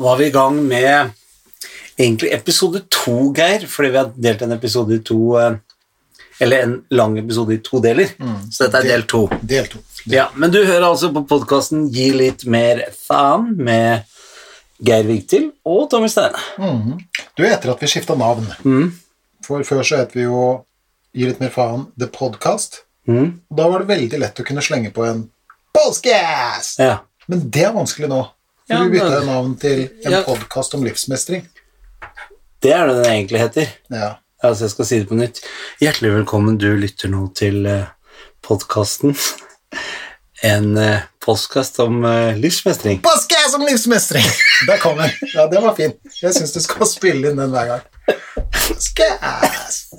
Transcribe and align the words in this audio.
Var 0.00 0.16
vi 0.16 0.26
i 0.26 0.30
gang 0.30 0.62
med 0.64 1.10
egentlig 1.96 2.30
episode 2.32 2.80
to, 2.88 3.34
Geir, 3.36 3.66
fordi 3.68 3.90
vi 3.90 3.98
har 3.98 4.12
delt 4.16 4.42
en 4.42 4.54
episode 4.54 4.94
i 4.96 5.02
to 5.04 5.18
eh, 5.36 5.58
Eller 6.40 6.62
en 6.64 6.72
lang 6.88 7.18
episode 7.20 7.52
i 7.52 7.58
to 7.60 7.82
deler. 7.84 8.08
Så 8.48 8.64
dette 8.64 8.80
er 8.80 8.88
del 8.94 9.04
to. 9.04 9.26
Del 9.44 9.68
to. 9.68 9.82
Ja, 10.08 10.30
Men 10.34 10.54
du 10.54 10.62
hører 10.64 10.86
altså 10.88 11.10
på 11.12 11.26
podkasten 11.28 11.90
Gi 11.92 12.06
litt 12.16 12.46
mer 12.48 12.80
faen 12.96 13.52
med 13.60 14.08
Geir 14.80 15.04
Vigtil 15.04 15.50
og 15.68 15.90
Tommy 15.92 16.08
Steine. 16.08 16.40
Mm. 16.56 16.96
Du, 17.36 17.44
etter 17.44 17.74
at 17.74 17.84
vi 17.84 17.92
skifta 17.92 18.16
navn 18.16 18.48
For 19.44 19.68
før 19.68 19.84
så 19.84 20.00
het 20.00 20.16
vi 20.16 20.24
jo 20.24 20.62
Gi 21.12 21.28
litt 21.28 21.44
mer 21.44 21.52
faen 21.52 21.90
The 22.00 22.08
Podcast. 22.08 22.86
Mm. 23.04 23.34
Da 23.52 23.68
var 23.68 23.84
det 23.84 23.92
veldig 23.92 24.24
lett 24.24 24.40
å 24.40 24.48
kunne 24.48 24.64
slenge 24.64 24.96
på 24.96 25.04
en 25.04 25.26
Polskast! 25.76 26.80
Ja. 26.80 27.02
Men 27.28 27.50
det 27.52 27.68
er 27.68 27.76
vanskelig 27.76 28.08
nå. 28.08 28.24
For 28.70 28.84
vi 28.86 28.90
bytta 29.00 29.24
navn 29.26 29.56
til 29.58 29.88
en 30.04 30.12
Ja. 30.12 30.22
podcast 30.22 30.74
om 30.74 30.84
livsmestring. 30.84 31.48
Det 32.62 32.72
er 32.72 32.86
det 32.86 32.96
den 32.96 33.12
egentlig 33.12 33.40
heter. 33.40 33.66
Ja. 33.90 34.10
Altså, 34.42 34.64
jeg 34.64 34.70
skal 34.70 34.86
si 34.86 34.98
det 34.98 35.08
på 35.08 35.14
nytt. 35.18 35.40
Hjertelig 35.80 36.12
velkommen, 36.12 36.58
du 36.58 36.68
lytter 36.76 37.08
nå 37.08 37.32
til 37.34 37.66
uh, 37.66 37.84
podkasten. 38.46 39.16
En 40.42 40.70
uh, 40.78 41.02
postkast 41.20 41.76
om 41.84 41.98
eh, 42.08 42.36
livsmestring. 42.40 43.02
Podcast 43.04 43.54
om 43.54 43.60
livsmestring! 43.68 44.24
Der 44.66 44.78
kom 44.80 44.96
den. 44.96 45.10
Ja, 45.34 45.44
det 45.52 45.60
var 45.60 45.74
fin. 45.76 45.92
Jeg 46.22 46.32
syns 46.34 46.54
du 46.54 46.60
skal 46.64 46.88
spille 46.88 47.28
inn 47.28 47.36
den 47.36 47.52
hver 47.52 47.66
gang. 47.68 47.82
Podcast! 48.56 49.92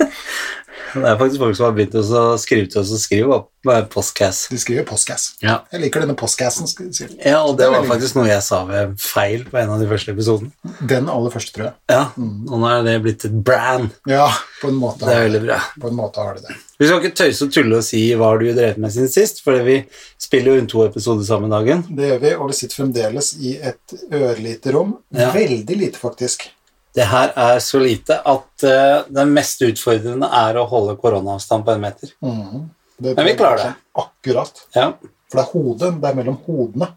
Det 0.94 1.08
er 1.08 1.18
faktisk 1.20 1.42
folk 1.44 1.58
som 1.58 1.68
har 1.68 1.76
begynt 1.78 1.98
å 1.98 2.22
skrive 2.42 2.70
til 2.72 2.82
oss 2.82 2.92
og 2.96 3.02
skrive 3.02 3.36
opp 3.38 3.50
postcass. 3.94 4.48
De 4.52 4.58
skriver 4.58 4.86
postcass. 4.90 5.36
Ja. 5.44 5.60
Jeg 5.72 5.84
liker 5.84 6.04
denne 6.04 6.16
si. 6.18 7.08
ja, 7.24 7.42
og 7.44 7.58
det 7.58 7.66
Det 7.66 7.70
var 7.70 7.82
veldig 7.82 7.92
faktisk 7.92 8.18
noe 8.18 8.28
jeg 8.28 8.44
sa 8.46 8.64
ved 8.66 8.96
feil 9.02 9.46
på 9.50 9.60
en 9.62 9.74
av 9.76 9.80
de 9.80 9.88
første 9.90 10.12
episodene. 10.16 10.52
Den 10.82 11.10
aller 11.10 11.34
første, 11.34 11.54
tror 11.56 11.68
jeg. 11.70 11.76
Ja, 11.94 12.04
og 12.18 12.56
nå 12.64 12.70
er 12.72 12.84
det 12.88 12.96
blitt 13.06 13.26
et 13.26 13.36
brand. 13.46 13.92
Ja, 14.10 14.28
på 14.62 14.72
en 14.72 14.80
måte. 14.82 15.06
Det 15.06 15.16
er 15.16 15.22
har 15.22 15.28
veldig 15.30 15.44
bra. 15.46 15.60
På 15.82 15.92
en 15.92 16.00
måte 16.00 16.26
har 16.26 16.40
det 16.40 16.48
det. 16.50 16.58
Vi 16.82 16.88
skal 16.90 17.04
ikke 17.04 17.18
tøyse 17.22 17.46
og 17.46 17.52
tulle 17.54 17.78
og 17.78 17.86
si 17.86 18.02
hva 18.18 18.32
har 18.32 18.42
du 18.42 18.48
drevet 18.50 18.80
med 18.82 18.94
siden 18.94 19.12
sist, 19.14 19.44
for 19.46 19.62
vi 19.68 19.84
spiller 20.22 20.56
jo 20.56 20.64
inn 20.64 20.72
to 20.72 20.82
episoder 20.88 21.28
samme 21.28 21.52
dagen. 21.52 21.86
Det 21.90 22.10
gjør 22.10 22.24
vi, 22.24 22.34
og 22.40 22.50
vi 22.50 22.58
sitter 22.58 22.82
fremdeles 22.82 23.36
i 23.38 23.54
et 23.62 23.98
ørlite 24.10 24.74
rom. 24.74 24.96
Ja. 25.14 25.30
Veldig 25.36 25.78
lite, 25.78 26.02
faktisk. 26.02 26.50
Det 26.96 27.08
her 27.08 27.32
er 27.40 27.60
så 27.64 27.80
lite 27.80 28.18
at 28.28 28.66
uh, 28.68 29.08
det 29.08 29.26
mest 29.30 29.62
utfordrende 29.64 30.28
er 30.42 30.60
å 30.60 30.68
holde 30.68 30.98
koronaavstand 31.00 31.64
på 31.68 31.76
en 31.76 31.84
meter. 31.86 32.12
Mm. 32.24 32.66
Det 33.02 33.14
Men 33.18 33.30
vi 33.30 33.36
klarer 33.40 33.64
det. 33.64 33.76
Akkurat. 33.98 34.66
Ja. 34.76 34.90
For 35.32 35.40
det 35.40 35.46
er 35.46 35.54
hodet, 35.54 35.94
det 36.02 36.10
er 36.10 36.18
mellom 36.20 36.36
hodene 36.46 36.92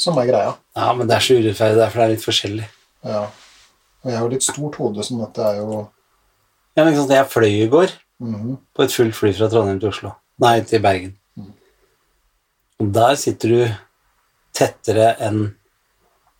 som 0.00 0.18
er 0.18 0.28
greia. 0.30 0.54
ja, 0.74 0.92
men 0.94 1.10
det 1.10 1.16
er 1.16 1.26
så 1.26 1.36
urettferdig, 1.38 1.78
derfor 1.78 2.00
det 2.00 2.06
er 2.06 2.12
litt 2.14 2.24
forskjellig. 2.24 2.68
Ja. 3.06 3.24
Og 4.04 4.10
jeg 4.10 4.18
har 4.18 4.24
jo 4.24 4.32
litt 4.32 4.46
stort 4.46 4.78
hode, 4.80 5.04
sånn 5.06 5.22
at 5.24 5.34
det 5.36 5.44
er 5.50 5.60
jo 5.62 5.82
Ja, 6.74 6.82
men 6.82 6.90
ikke 6.90 7.02
sant, 7.02 7.12
Jeg 7.14 7.30
fløy 7.30 7.50
i 7.50 7.68
går 7.70 7.92
mhm. 8.22 8.56
på 8.74 8.86
et 8.86 8.94
fullt 8.94 9.18
fly 9.18 9.34
fra 9.36 9.50
Trondheim 9.50 9.82
til 9.82 9.92
Oslo. 9.92 10.14
Nei, 10.42 10.56
til 10.66 10.82
Bergen. 10.82 11.14
Og 12.82 12.90
der 12.94 13.14
sitter 13.18 13.52
du 13.52 13.60
tettere 14.54 15.12
enn 15.22 15.44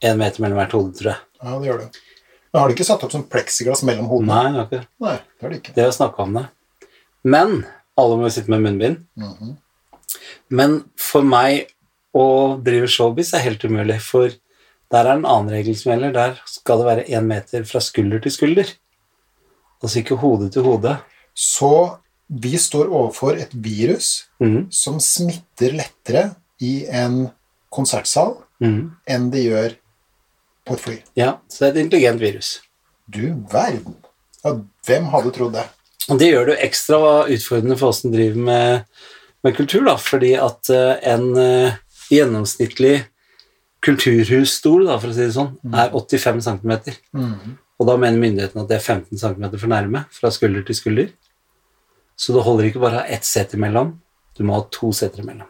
én 0.04 0.18
meter 0.18 0.42
mellom 0.42 0.58
hvert 0.60 0.74
hode, 0.76 0.94
tror 0.98 1.12
jeg. 1.12 1.20
Ja, 1.40 1.58
det 1.60 1.68
gjør 1.68 1.84
det. 1.84 2.02
Men 2.54 2.62
har 2.62 2.70
de 2.70 2.76
ikke 2.76 2.86
satt 2.86 3.02
opp 3.02 3.10
sånn 3.10 3.26
pleksiglass 3.26 3.80
mellom 3.82 4.06
hodene? 4.06 4.30
Nei, 4.30 4.50
det 4.54 4.60
har 4.60 4.68
ikke. 4.68 4.84
Nei, 5.02 5.14
det 5.18 5.42
har 5.42 5.50
de 5.50 5.56
ikke. 5.58 5.72
Det 5.74 5.84
har 5.88 5.96
snakka 5.96 6.22
om 6.22 6.36
det. 6.38 6.44
Men 7.26 7.54
alle 7.98 8.18
må 8.20 8.28
jo 8.28 8.34
sitte 8.36 8.52
med 8.54 8.62
munnbind. 8.62 9.00
Mhm. 9.18 9.56
Men 10.54 10.76
for 11.00 11.26
meg 11.26 11.72
å 12.14 12.26
drive 12.62 12.86
showbiz 12.86 13.32
er 13.34 13.42
helt 13.42 13.66
umulig, 13.66 13.98
for 14.06 14.30
der 14.94 15.08
er 15.08 15.16
en 15.16 15.26
annen 15.26 15.50
regel 15.50 15.74
som 15.74 15.90
gjelder. 15.90 16.14
Der 16.14 16.38
skal 16.46 16.78
det 16.78 16.86
være 16.92 17.06
én 17.18 17.26
meter 17.26 17.66
fra 17.66 17.82
skulder 17.82 18.22
til 18.22 18.36
skulder. 18.36 18.70
Altså 19.82 20.04
ikke 20.04 20.20
hode 20.22 20.52
til 20.54 20.62
hode. 20.62 20.94
Så 21.34 21.74
vi 22.30 22.54
står 22.54 22.86
overfor 22.86 23.34
et 23.34 23.50
virus 23.50 24.28
mm. 24.38 24.70
som 24.70 25.00
smitter 25.02 25.74
lettere 25.74 26.28
i 26.62 26.84
en 26.86 27.24
konsertsal 27.74 28.36
mm. 28.62 28.78
enn 29.10 29.26
det 29.34 29.42
gjør 29.48 29.74
på 30.64 30.76
et 30.76 30.82
fly. 30.82 30.96
Ja, 31.18 31.38
så 31.48 31.64
det 31.64 31.68
er 31.68 31.74
et 31.74 31.82
intelligent 31.84 32.22
virus. 32.22 32.52
Du 33.06 33.22
verden. 33.52 33.96
Ja, 34.44 34.56
hvem 34.86 35.08
hadde 35.12 35.32
trodd 35.36 35.56
det? 35.56 35.64
Og 36.12 36.20
det 36.20 36.28
gjør 36.30 36.46
det 36.46 36.54
jo 36.54 36.66
ekstra 36.66 37.00
utfordrende 37.32 37.76
for 37.80 37.92
oss 37.92 38.02
som 38.04 38.12
driver 38.12 38.46
med, 38.48 39.02
med 39.44 39.56
kultur, 39.56 39.84
da, 39.88 39.96
fordi 40.00 40.34
at 40.36 40.70
eh, 40.72 40.94
en 41.14 41.30
eh, 41.40 41.76
gjennomsnittlig 42.12 42.96
kulturhusstol, 43.84 44.86
da, 44.88 44.98
for 45.00 45.12
å 45.12 45.16
si 45.16 45.24
det 45.24 45.36
sånn, 45.36 45.54
er 45.72 45.92
85 45.96 46.40
cm. 46.44 46.74
Mm. 47.16 47.56
Og 47.80 47.88
da 47.88 47.96
mener 48.00 48.20
myndighetene 48.20 48.64
at 48.64 48.70
det 48.70 48.78
er 48.78 48.84
15 48.84 49.20
cm 49.20 49.48
for 49.56 49.70
nærme, 49.72 50.04
fra 50.14 50.32
skulder 50.32 50.64
til 50.64 50.78
skulder. 50.78 51.12
Så 52.16 52.36
det 52.36 52.44
holder 52.46 52.68
ikke 52.68 52.82
bare 52.84 53.00
å 53.00 53.02
ha 53.02 53.12
ett 53.16 53.26
sete 53.28 53.58
imellom, 53.58 53.96
du 54.34 54.44
må 54.46 54.56
ha 54.56 54.64
to 54.72 54.92
seter 54.94 55.22
imellom. 55.24 55.48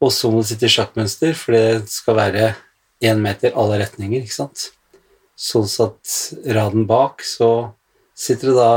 Og 0.00 0.12
så 0.14 0.30
må 0.32 0.40
du 0.40 0.48
sitte 0.48 0.68
i 0.68 0.72
sjakkmønster, 0.72 1.34
for 1.36 1.56
det 1.56 1.90
skal 1.92 2.16
være 2.16 2.52
én 3.00 3.20
meter 3.22 3.56
alle 3.58 3.80
retninger, 3.80 4.24
ikke 4.24 4.36
sant. 4.36 4.70
Sånn 5.40 5.68
at 5.86 6.16
raden 6.52 6.84
bak, 6.88 7.24
så 7.24 7.72
sitter 8.16 8.52
det 8.52 8.56
da 8.58 8.72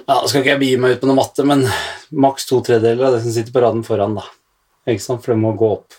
Ja, 0.00 0.20
nå 0.20 0.28
skal 0.28 0.42
ikke 0.42 0.52
jeg 0.52 0.60
begi 0.60 0.76
meg 0.80 0.96
ut 0.96 1.00
på 1.02 1.08
noe 1.08 1.18
matte, 1.18 1.44
men 1.46 1.64
maks 2.12 2.46
to 2.48 2.60
tredjedeler 2.64 3.08
av 3.08 3.16
det 3.16 3.24
som 3.24 3.34
sitter 3.34 3.54
på 3.54 3.62
raden 3.64 3.82
foran, 3.86 4.18
da. 4.20 4.26
Ikke 4.88 5.04
sant, 5.04 5.24
for 5.24 5.34
det 5.34 5.40
må 5.42 5.54
gå 5.58 5.72
opp. 5.78 5.96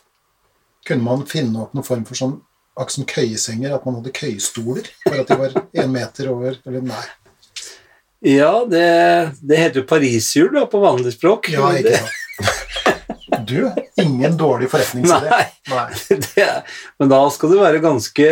Kunne 0.88 1.06
man 1.06 1.26
finne 1.30 1.66
opp 1.66 1.76
noen 1.78 1.86
form 1.86 2.06
for 2.08 2.18
sånn 2.18 2.40
akkurat 2.72 2.96
som 2.96 3.08
køyesenger, 3.10 3.76
at 3.76 3.86
man 3.86 4.00
hadde 4.00 4.14
køyestoler? 4.16 4.88
For 5.04 5.20
at 5.22 5.30
de 5.30 5.38
var 5.38 5.58
én 5.84 5.92
meter 5.92 6.32
over 6.32 6.56
Eller 6.66 6.86
nei. 6.86 7.04
Ja, 8.22 8.66
det, 8.70 8.86
det 9.42 9.58
heter 9.58 9.82
jo 9.82 9.88
pariserhjul 9.90 10.62
på 10.70 10.82
vanlig 10.82 11.16
språk. 11.16 11.50
Ja, 11.54 11.72
ikke 11.78 11.98
sant. 11.98 12.18
Du, 13.52 13.84
ingen 14.02 14.38
dårlig 14.40 14.70
forretningsidé. 14.72 15.30
Nei. 15.30 15.46
Nei. 15.70 16.18
er, 16.46 16.64
men 17.00 17.12
da 17.12 17.20
skal 17.36 17.52
du 17.54 17.60
være 17.62 17.82
ganske 17.84 18.30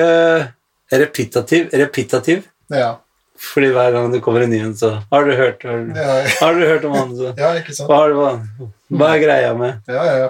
repetitiv, 0.92 1.70
repetitiv 1.74 2.44
Ja. 2.74 2.96
fordi 3.40 3.70
hver 3.74 3.92
gang 3.96 4.12
det 4.14 4.22
kommer 4.26 4.42
en 4.46 4.50
ny 4.54 4.60
en, 4.66 4.74
så 4.78 4.92
Har 5.12 5.26
du 5.26 5.34
hørt, 5.38 5.64
har, 5.64 5.78
du- 5.86 5.94
Ja, 6.00 6.16
har 6.42 6.54
du 6.58 6.66
hørt 6.66 6.86
om 6.86 6.96
han? 6.98 7.16
Så, 7.18 7.34
ja, 7.38 7.54
ikke 7.60 7.76
sant. 7.76 7.90
hva, 7.90 8.02
hva, 8.14 8.32
hva 8.92 9.12
er 9.16 9.24
greia 9.24 9.54
med 9.58 9.82
Ja, 9.88 10.04
ja, 10.06 10.16
ja. 10.26 10.30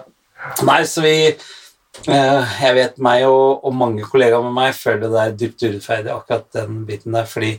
Nei, 0.67 0.81
så 0.87 1.01
vi 1.03 1.13
eh, 1.29 2.53
Jeg 2.61 2.75
vet 2.77 2.97
meg 3.03 3.25
og, 3.27 3.63
og 3.65 3.73
mange 3.75 4.03
kollegaer 4.07 4.43
med 4.45 4.55
meg 4.55 4.75
føler 4.77 5.09
det 5.11 5.23
er 5.23 5.37
dypt 5.39 5.63
urettferdig, 5.67 6.13
akkurat 6.13 6.47
den 6.55 6.83
biten 6.87 7.15
der, 7.17 7.25
fordi 7.27 7.57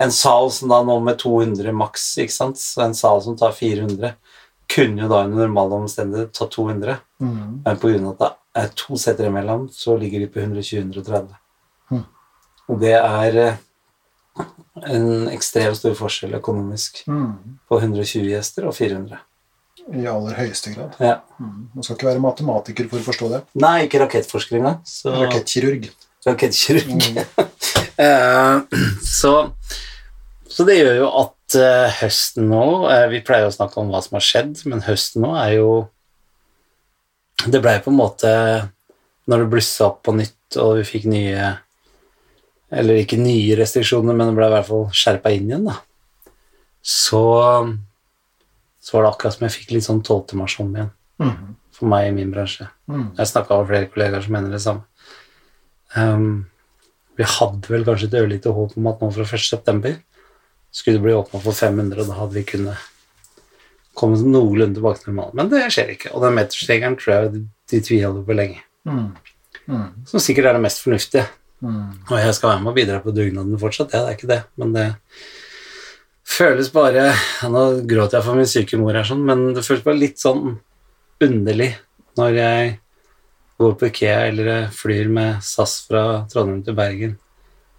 en 0.00 0.12
sal 0.16 0.48
som 0.52 0.70
da 0.72 0.78
nå 0.84 0.94
med 1.04 1.18
200 1.20 1.72
maks, 1.76 2.04
ikke 2.24 2.32
sant, 2.32 2.56
så 2.56 2.86
en 2.86 2.94
sal 2.96 3.18
som 3.20 3.34
tar 3.36 3.52
400, 3.52 4.14
kunne 4.70 5.02
jo 5.02 5.08
da 5.10 5.24
under 5.24 5.46
normale 5.46 5.80
omstendigheter 5.82 6.32
ta 6.34 6.46
200. 6.46 6.96
mm. 7.20 7.62
Men 7.64 8.06
av 8.06 8.10
at 8.10 8.20
det 8.20 8.62
er 8.62 8.70
to 8.74 8.98
setter 8.98 9.26
imellom, 9.30 9.68
så 9.72 9.96
ligger 9.96 10.20
de 10.20 10.28
på 10.30 10.40
120-130. 10.40 11.34
Mm. 11.90 12.04
Og 12.68 12.80
det 12.80 12.94
er 12.98 13.38
eh, 13.44 13.58
en 14.90 15.28
ekstremt 15.30 15.78
stor 15.78 15.94
forskjell 15.98 16.34
økonomisk 16.38 17.02
mm. 17.06 17.58
på 17.68 17.80
120 17.80 18.30
gjester 18.30 18.66
og 18.66 18.74
400. 18.78 19.18
I 19.90 20.04
aller 20.06 20.36
høyeste 20.38 20.74
grad. 20.74 20.94
Ja. 21.02 21.20
Mhm. 21.40 21.70
Man 21.74 21.86
skal 21.86 21.96
ikke 21.96 22.10
være 22.10 22.22
matematiker 22.22 22.88
for 22.90 23.00
å 23.00 23.06
forstå 23.06 23.30
det. 23.32 23.40
Nei, 23.58 23.86
ikke 23.86 24.02
rakettforsker 24.04 24.58
engang. 24.60 24.82
Så 24.86 25.14
Rakettkirurg. 25.14 25.88
rakettkirurg. 26.26 26.92
Mm. 26.94 27.22
så, 29.20 29.32
så 30.50 30.64
det 30.66 30.76
gjør 30.80 30.96
jo 30.98 31.08
at 31.20 31.54
eh, 31.58 31.92
høsten 32.00 32.48
nå 32.50 32.64
eh, 32.90 33.06
Vi 33.12 33.20
pleier 33.26 33.46
å 33.48 33.54
snakke 33.54 33.78
om 33.80 33.90
hva 33.92 34.00
som 34.02 34.16
har 34.18 34.24
skjedd, 34.26 34.60
men 34.70 34.82
høsten 34.86 35.22
nå 35.24 35.30
er 35.38 35.52
jo 35.60 35.70
Det 37.46 37.60
blei 37.62 37.76
på 37.84 37.90
en 37.92 37.98
måte 38.00 38.30
Når 39.30 39.44
det 39.44 39.50
blussa 39.52 39.86
opp 39.88 40.02
på 40.06 40.14
nytt, 40.18 40.56
og 40.58 40.76
vi 40.80 40.86
fikk 40.88 41.06
nye 41.10 41.52
Eller 42.70 43.00
ikke 43.02 43.18
nye 43.20 43.56
restriksjoner, 43.58 44.14
men 44.16 44.30
det 44.32 44.36
ble 44.38 44.48
i 44.50 44.54
hvert 44.56 44.68
fall 44.68 44.84
skjerpa 44.94 45.32
inn 45.34 45.48
igjen, 45.50 45.64
da. 45.70 45.78
Så, 46.82 47.20
så 48.80 48.94
var 48.96 49.02
det 49.04 49.10
akkurat 49.14 49.34
som 49.36 49.46
jeg 49.46 49.54
fikk 49.56 49.72
litt 49.74 49.86
sånn 49.86 50.02
tolvtimersånd 50.06 50.78
igjen, 50.78 50.92
Mhm. 51.20 51.56
for 51.76 51.90
meg 51.90 52.06
i 52.08 52.12
min 52.14 52.30
bransje. 52.32 52.68
Mm. 52.88 53.08
Jeg 53.18 53.26
snakka 53.30 53.58
med 53.58 53.68
flere 53.68 53.88
kollegaer 53.90 54.22
som 54.24 54.32
mener 54.36 54.50
det 54.54 54.60
samme. 54.62 54.84
Um, 55.96 56.46
vi 57.18 57.26
hadde 57.26 57.68
vel 57.74 57.84
kanskje 57.84 58.06
et 58.08 58.16
ørlite 58.22 58.52
håp 58.54 58.76
om 58.78 58.86
at 58.90 59.00
nå 59.02 59.10
fra 59.12 59.26
1. 59.26 60.00
skulle 60.70 60.98
det 60.98 61.04
bli 61.04 61.16
åpna 61.16 61.40
for 61.42 61.56
500, 61.56 62.00
og 62.00 62.10
da 62.10 62.18
hadde 62.20 62.38
vi 62.38 62.46
kunnet 62.46 62.88
komme 63.98 64.18
noenlunde 64.22 64.78
tilbake 64.78 65.02
til 65.02 65.12
normalen. 65.12 65.36
Men 65.40 65.50
det 65.52 65.66
skjer 65.74 65.94
ikke, 65.96 66.14
og 66.14 66.24
den 66.24 66.36
metersregelen 66.38 66.96
tror 67.00 67.14
jeg 67.14 67.32
de, 67.34 67.42
de 67.72 67.82
tviholder 67.84 68.24
på 68.26 68.38
lenge. 68.38 68.62
Mm. 68.88 69.10
Mm. 69.66 69.86
Som 70.08 70.22
sikkert 70.22 70.50
er 70.50 70.56
det 70.56 70.64
mest 70.64 70.82
fornuftige. 70.84 71.26
Mm. 71.60 72.06
Og 72.08 72.16
jeg 72.16 72.36
skal 72.36 72.52
være 72.52 72.62
med 72.64 72.72
og 72.72 72.78
bidra 72.78 73.02
på 73.04 73.14
dugnaden 73.14 73.60
fortsatt, 73.60 73.92
ja, 73.92 74.04
det 74.04 74.12
er 74.12 74.18
ikke 74.18 74.30
det, 74.30 74.40
men 74.60 74.72
det 74.76 74.86
føles 76.30 76.70
bare 76.72 77.10
ja, 77.10 77.48
Nå 77.50 77.64
gråter 77.90 78.16
jeg 78.16 78.24
for 78.24 78.38
min 78.38 78.48
syke 78.48 78.78
mor 78.80 78.96
her, 78.96 79.04
sånn, 79.04 79.26
men 79.26 79.50
det 79.56 79.64
føles 79.66 79.84
bare 79.84 80.00
litt 80.00 80.22
sånn 80.22 80.54
underlig 81.20 81.74
når 82.16 82.38
jeg 82.38 82.70
går 83.60 83.74
på 83.76 83.90
Ikea 83.90 84.20
eller 84.30 84.70
flyr 84.72 85.10
med 85.12 85.42
SAS 85.44 85.82
fra 85.84 86.04
Trondheim 86.32 86.62
til 86.64 86.76
Bergen, 86.78 87.18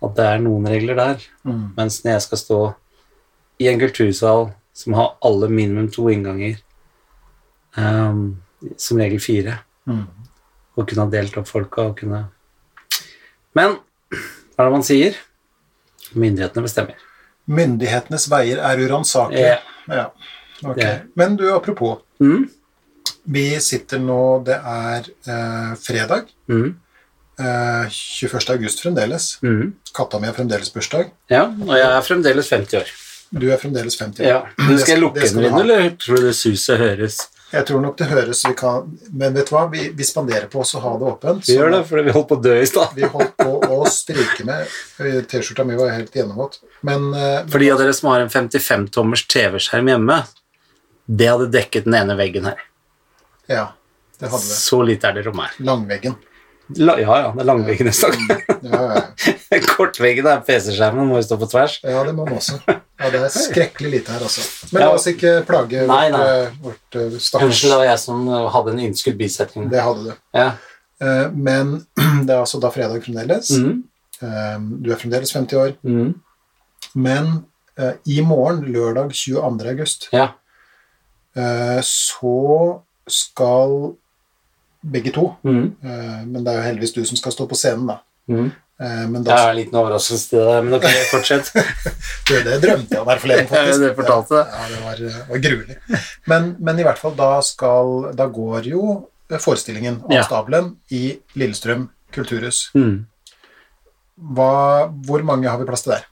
at 0.06 0.14
det 0.18 0.28
er 0.28 0.44
noen 0.44 0.68
regler 0.70 1.00
der. 1.00 1.26
Mm. 1.48 1.72
Mens 1.78 2.04
når 2.04 2.16
jeg 2.16 2.26
skal 2.28 2.42
stå 2.42 2.60
i 3.62 3.68
en 3.70 3.80
kultursal 3.82 4.50
som 4.74 4.96
har 4.98 5.14
alle 5.28 5.50
minimum 5.52 5.90
to 5.94 6.08
innganger, 6.10 6.58
um, 7.78 8.42
som 8.78 8.98
regel 9.02 9.20
fire, 9.22 9.60
Mm. 9.88 10.06
og 10.78 10.88
kunne 10.88 11.02
ha 11.06 11.10
delt 11.10 11.38
opp 11.38 11.48
folka 11.50 11.82
og 11.90 11.96
kunne 11.98 12.28
Men 13.56 13.78
hva 14.12 14.60
er 14.62 14.68
det 14.68 14.72
man 14.72 14.84
sier? 14.86 15.16
Myndighetene 16.14 16.64
bestemmer. 16.64 16.96
Myndighetenes 17.50 18.28
veier 18.32 18.62
er 18.64 18.78
uransakelige. 18.80 19.58
Ja. 19.90 20.06
Okay. 20.64 21.00
Men 21.18 21.36
du, 21.36 21.48
apropos. 21.54 22.00
Mm. 22.22 22.46
Vi 23.26 23.44
sitter 23.60 24.00
nå 24.00 24.44
Det 24.46 24.56
er 24.56 25.10
eh, 25.28 25.74
fredag. 25.82 26.30
Mm. 26.48 26.76
Eh, 27.40 27.90
21. 27.90 28.50
august 28.56 28.84
fremdeles. 28.86 29.40
Mm. 29.44 29.74
Katta 29.94 30.20
mi 30.20 30.28
har 30.30 30.34
fremdeles 30.38 30.72
bursdag. 30.74 31.10
Ja, 31.30 31.48
og 31.50 31.74
jeg 31.76 31.88
er 31.90 32.02
fremdeles 32.08 32.50
50 32.54 32.78
år. 32.84 32.92
Du 33.32 33.46
er 33.52 33.60
fremdeles 33.62 33.96
50 34.00 34.26
år. 34.26 34.28
Ja. 34.28 34.40
Men 34.60 34.80
skal 34.82 34.98
jeg 34.98 35.02
lukke 35.06 35.22
den 35.24 35.46
inn, 35.48 35.60
eller 35.62 35.86
tror 36.02 36.20
du 36.20 36.26
det 36.28 36.34
suset 36.36 36.80
høres? 36.82 37.20
Jeg 37.52 37.66
tror 37.68 37.82
nok 37.84 37.98
det 38.00 38.06
høres 38.08 38.42
vi 38.48 38.54
kan, 38.56 38.86
Men 39.12 39.34
vet 39.36 39.50
du 39.50 39.54
hva? 39.56 39.66
Vi, 39.72 39.90
vi 39.96 40.06
spanderer 40.08 40.46
på 40.52 40.62
oss 40.64 40.72
å 40.76 40.82
ha 40.84 40.92
det 41.00 41.08
åpent. 41.10 41.48
Vi 41.48 41.56
gjør 41.58 41.74
det, 41.74 41.82
fordi 41.90 42.04
vi 42.08 42.14
holdt 42.16 42.30
på 42.30 42.38
å 42.38 42.44
dø 42.46 42.54
i 42.62 42.68
stad. 42.70 42.94
Vi 42.96 43.08
holdt 43.12 43.34
på 43.40 43.58
å 43.76 43.80
stryke 43.92 44.46
med. 44.48 44.72
T-skjorta 45.32 45.66
mi 45.68 45.76
var 45.80 45.92
helt 45.96 46.16
gjennomvåt. 46.16 46.62
Men 46.88 47.10
eh, 47.14 47.42
For 47.52 47.60
de 47.64 47.72
av 47.74 47.82
dere 47.84 47.96
som 47.98 48.12
har 48.14 48.24
en 48.24 48.32
55-tommers 48.32 49.26
TV-skjerm 49.32 49.92
hjemme, 49.92 50.22
det 51.12 51.28
hadde 51.28 51.50
dekket 51.52 51.88
den 51.90 51.98
ene 52.00 52.16
veggen 52.20 52.48
her. 52.48 52.60
ja, 53.52 53.66
det 54.22 54.30
hadde 54.32 54.48
det. 54.48 54.60
Så 54.62 54.80
lite 54.88 55.08
er 55.12 55.20
det 55.20 55.26
rom 55.28 55.40
her. 55.44 55.56
Langveggen. 55.60 56.16
La, 56.80 56.94
ja, 57.02 57.16
ja, 57.20 57.32
det 57.36 57.42
er 57.44 57.48
langveggen 57.50 57.90
jeg 57.90 57.98
snakker 57.98 58.44
Ja, 58.64 58.80
ja, 58.80 59.00
ja. 59.02 59.60
Kortveggen 59.74 60.30
er 60.32 60.40
PC-skjermen, 60.48 61.10
må 61.10 61.18
jo 61.20 61.26
stå 61.28 61.36
på 61.42 61.50
tvers. 61.52 61.82
ja, 61.84 62.04
det 62.08 62.14
må 62.16 62.24
man 62.30 62.38
også. 62.40 62.62
Ja, 63.02 63.10
det 63.10 63.22
er 63.26 63.30
skrekkelig 63.34 63.92
lite 63.96 64.12
her, 64.14 64.22
altså. 64.28 64.44
Men 64.72 64.84
la 64.84 64.90
oss 64.94 65.08
ikke 65.10 65.32
plage 65.48 65.86
Nei, 65.90 66.04
vårt, 66.12 66.18
nei. 66.20 66.26
vårt, 66.38 66.58
vårt 66.66 66.98
eh, 67.02 67.16
stakkars 67.20 67.48
Unnskyld, 67.50 67.72
det 67.74 67.78
var 67.82 67.88
jeg 67.90 68.00
som 68.04 68.28
hadde 68.56 68.72
en 68.76 68.82
innskudd 68.88 69.18
bisetning. 69.18 69.70
Det 69.72 69.82
hadde 69.82 70.04
du. 70.10 70.12
Ja. 70.38 70.50
Eh, 71.02 71.32
Men 71.34 71.72
det 72.28 72.30
er 72.36 72.40
altså 72.44 72.60
da 72.62 72.70
fredag 72.74 73.02
fremdeles. 73.06 73.50
Mm. 73.58 73.80
Eh, 74.22 74.60
Du 74.86 74.92
er 74.94 75.02
fremdeles 75.02 75.34
50 75.34 75.58
år. 75.64 75.74
Mm. 75.84 76.12
Men 76.96 77.32
eh, 77.80 77.94
i 78.06 78.22
morgen, 78.22 78.66
lørdag 78.74 79.12
22. 79.18 79.66
august, 79.74 80.08
ja. 80.14 80.28
eh, 81.36 81.80
så 81.82 82.82
skal 83.10 83.96
begge 84.84 85.12
to 85.14 85.32
Mm. 85.44 85.76
eh, 85.84 86.26
Men 86.26 86.44
det 86.44 86.54
er 86.54 86.58
jo 86.62 86.68
heldigvis 86.70 86.94
du 86.94 87.06
som 87.06 87.18
skal 87.18 87.32
stå 87.32 87.48
på 87.50 87.56
scenen, 87.58 87.88
da. 87.88 87.98
Mm. 88.82 89.14
da, 89.14 89.20
Det 89.28 89.34
er 89.38 89.50
en 89.52 89.58
liten 89.60 89.78
overraskelse 89.78 90.30
til 90.32 90.40
deg, 90.48 90.64
men 90.66 90.74
ok, 90.80 90.88
fortsett. 91.12 91.52
du, 92.28 92.34
det 92.48 92.56
drømte 92.64 92.96
jeg 92.96 93.02
om 93.04 93.12
her 93.12 93.20
forleden, 93.22 93.48
faktisk. 93.52 93.80
det 93.84 93.92
fortalte 94.00 94.40
det. 94.40 94.46
Ja, 94.58 94.68
det 94.72 94.80
var, 94.88 95.26
var 95.30 95.44
gruelig. 95.46 95.78
Men, 96.34 96.48
men 96.60 96.80
i 96.82 96.86
hvert 96.88 96.98
fall, 97.02 97.14
da 97.20 97.32
skal 97.46 98.12
Da 98.18 98.26
går 98.34 98.72
jo 98.72 98.86
forestillingen 99.40 100.02
av 100.08 100.12
Ja. 100.18 100.24
stabelen 100.28 100.74
i 100.92 101.04
Lillestrøm 101.40 101.86
kulturhus. 102.12 102.66
Mm. 102.76 103.06
Hva, 104.36 104.90
hvor 105.08 105.24
mange 105.26 105.48
har 105.50 105.58
vi 105.62 105.68
plass 105.70 105.86
til 105.86 105.94
der? 105.96 106.04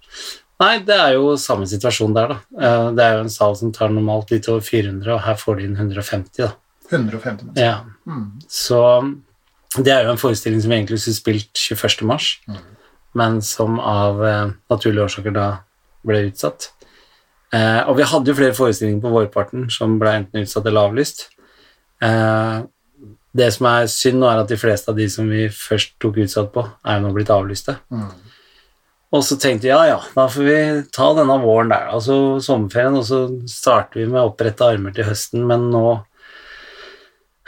Nei, 0.60 0.74
det 0.84 0.96
er 1.00 1.14
jo 1.16 1.34
samme 1.40 1.68
situasjon 1.70 2.14
der, 2.16 2.34
da. 2.34 2.38
Eh, 2.60 2.92
Det 2.96 3.04
er 3.06 3.14
jo 3.18 3.26
en 3.26 3.30
sal 3.34 3.56
som 3.56 3.72
tar 3.76 3.90
normalt 3.94 4.32
litt 4.32 4.48
over 4.52 4.62
400, 4.66 5.14
og 5.14 5.22
her 5.26 5.36
får 5.40 5.58
de 5.60 5.68
inn 5.70 5.76
150, 5.78 6.46
da. 6.46 6.52
150 6.92 7.46
mennesker. 7.50 7.64
Ja. 7.64 7.82
Mm. 8.10 8.42
Så 8.50 8.80
det 9.78 9.94
er 9.94 10.06
jo 10.06 10.14
en 10.14 10.22
forestilling 10.22 10.62
som 10.64 10.72
vi 10.72 10.80
egentlig 10.80 11.00
skulle 11.04 11.20
spilt 11.20 11.62
21. 11.62 12.06
mars, 12.10 12.30
men 13.18 13.42
som 13.46 13.78
av 13.80 14.24
eh, 14.26 14.52
naturlige 14.72 15.06
årsaker 15.06 15.36
da 15.36 15.50
ble 16.08 16.24
utsatt. 16.32 16.72
Eh, 17.54 17.82
og 17.90 17.98
vi 17.98 18.08
hadde 18.10 18.32
jo 18.32 18.38
flere 18.38 18.58
forestillinger 18.58 19.04
på 19.04 19.14
vårparten 19.14 19.70
som 19.74 19.98
ble 20.02 20.16
enten 20.22 20.42
utsatt 20.46 20.66
eller 20.70 20.90
avlyst. 20.90 21.28
Eh, 22.02 22.66
det 23.40 23.52
som 23.54 23.70
er 23.70 23.90
synd 23.94 24.22
nå, 24.22 24.30
er 24.30 24.42
at 24.42 24.50
de 24.50 24.58
fleste 24.58 24.90
av 24.90 24.98
de 24.98 25.06
som 25.12 25.30
vi 25.30 25.46
først 25.54 26.00
tok 26.02 26.18
utsatt 26.24 26.50
på, 26.54 26.66
er 26.66 26.98
jo 26.98 27.06
nå 27.06 27.14
blitt 27.14 27.34
avlyste. 27.34 27.78
Mm. 27.94 28.10
Og 29.14 29.24
så 29.26 29.38
tenkte 29.42 29.66
vi 29.66 29.72
ja, 29.72 29.82
ja, 29.90 29.98
da 30.14 30.28
får 30.30 30.46
vi 30.46 30.58
ta 30.94 31.12
denne 31.18 31.40
våren 31.42 31.72
der, 31.74 31.88
altså 31.94 32.38
sommerferien, 32.46 32.98
og 32.98 33.06
så 33.06 33.24
starter 33.50 34.04
vi 34.04 34.10
med 34.10 34.22
opprette 34.22 34.66
armer 34.66 34.94
til 34.94 35.08
høsten, 35.10 35.46
men 35.50 35.70
nå 35.74 35.86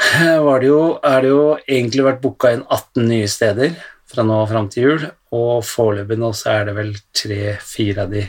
det 0.02 0.68
jo, 0.68 0.82
er 1.06 1.22
det 1.24 1.30
jo 1.32 1.44
egentlig 1.62 2.06
vært 2.08 2.22
booka 2.24 2.52
inn 2.56 2.64
18 2.66 3.08
nye 3.08 3.30
steder 3.30 3.76
fra 4.12 4.26
nå 4.28 4.40
fram 4.50 4.68
til 4.72 4.88
jul, 4.88 5.06
og 5.38 5.62
foreløpig 5.64 6.18
nå 6.20 6.32
så 6.36 6.56
er 6.56 6.68
det 6.68 6.76
vel 6.76 6.92
tre-fire 7.16 8.06
av 8.06 8.16
de 8.16 8.26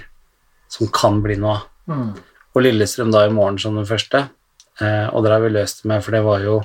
som 0.72 0.90
kan 0.94 1.19
bli 1.24 1.38
noe 1.40 1.56
av. 1.56 1.66
Mm. 1.90 2.12
Og 2.52 2.62
Lillestrøm 2.62 3.10
da 3.12 3.24
i 3.26 3.32
morgen 3.32 3.58
som 3.60 3.74
den 3.78 3.88
første, 3.88 4.26
eh, 4.80 5.08
og 5.10 5.24
der 5.24 5.34
har 5.34 5.42
vi 5.42 5.50
løst 5.54 5.82
det 5.82 5.90
med, 5.90 6.04
for 6.04 6.14
det 6.14 6.22
var 6.26 6.44
jo 6.44 6.60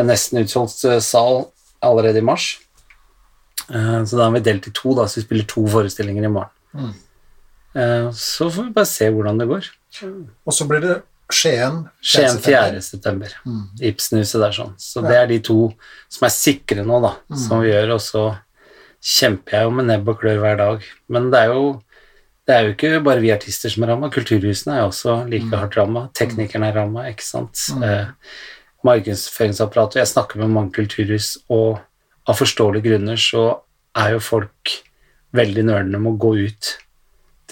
en 0.00 0.08
nesten 0.08 0.42
utsolgt 0.42 0.82
eh, 0.88 0.98
sal 1.04 1.46
allerede 1.84 2.22
i 2.22 2.26
mars. 2.26 2.56
Eh, 3.68 4.00
så 4.08 4.18
da 4.18 4.26
har 4.26 4.34
vi 4.34 4.44
delt 4.48 4.68
i 4.68 4.74
to, 4.74 4.96
da, 4.98 5.06
så 5.06 5.20
vi 5.20 5.26
spiller 5.26 5.48
to 5.50 5.64
forestillinger 5.70 6.26
i 6.26 6.32
morgen. 6.32 6.56
Mm. 6.72 6.92
Eh, 7.74 8.10
så 8.16 8.50
får 8.50 8.68
vi 8.68 8.76
bare 8.76 8.90
se 8.90 9.08
hvordan 9.12 9.40
det 9.40 9.48
går. 9.52 9.70
Og 10.46 10.56
så 10.56 10.66
blir 10.68 10.82
det 10.84 10.98
Skien. 11.32 11.82
Skien 12.04 12.38
4. 12.38 12.62
4. 12.76 12.82
september. 12.84 13.34
Mm. 13.46 13.62
Ibsenhuset 13.90 14.40
der 14.42 14.56
sånn. 14.56 14.74
Så 14.80 15.02
det 15.04 15.16
er 15.18 15.30
de 15.30 15.38
to 15.44 15.58
som 16.12 16.26
er 16.28 16.34
sikre 16.34 16.84
nå, 16.86 17.00
da, 17.04 17.14
som 17.34 17.62
vi 17.64 17.72
gjør, 17.72 17.96
og 17.96 18.02
så 18.04 18.24
kjemper 19.02 19.56
jeg 19.56 19.66
jo 19.66 19.72
med 19.78 19.88
nebb 19.90 20.12
og 20.12 20.20
klør 20.20 20.42
hver 20.44 20.60
dag. 20.60 20.84
Men 21.12 21.30
det 21.32 21.40
er 21.42 21.54
jo 21.56 21.64
det 22.42 22.54
er 22.54 22.64
jo 22.66 22.72
ikke 22.74 23.02
bare 23.06 23.22
vi 23.22 23.30
artister 23.30 23.70
som 23.70 23.84
er 23.84 23.92
ramma, 23.92 24.10
kulturhusene 24.10 24.74
er 24.74 24.80
jo 24.82 24.88
også 24.90 25.12
like 25.30 25.54
hardt 25.54 25.76
ramma. 25.78 26.08
Teknikerne 26.18 26.72
er 26.72 26.78
ramma, 26.80 27.04
ikke 27.10 27.22
sant. 27.22 27.68
Eh, 27.78 28.08
markedsføringsapparatet. 28.86 30.00
Jeg 30.00 30.10
snakker 30.10 30.42
med 30.42 30.50
mange 30.50 30.74
kulturhus, 30.74 31.36
og 31.54 31.78
av 32.26 32.38
forståelige 32.38 32.88
grunner 32.88 33.20
så 33.20 33.44
er 33.98 34.16
jo 34.16 34.24
folk 34.26 34.74
veldig 35.36 35.64
nølende 35.68 36.00
med 36.02 36.16
å 36.16 36.20
gå 36.22 36.32
ut 36.48 36.72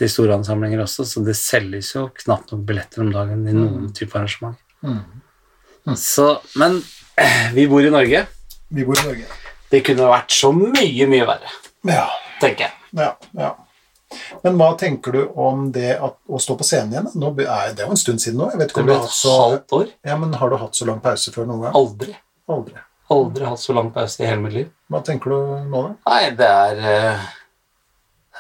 til 0.01 0.09
store 0.11 0.39
ansamlinger 0.41 0.81
også, 0.87 1.05
så 1.07 1.23
det 1.27 1.37
selges 1.39 1.93
jo 1.95 2.07
knapt 2.23 2.55
nok 2.55 2.63
billetter 2.69 3.05
om 3.05 3.13
dagen 3.15 3.45
i 3.49 3.55
noen 3.57 3.91
type 3.97 4.17
arrangement. 4.17 4.57
Mm. 4.81 5.03
Så, 6.01 6.27
men 6.61 6.81
vi 7.57 7.67
bor 7.71 7.85
i 7.85 7.93
Norge. 7.93 8.25
Vi 8.73 8.85
bor 8.89 8.99
i 9.01 9.07
Norge. 9.07 9.27
Det 9.71 9.83
kunne 9.87 10.09
vært 10.11 10.33
så 10.35 10.51
mye, 10.57 11.07
mye 11.11 11.27
verre, 11.29 11.51
Ja, 11.87 12.07
tenker 12.43 12.69
jeg. 12.69 12.79
ja, 12.99 13.13
ja. 13.39 13.51
Men 14.43 14.57
hva 14.59 14.73
tenker 14.75 15.15
du 15.15 15.21
om 15.39 15.69
det 15.71 15.93
at, 16.03 16.17
å 16.27 16.39
stå 16.43 16.57
på 16.59 16.65
scenen 16.67 16.97
igjen? 16.97 17.11
Nå 17.23 17.29
er 17.45 17.77
det 17.79 17.85
jo 17.85 17.93
en 17.95 18.01
stund 18.01 18.19
siden 18.23 18.41
nå. 18.41 18.49
Jeg 18.51 18.59
vet 18.65 18.73
Det 18.75 18.83
ble 18.89 18.97
et 18.99 19.13
så, 19.15 19.35
halvt 19.45 19.75
år. 19.77 19.93
ja, 20.09 20.17
men 20.19 20.33
har 20.41 20.51
du 20.51 20.57
hatt 20.59 20.75
så 20.75 20.89
lang 20.89 20.99
pause 21.05 21.31
før 21.31 21.47
noen 21.47 21.69
gang? 21.69 21.77
Aldri. 21.79 22.17
Aldri. 22.51 22.81
Aldri 23.15 23.47
hatt 23.47 23.63
så 23.63 23.77
lang 23.77 23.93
pause 23.95 24.19
i 24.23 24.27
hele 24.27 24.43
mitt 24.43 24.57
liv. 24.57 24.73
Hva 24.91 25.05
tenker 25.07 25.31
du 25.31 25.39
nå, 25.71 25.85
da? 25.85 25.95
Nei, 26.11 26.25
det 26.41 26.49
er 26.51 26.83
eh, 26.91 27.29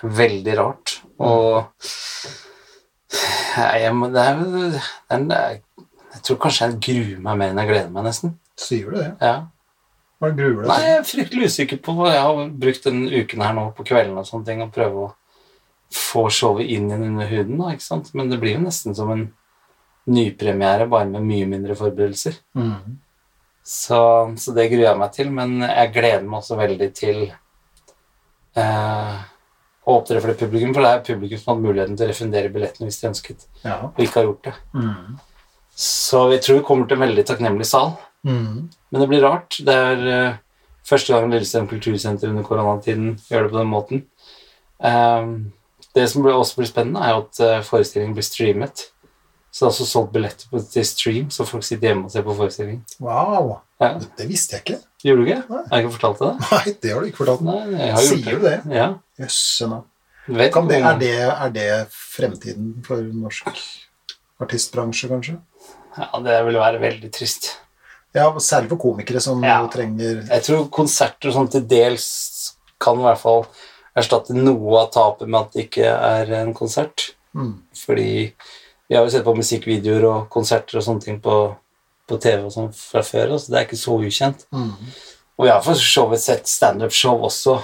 veldig 0.02 0.56
rart. 0.58 0.96
Og 1.20 1.66
jeg, 3.80 3.94
må- 3.94 4.10
det 4.14 4.22
er, 4.26 4.42
det 5.28 5.38
er, 5.38 5.56
jeg 6.14 6.22
tror 6.26 6.38
kanskje 6.42 6.68
jeg 6.68 6.80
gruer 6.86 7.22
meg 7.24 7.38
mer 7.40 7.52
enn 7.52 7.62
jeg 7.62 7.70
gleder 7.72 7.90
meg, 7.94 8.06
nesten. 8.08 8.36
Sier 8.60 8.90
du 8.90 8.98
det? 9.00 9.08
Ja. 9.22 9.34
Hva 10.20 10.30
gruer 10.36 10.58
du 10.62 10.68
Nei, 10.68 10.76
deg 10.82 10.86
jeg 10.90 10.98
er 10.98 11.08
fryktelig 11.08 11.48
usikker 11.48 11.78
på 11.84 11.94
jeg 12.06 12.20
har 12.20 12.40
brukt 12.64 12.84
denne 12.86 13.22
uken 13.22 13.44
her 13.44 13.54
nå 13.56 13.66
på 13.76 13.86
kvelden 13.88 14.18
og 14.20 14.26
sånne 14.28 14.46
ting, 14.50 14.62
og 14.64 14.72
prøve 14.74 15.06
å 15.06 15.12
få 15.96 16.26
showet 16.30 16.68
inn 16.70 16.90
igjen 16.90 17.06
under 17.08 17.30
huden, 17.30 17.56
da, 17.58 17.70
ikke 17.74 17.86
sant? 17.86 18.10
Men 18.14 18.28
det 18.30 18.38
blir 18.42 18.58
jo 18.58 18.64
nesten 18.66 18.94
som 18.94 19.10
en 19.14 19.24
nypremiere, 20.10 20.86
bare 20.90 21.08
med 21.10 21.24
mye 21.26 21.48
mindre 21.50 21.74
forberedelser. 21.78 22.36
Mm. 22.58 22.98
Så, 23.70 23.98
så 24.40 24.54
det 24.56 24.68
gruer 24.70 24.86
jeg 24.90 25.00
meg 25.00 25.12
til, 25.16 25.32
men 25.34 25.58
jeg 25.66 25.92
gleder 25.96 26.24
meg 26.26 26.38
også 26.40 26.56
veldig 26.60 26.88
til 26.96 27.18
eh, 28.56 29.18
å 29.90 29.98
opptre 30.00 30.20
for 30.20 30.32
det 30.32 30.38
publikum, 30.40 30.74
for 30.76 30.84
det 30.86 30.92
er 30.92 31.02
publikum 31.06 31.40
som 31.40 31.52
hadde 31.52 31.66
muligheten 31.66 31.96
til 31.98 32.06
å 32.06 32.10
refundere 32.12 32.52
billettene 32.54 32.88
hvis 32.88 33.00
de 33.00 33.08
ønsket, 33.10 33.46
Ja. 33.64 33.78
og 33.90 34.00
ikke 34.04 34.20
har 34.20 34.28
gjort 34.28 34.48
det. 34.48 34.54
Mm. 34.74 35.18
Så 35.80 36.22
jeg 36.34 36.42
tror 36.44 36.58
vi 36.60 36.66
kommer 36.68 36.86
til 36.88 36.98
en 36.98 37.06
veldig 37.08 37.24
takknemlig 37.26 37.66
sal. 37.66 37.94
Mm. 38.26 38.68
Men 38.90 39.00
det 39.00 39.08
blir 39.08 39.24
rart. 39.24 39.56
Det 39.64 39.74
er 39.74 40.02
uh, 40.06 40.36
første 40.84 41.14
gang 41.14 41.30
Lillestrøm 41.32 41.68
kultursenter 41.70 42.28
under 42.28 42.44
koronatiden 42.44 43.14
gjør 43.30 43.46
det 43.46 43.52
på 43.54 43.58
den 43.60 43.72
måten. 43.72 44.02
Um, 44.80 45.52
det 45.94 46.06
som 46.10 46.26
også 46.26 46.60
blir 46.60 46.68
spennende, 46.70 47.02
er 47.02 47.18
at 47.18 47.40
eh, 47.42 47.62
forestillingen 47.66 48.14
blir 48.14 48.26
streamet. 48.26 48.84
Så 49.50 49.64
det 49.64 49.66
er 49.66 49.72
også 49.72 49.86
solgt 49.88 50.12
billetter 50.14 50.46
på, 50.50 50.60
til 50.70 50.84
stream, 50.86 51.30
så 51.34 51.42
folk 51.48 51.64
sitter 51.66 51.88
hjemme 51.90 52.06
og 52.06 52.12
ser 52.12 52.22
på 52.22 52.36
forestillingen. 52.38 52.84
Wow. 53.02 53.56
Ja. 53.82 53.96
Det 54.18 54.28
visste 54.30 54.56
jeg 54.56 54.62
ikke. 54.62 54.78
Gjorde 55.02 55.24
du 55.24 55.30
ikke? 55.32 55.40
Nei. 55.48 55.62
Har 55.64 55.80
jeg 55.80 55.86
ikke 55.86 55.94
fortalt 55.96 56.20
deg 56.20 56.28
det? 56.28 56.50
Nei, 56.52 56.74
det 56.84 56.92
har 56.92 57.00
du 57.00 57.08
ikke 57.08 57.22
fortalt. 57.24 57.42
Nei, 57.48 57.88
Sier 58.06 58.38
du 58.38 58.44
det? 58.46 58.54
Ja. 58.70 58.86
Jøsse 59.20 59.68
navn. 59.70 59.86
Kan 60.54 60.68
det, 60.68 60.78
er, 60.84 60.98
det, 61.00 61.14
er 61.26 61.50
det 61.54 61.68
fremtiden 61.90 62.74
for 62.86 63.00
norsk 63.02 63.48
artistbransje, 64.40 65.08
kanskje? 65.10 65.38
Ja, 65.98 66.20
det 66.22 66.36
vil 66.46 66.58
være 66.60 66.80
veldig 66.82 67.10
trist. 67.12 67.50
Ja, 68.14 68.28
særlig 68.42 68.70
for 68.72 68.80
komikere 68.84 69.20
som 69.22 69.42
Ja. 69.44 69.66
trenger 69.70 70.22
Jeg 70.28 70.42
tror 70.46 70.68
konserter 70.70 71.30
sånn 71.34 71.50
til 71.50 71.62
dels 71.66 72.54
kan 72.80 72.98
i 72.98 73.02
hvert 73.04 73.18
fall 73.20 73.44
erstatte 73.96 74.34
noe 74.34 74.80
av 74.80 74.90
tapet 74.94 75.28
med 75.28 75.40
at 75.40 75.52
det 75.52 75.66
ikke 75.68 75.86
er 75.86 76.32
en 76.40 76.54
konsert. 76.54 77.10
mm, 77.34 77.54
Fordi 77.86 78.32
vi 78.88 78.96
har 78.96 79.04
jo 79.04 79.10
sett 79.10 79.24
på 79.24 79.34
musikkvideoer 79.36 80.04
og 80.10 80.28
konserter 80.30 80.78
og 80.78 80.84
sånne 80.84 81.02
ting 81.04 81.20
på, 81.20 81.56
på 82.08 82.18
TV 82.20 82.44
og 82.46 82.52
sånn 82.52 82.72
fra 82.74 83.02
før, 83.02 83.36
så 83.38 83.50
det 83.52 83.58
er 83.58 83.66
ikke 83.68 83.76
så 83.82 83.98
ukjent. 84.00 84.46
mm, 84.52 84.72
Og 85.38 85.44
vi 85.46 85.50
har 85.50 85.62
for 85.62 85.74
så 85.74 86.08
vidt 86.10 86.20
sett 86.20 86.46
standup-show 86.46 87.22
også 87.24 87.60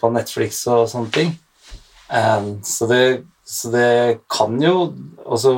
på 0.00 0.10
Netflix 0.12 0.62
og 0.66 0.88
sånne 0.90 1.12
ting. 1.14 1.32
Eh, 2.10 2.48
så, 2.66 2.86
det, 2.90 3.02
så 3.46 3.70
det 3.72 4.20
kan 4.30 4.58
jo 4.62 4.92
også 5.24 5.54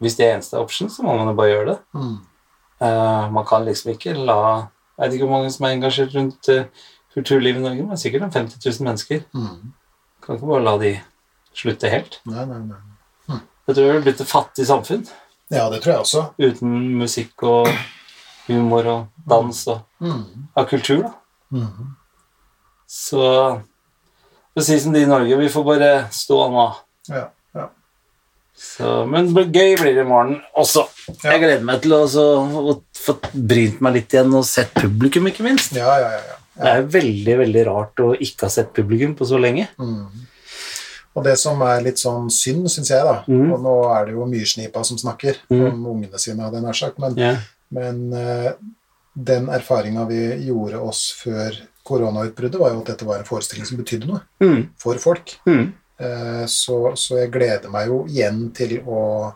Hvis 0.00 0.14
det 0.16 0.24
er 0.26 0.34
eneste 0.38 0.56
option, 0.56 0.88
så 0.88 1.02
må 1.04 1.12
man 1.18 1.28
jo 1.28 1.34
bare 1.36 1.50
gjøre 1.52 1.66
det. 1.74 1.78
mm. 1.94 2.18
Eh, 2.80 3.26
man 3.30 3.44
kan 3.44 3.64
liksom 3.68 3.90
ikke 3.92 4.14
la 4.16 4.36
Jeg 4.96 5.02
vet 5.02 5.14
ikke 5.18 5.26
hvor 5.28 5.34
mange 5.36 5.50
som 5.52 5.66
er 5.68 5.74
engasjert 5.76 6.14
rundt 6.16 6.48
eh, 6.48 6.64
kulturlivet 7.14 7.60
i 7.60 7.64
Norge, 7.66 7.84
men 7.86 7.98
sikkert 8.00 8.22
en 8.22 8.32
50 8.32 8.64
000 8.80 8.86
mennesker. 8.86 9.20
Mm. 9.34 9.72
Kan 10.24 10.36
ikke 10.38 10.46
bare 10.48 10.64
la 10.64 10.74
de 10.80 10.94
slutte 11.56 11.90
helt. 11.92 12.20
Nei, 12.30 12.44
nei, 12.48 12.58
nei. 12.70 13.38
Jeg 13.68 13.76
tror 13.76 13.84
det 13.84 13.96
er 13.98 14.04
blitt 14.06 14.20
et 14.24 14.30
fattig 14.30 14.64
samfunn 14.66 15.04
Ja, 15.52 15.68
det 15.70 15.82
tror 15.82 15.92
jeg 15.92 16.00
også. 16.04 16.22
uten 16.40 16.72
musikk 16.98 17.42
og 17.46 17.68
humor 18.48 18.86
og 18.86 19.06
dans 19.28 19.66
og 19.68 19.80
Mm. 20.00 20.48
av 20.56 20.64
kultur, 20.70 21.02
da. 21.02 21.12
Mm. 21.52 21.96
Så 22.90 23.22
for 24.50 24.62
å 24.62 24.66
si 24.66 24.78
som 24.82 24.94
de 24.94 25.04
i 25.04 25.08
Norge, 25.08 25.36
vi 25.38 25.50
får 25.52 25.66
bare 25.66 25.90
stå 26.14 26.38
nå. 26.50 26.64
Ja, 27.12 27.28
ja. 27.54 27.68
Så, 28.60 28.88
men 29.08 29.30
gøy 29.30 29.76
blir 29.78 29.94
det 29.94 30.02
i 30.02 30.08
morgen 30.08 30.40
også. 30.58 30.82
Ja. 31.22 31.36
Jeg 31.36 31.44
gleder 31.44 31.62
meg 31.68 31.84
til 31.84 31.94
å, 31.96 32.00
så, 32.10 32.24
å 32.42 32.74
få 32.98 33.14
brynt 33.32 33.78
meg 33.84 34.00
litt 34.00 34.16
igjen 34.16 34.34
og 34.36 34.44
sett 34.48 34.74
publikum, 34.76 35.30
ikke 35.30 35.46
minst. 35.46 35.76
ja, 35.78 35.94
ja, 36.02 36.10
ja, 36.18 36.24
ja. 36.32 36.36
Det 36.60 36.72
er 36.76 36.88
veldig 36.92 37.34
veldig 37.40 37.62
rart 37.70 38.02
å 38.04 38.10
ikke 38.20 38.44
ha 38.44 38.52
sett 38.52 38.74
publikum 38.76 39.14
på 39.16 39.24
så 39.24 39.38
lenge. 39.40 39.70
Mm. 39.80 40.26
Og 41.16 41.24
det 41.24 41.36
som 41.40 41.62
er 41.64 41.80
litt 41.86 42.02
sånn 42.02 42.26
synd, 42.34 42.66
syns 42.70 42.90
jeg, 42.92 43.06
da 43.06 43.22
Mm. 43.30 43.54
Og 43.54 43.62
nå 43.64 43.76
er 43.94 44.10
det 44.10 44.18
jo 44.18 44.26
myrsnipa 44.28 44.82
som 44.84 44.98
snakker 45.00 45.38
Mm. 45.48 45.64
om 45.70 45.86
ungene 45.94 46.18
sine, 46.20 46.42
hadde 46.42 46.58
jeg 46.60 46.66
nær 46.66 46.76
sagt, 46.76 46.98
men, 46.98 47.16
yeah. 47.16 47.38
men 47.70 48.12
uh, 48.12 48.52
den 49.16 49.48
erfaringa 49.48 50.04
vi 50.10 50.20
gjorde 50.50 50.82
oss 50.84 51.14
før 51.22 51.56
koronautbruddet, 51.86 52.58
var 52.60 52.70
jo 52.74 52.80
at 52.82 52.90
dette 52.92 53.06
var 53.08 53.18
en 53.22 53.28
forestilling 53.28 53.66
som 53.68 53.78
betydde 53.80 54.06
noe 54.10 54.20
Mm. 54.40 54.68
for 54.78 54.98
folk. 54.98 55.36
Mm. 55.46 55.72
Eh, 56.00 56.44
så, 56.46 56.92
så 56.96 57.18
jeg 57.22 57.30
gleder 57.34 57.70
meg 57.72 57.88
jo 57.88 58.02
igjen 58.08 58.50
til 58.56 58.78
å 58.86 59.32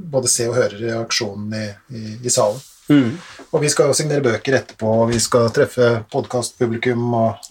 både 0.00 0.28
se 0.28 0.46
og 0.48 0.54
høre 0.56 0.78
reaksjonen 0.80 1.54
i, 1.56 1.66
i, 1.96 2.02
i 2.24 2.30
salen. 2.32 2.60
Mm. 2.90 3.10
Og 3.52 3.60
vi 3.62 3.68
skal 3.70 3.86
jo 3.90 3.94
signere 3.94 4.22
bøker 4.24 4.56
etterpå, 4.56 4.88
og 5.04 5.10
vi 5.12 5.18
skal 5.22 5.50
treffe 5.54 5.90
podkastpublikum. 6.10 7.04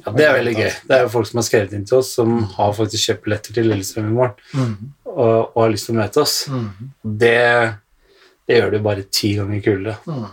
Ja, 0.03 0.11
det 0.15 0.25
er 0.27 0.33
veldig 0.35 0.55
gøy. 0.57 0.71
Det 0.89 0.95
er 0.97 1.03
jo 1.05 1.11
folk 1.13 1.29
som 1.29 1.39
har 1.39 1.45
skrevet 1.47 1.75
inn 1.77 1.85
til 1.87 1.99
oss, 2.01 2.09
som 2.17 2.33
har 2.57 2.73
faktisk 2.75 3.05
kjøpt 3.11 3.23
billetter 3.27 3.55
til 3.55 3.69
Lillestrøm 3.71 4.09
i 4.09 4.15
morgen 4.17 4.35
Mm. 4.53 4.73
og, 5.05 5.37
og 5.55 5.61
har 5.63 5.71
lyst 5.73 5.87
til 5.89 5.95
å 5.95 5.99
møte 6.01 6.21
oss. 6.25 6.35
Mm. 6.51 6.67
Det, 7.23 7.37
det 8.49 8.57
gjør 8.59 8.71
det 8.73 8.79
jo 8.81 8.87
bare 8.89 9.05
ti 9.21 9.31
ganger 9.37 9.63
kulere. 9.63 9.95
Mm. 10.09 10.27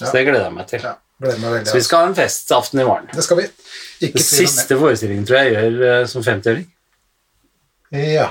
Så 0.00 0.12
det 0.16 0.24
gleder 0.26 0.46
jeg 0.48 0.56
meg 0.56 0.68
til. 0.72 0.84
Ja. 0.88 0.94
Så 1.20 1.36
vi 1.36 1.46
altså. 1.58 1.80
skal 1.84 1.98
ha 2.00 2.06
en 2.08 2.14
festaften 2.16 2.80
i 2.80 2.84
morgen. 2.88 3.08
Det 3.12 3.22
skal 3.26 3.36
vi. 3.42 3.48
Ikke 4.00 4.16
Den 4.16 4.24
siste 4.24 4.78
forestillingen 4.80 5.26
tror 5.28 5.36
jeg 5.42 5.52
jeg 5.52 5.72
gjør 5.74 5.82
eh, 5.90 6.06
som 6.08 6.22
50-åring. 6.24 6.64
Ja, 7.92 8.28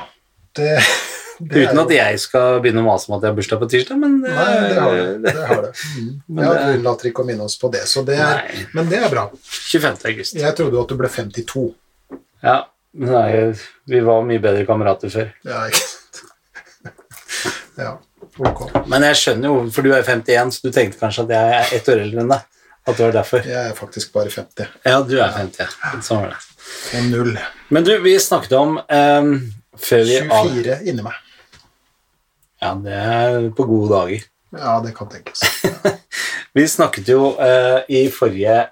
det, 0.58 0.72
det 1.52 1.66
Uten 1.68 1.82
at 1.84 1.94
jeg 1.94 2.22
skal 2.24 2.58
begynne 2.64 2.82
å 2.82 2.88
mase 2.88 3.12
om 3.12 3.18
at 3.20 3.28
jeg 3.28 3.30
har 3.30 3.38
bursdag 3.38 3.62
på 3.62 3.70
tirsdag, 3.76 4.00
men 4.02 4.16
eh, 4.26 4.40
Nei, 4.40 4.56
det 4.72 4.80
har 4.82 4.98
du. 4.98 5.22
det, 5.28 5.36
har 5.52 5.62
du. 5.68 5.70
Mm. 6.00 6.10
Men 6.34 6.46
Ja, 6.48 6.54
det- 6.56 6.66
vi 6.72 6.82
later 6.88 7.12
ikke 7.12 7.22
å 7.26 7.30
minne 7.30 7.46
oss 7.46 7.60
på 7.62 7.70
det, 7.74 7.84
så 7.92 8.02
det 8.08 8.18
er, 8.24 8.44
men 8.74 8.90
det 8.90 9.04
er 9.04 9.14
bra. 9.14 9.28
25. 9.46 10.02
august. 10.10 10.36
Jeg 10.42 10.58
trodde 10.58 10.82
at 10.82 10.90
du 10.90 10.98
ble 10.98 11.10
52. 11.14 11.66
Ja, 12.48 12.58
men 12.98 13.14
nei, 13.14 13.32
vi 13.94 14.00
var 14.06 14.26
mye 14.26 14.42
bedre 14.42 14.66
kamerater 14.66 15.12
før. 15.14 15.30
Ja, 15.46 15.66
ikke 15.70 15.86
sant? 15.86 16.24
Ja, 17.80 17.94
ok. 18.50 18.64
Men 18.92 19.06
jeg 19.08 19.18
skjønner 19.22 19.52
jo, 19.54 19.60
for 19.72 19.86
du 19.86 19.94
er 19.96 20.02
51, 20.04 20.56
så 20.58 20.66
du 20.66 20.74
tenkte 20.76 21.00
kanskje 21.00 21.28
at 21.28 21.36
jeg 21.36 21.60
er 21.60 21.76
ett 21.78 21.92
år 21.94 22.02
eldre 22.08 22.24
enn 22.26 22.34
deg. 22.34 22.48
At 22.90 22.98
det 22.98 23.06
var 23.06 23.16
derfor. 23.20 23.46
Jeg 23.46 23.70
er 23.70 23.76
faktisk 23.78 24.14
bare 24.16 24.32
50. 24.34 24.68
Ja, 24.88 25.00
du 25.06 25.16
er 25.20 25.32
50. 25.36 25.78
Sånn 26.06 26.24
var 26.24 26.34
det. 26.34 26.40
Og 26.98 27.10
null. 27.12 27.36
Men 27.70 27.86
du, 27.86 27.94
vi 28.02 28.16
snakket 28.22 28.56
om 28.58 28.80
um, 28.82 29.34
før 29.78 30.06
vi 30.08 30.20
av... 30.26 30.50
24 30.50 30.80
inni 30.90 31.06
meg. 31.06 31.20
Ja, 32.60 32.74
det 32.84 32.96
er 32.98 33.50
på 33.56 33.66
gode 33.70 33.94
dager. 33.94 34.26
Ja, 34.58 34.80
det 34.84 34.96
kan 34.98 35.10
tenkes. 35.12 35.44
Vi 36.58 36.66
snakket 36.68 37.12
jo 37.12 37.36
uh, 37.38 37.86
i 37.86 38.08
forrige 38.10 38.64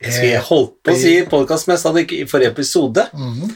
skal- 0.00 0.26
jeg 0.26 0.42
holdt 0.48 0.72
på 0.82 0.94
å 0.94 0.98
si 0.98 1.12
podkast, 1.30 1.68
men 1.68 1.76
jeg 1.76 1.82
sa 1.84 1.92
det 1.94 2.02
ikke 2.06 2.18
i 2.18 2.26
forrige 2.28 2.50
episode. 2.50 3.04
Mm 3.12 3.32
-hmm. 3.34 3.52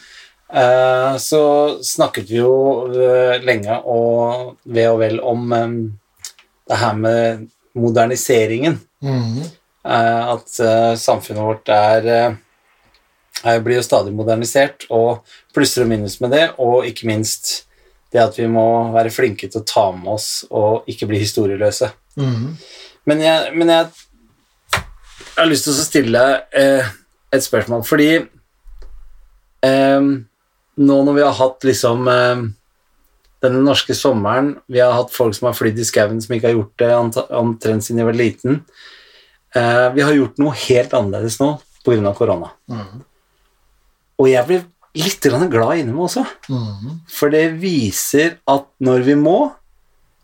uh, 0.55 1.19
så 1.19 1.43
snakket 1.83 2.31
vi 2.31 2.37
jo 2.37 2.87
uh, 2.87 3.43
lenge 3.45 3.81
og 3.83 4.57
ved 4.65 4.89
og 4.89 4.99
vel 5.01 5.21
om 5.21 5.53
um, 5.53 5.99
det 6.69 6.77
her 6.77 6.95
med 6.95 7.49
moderniseringen. 7.75 8.79
Mm. 9.03 9.43
Eh, 9.85 10.33
at 10.35 10.61
eh, 10.61 10.95
samfunnet 11.01 11.45
vårt 11.45 11.69
er, 11.75 12.09
eh, 12.09 12.35
er 13.45 13.63
blir 13.65 13.81
jo 13.81 13.87
stadig 13.87 14.15
modernisert, 14.17 14.87
og 14.95 15.25
plusser 15.55 15.85
og 15.85 15.93
minus 15.93 16.21
med 16.23 16.35
det, 16.35 16.47
og 16.59 16.87
ikke 16.89 17.09
minst 17.11 17.65
det 18.15 18.23
at 18.23 18.39
vi 18.39 18.47
må 18.47 18.93
være 18.95 19.13
flinke 19.13 19.49
til 19.51 19.61
å 19.61 19.67
ta 19.67 19.89
med 19.95 20.13
oss 20.15 20.29
og 20.55 20.87
ikke 20.91 21.09
bli 21.11 21.19
historieløse. 21.19 21.91
Mm. 22.15 22.53
Men 23.11 23.23
jeg, 23.25 23.55
men 23.59 23.73
jeg, 23.73 23.89
jeg 24.71 25.41
har 25.41 25.51
lyst 25.51 25.67
til 25.67 25.75
å 25.75 25.87
stille 25.89 26.23
eh, 26.55 26.93
et 27.35 27.45
spørsmål, 27.45 27.83
fordi 27.87 28.13
eh, 29.67 30.07
nå 30.75 31.01
når 31.09 31.19
vi 31.19 31.27
har 31.27 31.35
hatt 31.41 31.67
liksom 31.67 32.09
eh, 32.11 32.45
denne 33.45 33.63
norske 33.65 33.95
sommeren, 33.97 34.55
vi 34.71 34.83
har 34.83 34.95
hatt 34.97 35.13
folk 35.15 35.37
som 35.37 35.51
har 35.51 35.57
flydd 35.59 35.81
i 35.81 35.87
skauen 35.87 36.21
som 36.23 36.35
ikke 36.37 36.51
har 36.51 36.57
gjort 36.57 36.83
det 36.83 36.93
omtrent 37.39 37.87
siden 37.87 38.03
de 38.03 38.09
var 38.09 38.19
liten, 38.19 38.63
eh, 39.55 39.89
vi 39.95 40.05
har 40.05 40.15
gjort 40.17 40.41
noe 40.43 40.55
helt 40.67 40.97
annerledes 40.97 41.41
nå 41.43 41.51
av 41.85 42.15
korona. 42.17 42.49
Mm. 42.71 43.03
Og 44.23 44.31
jeg 44.31 44.49
blir 44.49 44.63
litt 44.97 45.27
glad 45.53 45.79
inni 45.79 45.93
meg 45.93 46.07
også, 46.07 46.25
mm. 46.49 47.05
for 47.11 47.35
det 47.35 47.45
viser 47.61 48.39
at 48.49 48.67
når 48.81 49.05
vi 49.05 49.19
må, 49.21 49.39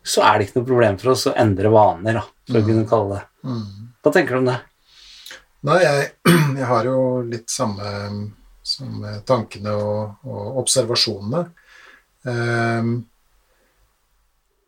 så 0.01 0.23
er 0.25 0.39
det 0.39 0.47
ikke 0.47 0.61
noe 0.61 0.69
problem 0.71 0.97
for 0.97 1.13
oss 1.13 1.27
å 1.29 1.35
endre 1.37 1.69
vaner, 1.69 2.17
da, 2.17 2.25
for 2.49 2.61
å 2.61 2.65
kunne 2.65 2.89
kalle 2.89 3.19
det. 3.19 3.23
Mm. 3.45 3.89
Hva 4.01 4.13
tenker 4.15 4.33
du 4.33 4.41
om 4.41 4.49
det? 4.49 4.59
Nei, 5.69 5.79
jeg, 5.83 6.07
jeg 6.59 6.69
har 6.71 6.87
jo 6.89 6.97
litt 7.29 7.51
samme, 7.53 7.91
samme 8.65 9.19
tankene 9.27 9.75
og, 9.77 10.23
og 10.25 10.61
observasjonene. 10.63 11.43
Ehm, 12.29 12.95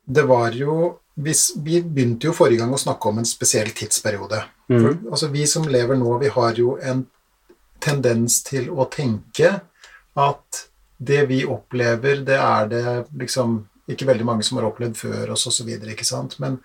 det 0.05 0.23
var 0.27 0.55
jo 0.57 0.99
Vi 1.15 1.81
begynte 1.81 2.25
jo 2.25 2.33
forrige 2.33 2.63
gang 2.63 2.71
å 2.73 2.81
snakke 2.81 3.09
om 3.09 3.19
en 3.21 3.27
spesiell 3.29 3.69
tidsperiode. 3.69 4.39
For, 4.65 4.95
altså, 5.11 5.27
vi 5.29 5.43
som 5.45 5.67
lever 5.69 5.99
nå, 5.99 6.15
vi 6.17 6.31
har 6.33 6.57
jo 6.57 6.71
en 6.81 7.03
tendens 7.83 8.39
til 8.47 8.71
å 8.71 8.87
tenke 8.89 9.51
at 10.17 10.63
det 10.97 11.25
vi 11.29 11.43
opplever, 11.45 12.23
det 12.25 12.39
er 12.39 12.71
det 12.71 12.83
liksom 13.19 13.59
ikke 13.91 14.07
veldig 14.07 14.25
mange 14.25 14.45
som 14.47 14.57
har 14.57 14.69
opplevd 14.69 14.97
før 14.97 15.33
oss 15.35 15.45
osv. 15.51 15.69
Men, 16.41 16.57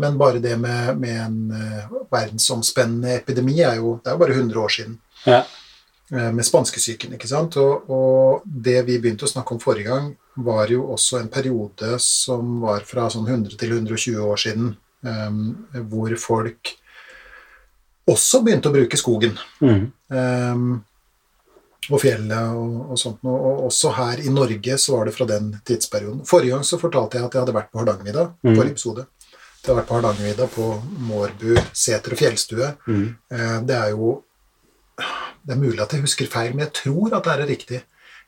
men 0.00 0.18
bare 0.18 0.40
det 0.42 0.56
med, 0.58 0.96
med 0.98 1.20
en 1.20 1.38
uh, 1.52 1.98
verdensomspennende 2.10 3.18
epidemi 3.20 3.60
er 3.60 3.78
jo 3.82 3.98
Det 4.02 4.10
er 4.10 4.16
jo 4.16 4.24
bare 4.24 4.38
100 4.40 4.60
år 4.60 4.74
siden 4.78 4.98
Ja. 5.28 5.44
Uh, 6.12 6.32
med 6.32 6.44
spanskesyken. 6.44 7.14
ikke 7.14 7.28
sant? 7.28 7.56
Og, 7.56 7.90
og 7.90 8.42
det 8.44 8.80
vi 8.88 8.98
begynte 8.98 9.28
å 9.28 9.30
snakke 9.30 9.54
om 9.54 9.62
forrige 9.62 9.92
gang, 9.92 10.14
var 10.34 10.70
jo 10.72 10.86
også 10.94 11.20
en 11.20 11.28
periode 11.32 11.98
som 12.02 12.58
var 12.64 12.86
fra 12.88 13.06
sånn 13.12 13.28
100 13.28 13.58
til 13.60 13.76
120 13.76 14.24
år 14.24 14.40
siden, 14.40 14.72
um, 15.06 15.44
hvor 15.90 16.14
folk 16.18 16.74
også 18.10 18.42
begynte 18.44 18.68
å 18.68 18.74
bruke 18.74 18.98
skogen. 19.00 19.38
Mm. 19.62 19.86
Um, 20.10 20.66
og 21.92 22.00
fjellet 22.00 22.56
og, 22.56 22.76
og 22.94 23.00
sånt. 23.00 23.22
noe. 23.26 23.36
Og 23.36 23.66
også 23.68 23.92
her 23.98 24.22
i 24.24 24.32
Norge 24.32 24.78
så 24.80 24.96
var 24.96 25.08
det 25.08 25.16
fra 25.16 25.26
den 25.28 25.50
tidsperioden. 25.68 26.22
Forrige 26.28 26.56
gang 26.56 26.64
så 26.66 26.80
fortalte 26.80 27.18
jeg 27.18 27.28
at 27.28 27.36
jeg 27.36 27.44
hadde 27.44 27.56
vært 27.56 27.72
på 27.72 27.82
Hardangervidda. 27.82 28.28
Mm. 28.40 28.54
Forrige 28.54 28.76
episode. 28.76 29.06
Jeg 29.64 29.70
har 29.70 29.80
vært 29.80 29.88
på 29.88 29.98
Hardangervidda, 29.98 30.46
på 30.52 30.68
Mårbu 31.08 31.50
seter 31.72 32.16
og 32.16 32.20
fjellstue. 32.20 32.70
Mm. 32.88 33.08
Uh, 33.32 33.58
Det 33.68 33.80
er 33.80 33.90
jo 33.94 34.14
Det 35.44 35.52
er 35.52 35.60
mulig 35.60 35.80
at 35.82 35.92
jeg 35.92 36.00
husker 36.00 36.28
feil, 36.30 36.54
men 36.54 36.64
jeg 36.64 36.72
tror 36.72 37.18
at 37.18 37.26
det 37.26 37.32
er 37.34 37.48
riktig. 37.50 37.80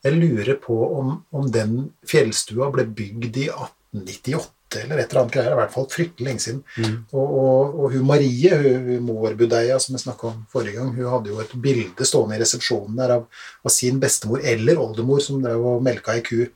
Jeg 0.04 0.18
lurer 0.18 0.58
på 0.62 0.76
om, 0.98 1.14
om 1.34 1.48
den 1.52 1.78
fjellstua 2.08 2.68
ble 2.74 2.84
bygd 2.88 3.40
i 3.42 3.48
1898 3.48 4.52
eller 4.82 4.98
et 4.98 5.10
eller 5.10 5.22
annet 5.22 5.34
greier. 5.36 5.54
I 5.54 5.60
hvert 5.60 5.74
fall 5.74 5.88
fryktelig 5.90 6.26
lenge 6.26 6.42
siden. 6.42 6.62
Mm. 6.76 6.96
Og, 7.12 7.36
og, 7.40 7.78
og 7.80 7.94
hun 7.94 8.06
Marie, 8.08 8.58
hun, 8.60 8.90
hun 8.90 9.06
Mårbudeia 9.06 9.78
som 9.82 9.96
jeg 9.96 10.04
snakka 10.04 10.30
om 10.32 10.44
forrige 10.52 10.76
gang, 10.78 10.92
hun 10.96 11.10
hadde 11.12 11.32
jo 11.32 11.40
et 11.42 11.54
bilde 11.62 12.08
stående 12.08 12.36
i 12.36 12.42
resepsjonen 12.42 12.98
der 13.00 13.16
av, 13.18 13.26
av 13.62 13.74
sin 13.74 14.00
bestemor 14.02 14.44
eller 14.44 14.82
oldemor 14.82 15.22
som 15.24 15.40
drev 15.44 15.64
og 15.74 15.84
melka 15.86 16.16
ei 16.16 16.24
ku. 16.26 16.46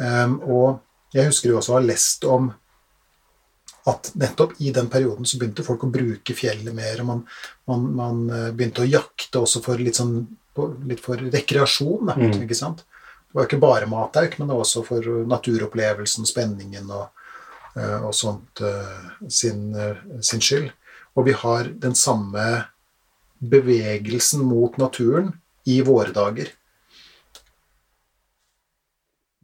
Um, 0.00 0.38
og 0.46 1.16
jeg 1.16 1.28
husker 1.28 1.50
jo 1.50 1.58
også 1.60 1.74
å 1.74 1.80
ha 1.80 1.84
lest 1.84 2.24
om 2.28 2.52
at 3.90 4.10
nettopp 4.20 4.58
i 4.60 4.72
den 4.76 4.90
perioden 4.92 5.26
så 5.26 5.38
begynte 5.40 5.64
folk 5.64 5.86
å 5.86 5.92
bruke 5.92 6.36
fjellet 6.36 6.74
mer, 6.76 7.00
og 7.00 7.08
man, 7.08 7.22
man, 7.70 7.86
man 7.96 8.18
eh, 8.28 8.50
begynte 8.52 8.84
å 8.84 8.88
jakte 8.88 9.40
også 9.40 9.62
for 9.64 9.80
litt 9.80 9.96
sånn 9.96 10.18
på- 10.54 10.74
litt 10.88 11.00
for 11.00 11.16
rekreasjon, 11.16 12.10
Mm. 12.16 12.42
ikke 12.42 12.56
sant? 12.56 12.78
Det 13.30 13.34
var 13.34 13.46
ikke 13.46 13.60
bare 13.60 13.86
matauk, 13.86 14.38
men 14.38 14.48
det 14.48 14.54
var 14.56 14.64
også 14.64 14.84
for 14.84 15.00
naturopplevelsen, 15.02 16.26
spenningen 16.26 16.90
og, 16.90 17.10
eh, 17.76 18.02
og 18.02 18.12
sånt 18.12 18.60
eh, 18.60 19.28
sin, 19.28 19.74
eh, 19.74 19.96
sin 20.20 20.40
skyld. 20.40 20.72
Og 21.16 21.24
vi 21.26 21.32
har 21.32 21.64
den 21.64 21.94
samme 21.94 22.66
bevegelsen 23.42 24.42
mot 24.44 24.76
naturen 24.78 25.32
i 25.66 25.80
våre 25.80 26.12
dager. 26.12 26.48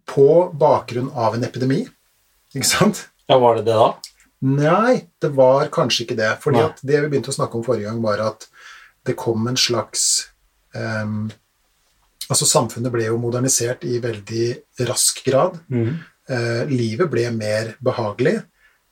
På 0.07 0.53
bakgrunn 0.55 1.11
av 1.15 1.35
en 1.35 1.45
epidemi, 1.45 1.89
ikke 2.55 2.65
sant? 2.69 3.09
Ja, 3.29 3.39
var 3.43 3.57
det 3.59 3.65
det 3.67 3.75
da? 3.75 3.89
Nei, 4.47 5.09
det 5.21 5.33
var 5.35 5.67
kanskje 5.73 6.05
ikke 6.07 6.17
det. 6.17 6.31
Fordi 6.43 6.63
det 6.87 7.01
vi 7.03 7.09
begynte 7.09 7.33
å 7.33 7.37
snakke 7.37 7.55
om 7.59 7.65
forrige 7.67 7.89
gang, 7.89 8.01
var 8.05 8.21
at 8.23 8.47
det 9.05 9.17
kom 9.17 9.47
en 9.49 9.57
slags 9.59 10.29
ehm, 10.77 11.27
Altså, 12.27 12.47
samfunnet 12.49 12.91
ble 12.91 13.05
jo 13.07 13.21
modernisert 13.23 13.85
i 13.87 14.01
veldig 14.03 14.47
rask 14.89 15.21
grad. 15.29 15.61
Mm. 15.71 15.93
Uh, 16.27 16.63
livet 16.67 17.07
ble 17.13 17.29
mer 17.31 17.77
behagelig, 17.79 18.41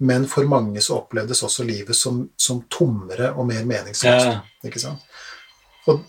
men 0.07 0.29
for 0.31 0.47
mange 0.47 0.83
så 0.85 1.01
opplevdes 1.01 1.43
også 1.43 1.67
livet 1.67 1.99
som, 1.99 2.21
som 2.39 2.61
tommere 2.71 3.33
og 3.35 3.49
mer 3.49 3.67
meningsløst. 3.67 4.29
Ja. 4.31 4.37
Ikke 4.67 4.83
sant? 4.83 5.03
Og 5.91 6.05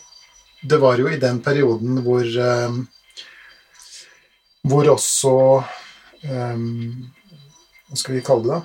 det 0.66 0.78
var 0.82 1.02
jo 1.02 1.10
i 1.10 1.20
den 1.22 1.42
perioden 1.46 2.04
hvor 2.06 2.24
ehm, 2.26 2.86
Hvor 4.66 4.88
også 4.90 5.32
um, 6.26 7.12
Hva 7.86 7.98
skal 8.00 8.16
vi 8.16 8.24
kalle 8.26 8.48
det? 8.50 8.62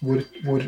Hvor, 0.00 0.22
hvor 0.46 0.64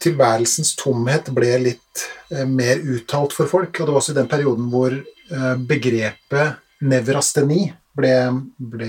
tilværelsens 0.00 0.74
tomhet 0.80 1.28
ble 1.36 1.50
litt 1.60 2.04
eh, 2.32 2.44
mer 2.48 2.80
uttalt 2.80 3.32
for 3.32 3.48
folk. 3.48 3.72
Og 3.80 3.86
det 3.86 3.92
var 3.92 4.00
også 4.00 4.12
i 4.12 4.18
den 4.18 4.28
perioden 4.28 4.70
hvor 4.72 4.96
begrepet 5.30 6.56
nevrasteni 6.84 7.72
ble, 7.96 8.10
ble 8.58 8.88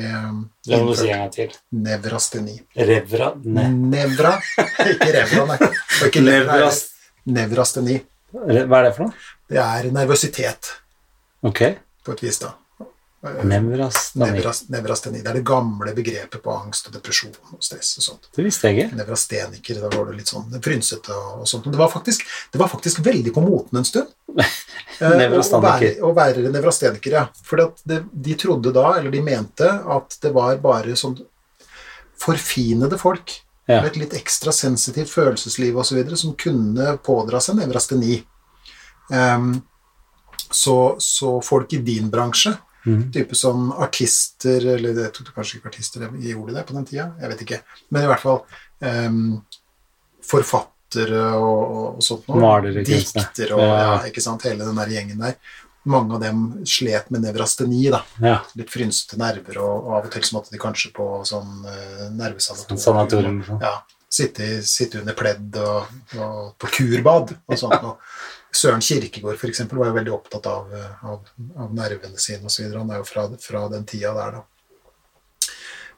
Det 0.65 0.79
må 0.81 0.89
du 0.89 0.95
si 0.97 1.11
en 1.13 1.19
gang 1.25 1.31
til. 1.33 1.51
Nevrasteni. 1.77 2.55
Revra 2.75 3.31
ne. 3.45 3.67
Nevra, 3.93 4.31
ikke 4.89 5.11
revra, 5.13 5.45
nei. 5.51 5.69
Ikke 6.07 6.23
Nevrast. 6.25 6.91
Nevrasteni. 7.29 7.99
Hva 8.33 8.79
er 8.81 8.87
det 8.89 8.93
for 8.97 9.05
noe? 9.05 9.13
Det 9.49 9.61
er 9.61 9.91
nervøsitet, 9.93 10.71
Ok. 11.45 11.61
på 12.03 12.11
et 12.15 12.21
vis, 12.25 12.39
da. 12.41 12.55
Nevrast. 14.15 14.69
Nevrasteni. 14.69 15.21
Det 15.23 15.29
er 15.31 15.37
det 15.39 15.45
gamle 15.47 15.93
begrepet 15.97 16.41
på 16.43 16.53
angst 16.53 16.87
og 16.89 16.93
depresjon 16.97 17.33
og 17.55 17.63
stress 17.63 17.95
og 17.99 18.05
sånt. 18.05 18.27
Det 18.35 18.45
visste 18.45 18.69
jeg 18.69 18.77
ikke. 18.85 18.97
Nevrasteniker, 18.99 19.79
da 19.81 19.89
var 19.95 20.05
du 20.09 20.13
litt 20.17 20.29
sånn 20.31 20.51
frynsete 20.61 21.13
og, 21.15 21.41
og 21.43 21.47
sånt. 21.49 21.65
Men 21.65 21.75
det 21.77 21.81
var, 21.81 21.89
faktisk, 21.93 22.25
det 22.53 22.61
var 22.61 22.69
faktisk 22.71 22.99
veldig 23.05 23.33
på 23.35 23.43
moten 23.45 23.81
en 23.81 23.87
stund. 23.87 24.11
Å- 24.35 25.61
være, 25.63 25.93
å 26.05 26.11
være 26.15 26.49
nevrasteniker, 26.53 27.11
ja. 27.17 27.25
For 27.43 27.63
de 27.85 28.35
trodde 28.39 28.71
da, 28.75 28.85
eller 28.99 29.11
de 29.11 29.21
mente, 29.25 29.67
at 29.97 30.17
det 30.23 30.31
var 30.35 30.57
bare 30.63 30.95
sånn 30.99 31.17
forfinede 32.21 32.97
folk 33.01 33.41
Ja. 33.67 33.81
med 33.81 33.91
et 33.91 33.97
litt 33.97 34.13
ekstra 34.13 34.51
sensitivt 34.53 35.09
følelsesliv 35.09 35.75
osv. 35.81 36.15
som 36.15 36.35
kunne 36.37 36.97
pådra 37.01 37.39
seg 37.41 37.55
nevrasteni. 37.57 38.19
Um, 39.09 39.63
så, 40.51 40.95
så 41.01 41.41
folk 41.41 41.73
i 41.73 41.79
din 41.81 42.09
bransje, 42.13 42.53
Mhm. 42.85 43.11
type 43.11 43.35
som 43.35 43.71
artister 43.71 44.65
Eller 44.75 44.93
jeg 44.93 45.11
tror 45.15 45.31
kanskje 45.33 45.57
ikke 45.57 45.71
artister 45.71 46.05
gjorde 46.21 46.53
det 46.53 46.65
på 46.67 46.77
den 46.77 46.85
tida, 46.85 47.09
jeg 47.21 47.31
vet 47.31 47.43
ikke. 47.45 47.61
Men 47.89 48.05
i 48.05 48.09
hvert 48.11 48.21
fall 48.21 48.41
um, 48.79 49.19
forfattere 50.25 51.21
og, 51.35 51.61
og, 51.61 51.85
og 51.97 52.05
sånt 52.05 52.27
noe. 52.29 52.41
Malere. 52.41 52.85
Diktere 52.85 53.57
og 53.57 53.63
ja. 53.65 53.77
Ja. 53.81 53.95
ikke 54.09 54.23
sant, 54.23 54.45
hele 54.47 54.67
den 54.67 54.81
der 54.81 54.93
gjengen 54.93 55.23
der. 55.25 55.37
Mange 55.85 56.17
av 56.17 56.23
dem 56.23 56.45
slet 56.65 57.11
med 57.13 57.21
nevrasteni, 57.21 57.83
da. 57.93 57.99
Ja. 58.23 58.39
Litt 58.57 58.71
frynsete 58.73 59.19
nerver, 59.21 59.59
og, 59.61 59.73
og 59.83 59.97
av 59.99 60.07
og 60.07 60.15
til 60.15 60.23
så 60.25 60.37
måtte 60.39 60.53
de 60.53 60.61
kanskje 60.61 60.89
på 60.95 61.09
sånn 61.29 61.59
uh, 61.67 62.07
nervesanatorium. 62.15 62.81
Sanatorium. 62.81 63.43
sånn. 63.45 63.61
Ja, 63.61 63.75
sitte, 64.09 64.47
sitte 64.65 65.03
under 65.03 65.17
pledd 65.17 65.59
og, 65.61 65.91
og 66.17 66.55
på 66.61 66.71
kurbad 66.79 67.35
og 67.37 67.59
sånt 67.59 67.81
noe. 67.85 67.97
Søren 68.55 68.83
Kirkegård 68.83 69.39
for 69.41 69.51
eksempel, 69.51 69.79
var 69.81 69.91
jo 69.91 69.97
veldig 69.99 70.13
opptatt 70.15 70.47
av, 70.49 70.73
eh, 70.73 71.05
av, 71.11 71.29
av 71.59 71.73
nervene 71.75 72.21
sine 72.21 72.47
osv. 72.49 72.69
Han 72.73 72.93
er 72.93 73.01
jo 73.01 73.07
fra, 73.09 73.27
fra 73.41 73.65
den 73.73 73.87
tida 73.89 74.13
der, 74.15 74.39
da. 74.39 74.43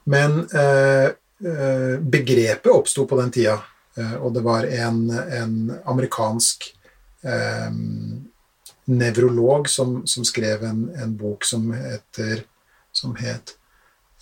Men 0.08 0.40
eh, 0.56 1.10
eh, 1.44 1.94
begrepet 2.00 2.72
oppsto 2.72 3.04
på 3.06 3.18
den 3.20 3.30
tida, 3.34 3.58
eh, 3.98 4.16
og 4.16 4.32
det 4.36 4.42
var 4.46 4.66
en, 4.66 5.02
en 5.12 5.56
amerikansk 5.84 6.70
eh, 7.22 7.70
nevrolog 8.88 9.68
som, 9.68 10.00
som 10.08 10.24
skrev 10.24 10.64
en, 10.64 10.86
en 10.96 11.16
bok 11.16 11.44
som 11.44 11.68
heter 11.76 12.46
som 12.92 13.14
het 13.16 13.54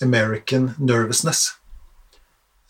American 0.03 0.71
Nervousness. 0.79 1.49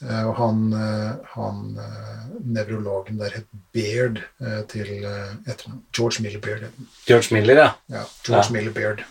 Eh, 0.02 0.24
Og 0.28 0.34
han, 0.36 0.58
eh, 0.76 1.12
han 1.36 1.60
eh, 1.80 2.24
nevrologen 2.44 3.16
der 3.20 3.32
het 3.38 3.46
Beard 3.72 4.18
eh, 4.44 4.60
til 4.68 4.90
etternavn. 5.06 5.82
George 5.96 6.22
Miller 6.22 6.40
Beard. 6.44 6.66
George 7.06 7.32
Miller, 7.32 7.56
ja. 7.62 7.70
Ja, 7.88 8.02
George 8.26 8.44
Ja. 8.44 8.52
Miller 8.52 8.72
Beard. 8.76 9.04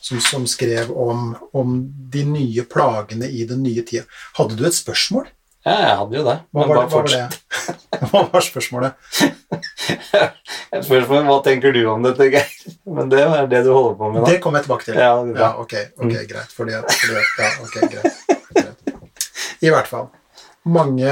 Som, 0.00 0.20
som 0.24 0.46
skrev 0.48 0.88
om, 0.96 1.34
om 1.52 1.74
de 2.10 2.24
nye 2.24 2.64
plagene 2.66 3.28
i 3.28 3.44
den 3.46 3.60
nye 3.62 3.82
tida. 3.86 4.06
Hadde 4.38 4.56
du 4.58 4.64
et 4.66 4.74
spørsmål? 4.74 5.28
Ja, 5.66 5.74
jeg 5.76 5.96
hadde 6.00 6.16
jo 6.16 6.24
det. 6.24 6.36
Hva 6.56 6.64
var, 6.66 6.78
hva 6.88 7.02
var 7.04 7.10
det? 7.12 7.26
Hva 8.10 8.22
var 8.32 8.46
spørsmålet? 8.50 8.96
Et 10.70 10.84
spørsmål, 10.86 11.24
Hva 11.26 11.36
tenker 11.44 11.72
du 11.74 11.80
om 11.90 12.02
dette, 12.06 12.26
Geir? 12.32 12.46
Men 12.86 13.08
det 13.12 13.20
er 13.26 13.46
det 13.50 13.60
du 13.66 13.72
holder 13.74 13.96
på 13.98 14.08
med 14.14 14.22
nå. 14.22 14.26
Det 14.30 14.38
kommer 14.42 14.60
jeg 14.62 14.68
tilbake 14.68 14.86
til. 14.86 14.98
Ja. 14.98 15.12
Ja, 15.36 15.48
ok, 15.60 15.74
ok, 15.98 16.12
greit. 16.30 16.52
Fordi 16.54 16.76
at, 16.78 16.92
fordi 16.94 17.16
ja, 17.18 17.48
ok, 17.66 17.76
greit. 17.92 18.39
I 19.62 19.70
hvert 19.72 19.88
fall. 19.90 20.08
Mange 20.64 21.10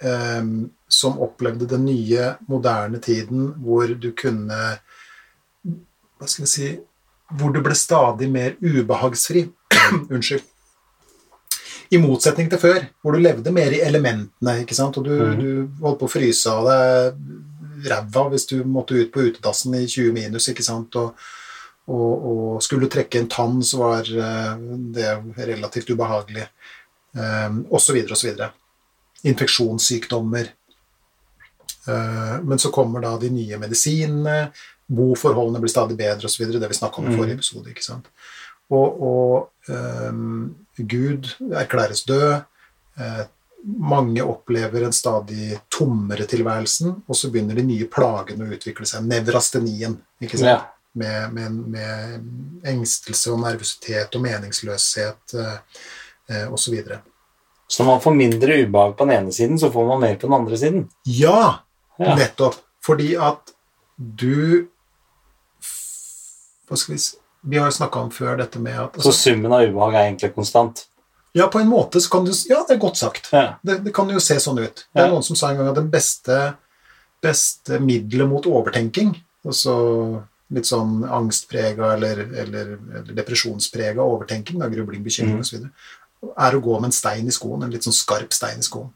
eh, 0.00 0.46
som 0.88 1.18
opplevde 1.24 1.66
den 1.68 1.84
nye, 1.88 2.34
moderne 2.48 3.00
tiden 3.02 3.52
hvor 3.64 3.88
du 4.00 4.10
kunne 4.16 4.58
Hva 5.64 6.28
skal 6.28 6.44
vi 6.44 6.50
si 6.52 6.68
Hvor 7.34 7.52
du 7.54 7.60
ble 7.64 7.74
stadig 7.74 8.28
mer 8.30 8.54
ubehagsfri. 8.62 9.46
Unnskyld. 10.12 10.44
I 11.92 11.98
motsetning 12.00 12.48
til 12.50 12.58
før, 12.58 12.84
hvor 13.02 13.12
du 13.14 13.20
levde 13.22 13.52
mer 13.52 13.72
i 13.74 13.80
elementene. 13.84 14.54
ikke 14.62 14.74
sant? 14.76 14.96
Og 14.98 15.04
du, 15.04 15.10
Mhm. 15.14 15.38
du 15.40 15.84
holdt 15.84 15.98
på 16.00 16.06
å 16.08 16.12
fryse 16.12 16.50
av 16.50 16.64
deg 16.68 17.88
ræva 17.90 18.22
hvis 18.30 18.46
du 18.48 18.62
måtte 18.64 18.96
ut 18.96 19.10
på 19.12 19.20
utedassen 19.28 19.74
i 19.76 19.86
20 19.86 20.12
minus. 20.16 20.48
ikke 20.48 20.64
sant? 20.64 20.94
Og, 20.96 21.14
og, 21.88 22.24
og 22.30 22.62
skulle 22.64 22.88
trekke 22.88 23.18
en 23.20 23.28
tann, 23.28 23.58
så 23.62 23.78
var 23.82 24.08
eh, 24.08 24.54
det 24.96 25.10
relativt 25.48 25.90
ubehagelig. 25.90 26.46
Og 27.14 27.80
så 27.80 27.92
videre. 27.94 28.50
Infeksjonssykdommer. 29.24 30.48
Eh, 31.88 32.40
men 32.42 32.58
så 32.58 32.70
kommer 32.74 33.00
da 33.04 33.16
de 33.20 33.30
nye 33.30 33.58
medisinene, 33.60 34.48
boforholdene 34.86 35.60
blir 35.62 35.72
stadig 35.72 35.96
bedre 35.96 36.28
osv. 36.28 36.46
Det 36.52 36.68
vi 36.68 36.74
snakka 36.74 37.00
om 37.00 37.06
i 37.06 37.12
Mm. 37.12 37.18
forrige 37.18 37.34
episode. 37.38 37.70
ikke 37.70 37.84
sant? 37.84 38.06
Og, 38.70 39.02
og 39.02 39.50
um, 39.68 40.54
Gud 40.78 41.28
erklæres 41.52 42.04
død. 42.04 42.42
Eh, 42.98 43.24
mange 43.64 44.22
opplever 44.22 44.84
en 44.84 44.92
stadig 44.92 45.58
tommere 45.70 46.26
tilværelsen, 46.26 47.02
og 47.08 47.16
så 47.16 47.30
begynner 47.30 47.54
de 47.54 47.62
nye 47.62 47.86
plagene 47.88 48.44
å 48.44 48.52
utvikle 48.56 48.86
seg. 48.86 49.04
Nevrastenien. 49.08 49.98
ikke 50.20 50.38
sant? 50.38 50.48
Ja. 50.48 50.70
Med, 50.94 51.32
med, 51.32 51.52
med 51.52 52.68
engstelse 52.70 53.32
og 53.32 53.40
nervøsitet 53.42 54.14
og 54.14 54.22
meningsløshet 54.22 55.34
eh, 55.34 55.56
osv. 56.52 56.74
Så 57.68 57.82
når 57.82 57.90
man 57.90 58.00
får 58.04 58.14
mindre 58.16 58.56
ubehag 58.66 58.96
på 58.96 59.06
den 59.06 59.16
ene 59.16 59.32
siden, 59.32 59.58
så 59.58 59.70
får 59.72 59.86
man 59.88 60.00
mer 60.00 60.16
på 60.16 60.26
den 60.28 60.36
andre 60.36 60.56
siden. 60.60 60.88
Ja, 61.06 61.60
Ja. 61.98 62.14
nettopp. 62.18 62.56
Fordi 62.84 63.14
at 63.16 63.52
du 63.98 64.66
Hva 66.68 66.76
skal 66.76 66.94
vi 66.94 66.98
si 66.98 67.16
Vi 67.44 67.58
har 67.60 67.68
jo 67.70 67.76
snakka 67.76 68.00
om 68.00 68.10
før 68.10 68.38
dette 68.40 68.58
med 68.58 68.74
at 68.80 68.94
Så 68.96 69.10
altså, 69.10 69.30
summen 69.30 69.52
av 69.52 69.62
ubehag 69.68 69.94
er 69.94 70.06
egentlig 70.08 70.30
konstant. 70.34 70.86
Ja, 71.36 71.48
på 71.52 71.60
en 71.60 71.68
måte 71.68 72.00
så 72.00 72.10
kan 72.10 72.24
du 72.24 72.32
Ja, 72.48 72.62
det 72.68 72.76
er 72.76 72.80
godt 72.80 72.96
sagt. 72.96 73.28
Ja. 73.32 73.56
Det, 73.64 73.82
det 73.84 73.92
kan 73.94 74.08
jo 74.08 74.18
se 74.22 74.36
sånn 74.40 74.58
ut. 74.62 74.84
Det 74.94 75.02
er 75.02 75.10
noen 75.12 75.22
som 75.26 75.36
sa 75.36 75.50
en 75.50 75.58
gang 75.58 75.68
at 75.68 75.76
den 75.76 75.90
beste, 75.92 76.54
beste 77.22 77.80
middelet 77.80 78.28
mot 78.30 78.46
overtenking, 78.46 79.12
altså 79.44 79.74
litt 80.54 80.64
sånn 80.68 81.02
angstprega 81.08 81.94
eller, 81.96 82.20
eller, 82.44 82.74
eller 82.94 83.12
depresjonsprega 83.16 84.00
overtenking, 84.04 84.60
da, 84.62 84.68
grubling, 84.72 85.02
bekymring 85.04 85.40
Mm. 85.40 85.44
osv., 85.44 85.70
er 86.32 86.56
å 86.56 86.62
gå 86.64 86.78
med 86.80 86.90
en 86.90 86.96
stein 86.96 87.28
i 87.28 87.34
skoen, 87.34 87.62
en 87.64 87.72
litt 87.72 87.86
sånn 87.86 87.96
skarp 87.96 88.34
stein 88.36 88.62
i 88.62 88.66
skoen. 88.66 88.90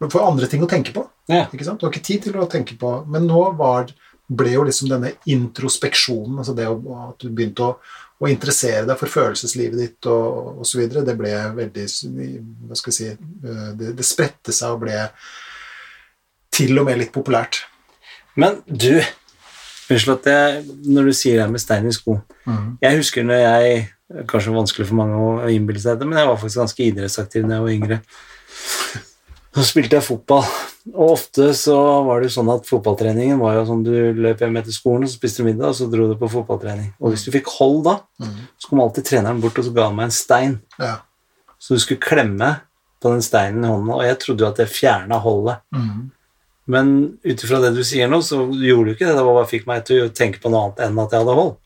Du 0.00 0.10
får 0.12 0.26
andre 0.26 0.48
ting 0.50 0.64
å 0.64 0.68
tenke 0.70 0.92
på. 0.92 1.06
Ja. 1.30 1.46
Ikke 1.52 1.64
sant? 1.66 1.80
Du 1.80 1.86
har 1.86 1.94
ikke 1.94 2.04
tid 2.04 2.26
til 2.26 2.36
å 2.38 2.46
tenke 2.50 2.76
på 2.78 2.90
Men 3.10 3.24
nå 3.26 3.40
var 3.58 3.88
ble 4.26 4.56
jo 4.56 4.64
liksom 4.66 4.90
denne 4.90 5.12
introspeksjonen, 5.30 6.40
altså 6.42 6.54
det 6.56 6.66
å, 6.66 6.76
at 7.12 7.22
du 7.22 7.30
begynte 7.30 7.62
å, 7.62 7.76
å 8.18 8.30
interessere 8.30 8.82
deg 8.88 8.98
for 8.98 9.12
følelseslivet 9.12 9.78
ditt 9.78 10.08
og 10.10 10.64
osv., 10.64 10.82
det 10.96 11.14
ble 11.18 11.32
veldig 11.60 11.84
Hva 12.66 12.78
skal 12.78 12.92
jeg 12.92 12.96
si 12.96 13.10
eh, 13.12 13.68
Det, 13.78 13.92
det 13.98 14.06
spredte 14.06 14.54
seg 14.56 14.74
og 14.74 14.82
ble 14.82 14.96
til 16.56 16.74
og 16.80 16.88
med 16.88 16.98
litt 17.02 17.14
populært. 17.14 17.62
Men 18.34 18.60
du 18.66 18.98
Unnskyld 19.86 20.16
at 20.16 20.26
jeg 20.26 20.78
Når 20.90 21.06
du 21.06 21.14
sier 21.14 21.38
det 21.38 21.50
med 21.52 21.62
stein 21.62 21.86
i 21.86 21.92
sko 21.94 22.16
Jeg 22.82 22.98
husker 22.98 23.26
når 23.26 23.42
jeg 23.44 23.84
Kanskje 24.30 24.54
vanskelig 24.54 24.86
for 24.86 25.00
mange 25.00 25.18
å 25.18 25.50
innbille 25.50 25.82
seg 25.82 25.98
det, 25.98 26.06
men 26.06 26.20
jeg 26.20 26.28
var 26.28 26.38
faktisk 26.38 26.62
ganske 26.62 26.84
idrettsaktiv 26.84 27.46
da 27.48 27.56
jeg 27.56 27.64
var 27.64 27.74
yngre. 27.74 28.00
Så 29.56 29.64
spilte 29.64 29.96
jeg 29.96 30.04
fotball, 30.04 30.44
og 30.92 31.14
ofte 31.14 31.48
så 31.56 31.74
var 32.04 32.20
det 32.20 32.28
jo 32.28 32.34
sånn 32.36 32.50
at 32.52 32.68
fotballtreningen 32.68 33.40
var 33.40 33.56
jo 33.56 33.64
sånn 33.70 33.82
du 33.86 33.94
løp 34.20 34.42
hjem 34.44 34.58
etter 34.60 34.74
skolen, 34.74 35.06
og 35.06 35.10
så 35.10 35.16
spiste 35.16 35.42
du 35.42 35.48
middag, 35.48 35.72
og 35.72 35.78
så 35.78 35.88
dro 35.90 36.06
du 36.10 36.14
på 36.20 36.28
fotballtrening. 36.28 36.90
Og 37.00 37.14
hvis 37.14 37.24
du 37.26 37.32
fikk 37.34 37.48
hold 37.56 37.80
da, 37.88 37.94
så 38.60 38.68
kom 38.70 38.82
alltid 38.84 39.08
treneren 39.08 39.40
bort 39.42 39.58
og 39.58 39.66
så 39.66 39.72
ga 39.74 39.88
han 39.88 39.96
meg 39.96 40.10
en 40.10 40.14
stein. 40.14 40.58
Ja. 40.78 40.98
Så 41.58 41.74
du 41.74 41.82
skulle 41.82 42.04
klemme 42.04 42.50
på 43.02 43.10
den 43.14 43.24
steinen 43.24 43.64
i 43.64 43.70
hånda, 43.72 43.96
og 43.96 44.04
jeg 44.06 44.18
trodde 44.22 44.44
jo 44.44 44.50
at 44.50 44.60
det 44.60 44.68
fjerna 44.70 45.18
holdet. 45.24 45.64
Men 46.66 46.92
ut 47.24 47.42
ifra 47.46 47.60
det 47.62 47.72
du 47.76 47.82
sier 47.86 48.10
nå, 48.10 48.20
så 48.26 48.42
gjorde 48.52 48.90
du 48.90 48.92
ikke 48.94 49.06
det. 49.08 49.16
Det 49.16 49.24
var 49.24 49.40
bare 49.40 49.50
fikk 49.50 49.66
meg 49.70 49.84
til 49.88 50.04
å 50.04 50.12
tenke 50.12 50.42
på 50.42 50.52
noe 50.52 50.66
annet 50.68 50.84
enn 50.86 51.00
at 51.00 51.16
jeg 51.16 51.24
hadde 51.24 51.38
hold. 51.40 51.56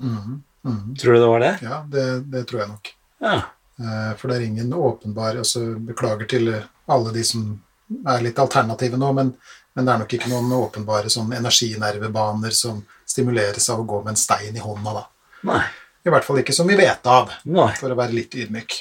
Tror 0.63 1.13
du 1.15 1.21
det 1.21 1.27
var 1.27 1.41
det? 1.41 1.55
Ja, 1.65 1.79
det, 1.89 2.05
det 2.31 2.45
tror 2.51 2.61
jeg 2.61 2.69
nok. 2.69 2.91
Ja. 3.25 3.37
Eh, 3.81 4.11
For 4.21 4.29
det 4.29 4.37
er 4.37 4.45
ingen 4.45 4.73
åpenbare 4.77 5.41
altså 5.41 5.63
Beklager 5.81 6.29
til 6.29 6.51
alle 6.91 7.13
de 7.15 7.23
som 7.25 7.47
er 8.07 8.21
litt 8.23 8.39
alternative 8.39 8.99
nå, 9.01 9.09
men, 9.17 9.31
men 9.75 9.87
det 9.87 9.93
er 9.95 10.03
nok 10.03 10.13
ikke 10.19 10.29
noen 10.31 10.53
åpenbare 10.59 11.11
sånn 11.11 11.33
energinervebaner 11.33 12.53
som 12.55 12.83
stimuleres 13.09 13.67
av 13.73 13.81
å 13.83 13.87
gå 13.89 14.03
med 14.05 14.13
en 14.15 14.21
stein 14.21 14.55
i 14.57 14.63
hånda, 14.63 14.93
da. 15.01 15.07
Nei. 15.49 15.63
I 16.07 16.13
hvert 16.13 16.25
fall 16.25 16.39
ikke 16.43 16.55
som 16.57 16.69
vi 16.71 16.77
vet 16.79 17.07
av, 17.11 17.33
Nei. 17.45 17.71
for 17.81 17.93
å 17.93 17.97
være 17.99 18.15
litt 18.17 18.37
ydmyk. 18.39 18.77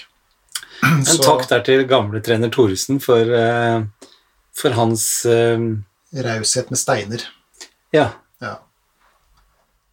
En 0.86 1.02
Så- 1.06 1.24
takk 1.24 1.48
der 1.50 1.64
til 1.66 1.84
gamle 1.90 2.22
trener 2.24 2.52
Thoresen 2.54 3.02
for, 3.04 3.20
eh, 3.34 3.82
for 4.56 4.78
hans 4.78 5.26
uh, 5.26 5.58
Raushet 6.14 6.70
med 6.70 6.80
steiner. 6.80 7.26
Ja. 7.92 8.12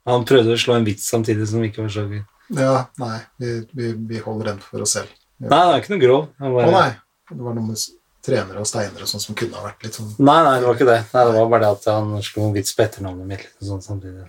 Han 0.06 0.26
prøvde 0.28 0.54
å 0.54 0.60
slå 0.60 0.78
en 0.78 0.86
vits 0.86 1.06
samtidig 1.10 1.48
som 1.50 1.64
ikke 1.66 1.84
var 1.84 1.92
så 1.92 2.06
gøy. 2.06 2.22
ja 2.56 2.74
nei, 3.02 3.18
vi, 3.42 3.52
vi, 3.76 3.92
vi 4.10 4.22
holder 4.22 4.52
den 4.52 4.62
for 4.62 4.86
oss 4.86 4.96
selv. 4.98 5.12
Nei, 5.42 5.50
det 5.50 5.72
er 5.74 5.82
ikke 5.82 5.94
noe 5.94 6.04
grov. 6.04 6.28
Bare... 6.40 6.66
Å 6.66 6.74
nei, 6.76 6.90
det 7.32 7.42
var 7.42 7.56
noe 7.58 7.66
med 7.72 7.82
trenere 8.26 8.62
og 8.62 8.68
steiner 8.68 9.04
og 9.04 9.10
sånn 9.10 9.22
som 9.22 9.36
kunne 9.38 9.58
ha 9.58 9.66
vært 9.68 9.84
litt 9.86 9.98
sånn 9.98 10.08
nei, 10.18 10.38
nei, 10.42 10.56
det 10.58 10.66
var 10.66 10.78
ikke 10.78 10.88
det. 10.88 11.02
Nei, 11.12 11.26
det 11.28 11.36
var 11.36 11.52
bare 11.52 11.66
det 11.66 11.74
at 11.76 11.90
han 11.92 12.16
slo 12.26 12.48
en 12.48 12.56
vits 12.56 12.74
på 12.74 12.86
etternavnet 12.86 13.30
mitt. 13.34 13.44
Liksom, 13.50 13.68
sånn 13.76 13.84
samtidig. 13.84 14.26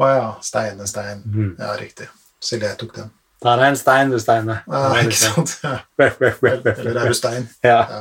Å 0.00 0.10
ja, 0.10 0.28
Steine, 0.44 0.88
Stein. 0.88 1.24
Mm. 1.28 1.54
Ja, 1.60 1.72
riktig. 1.80 2.08
Silje 2.40 2.72
tok 2.80 2.94
den. 2.96 3.10
Der 3.40 3.56
er 3.56 3.70
en 3.72 3.76
stein, 3.76 4.10
du, 4.12 4.18
Steine. 4.20 4.58
Ja, 4.68 4.88
ikke 5.00 5.16
sant? 5.16 5.54
Eller 6.00 6.98
er 7.00 7.08
du 7.08 7.16
stein? 7.16 7.46
Ja. 7.64 7.78
Ja. 7.88 8.00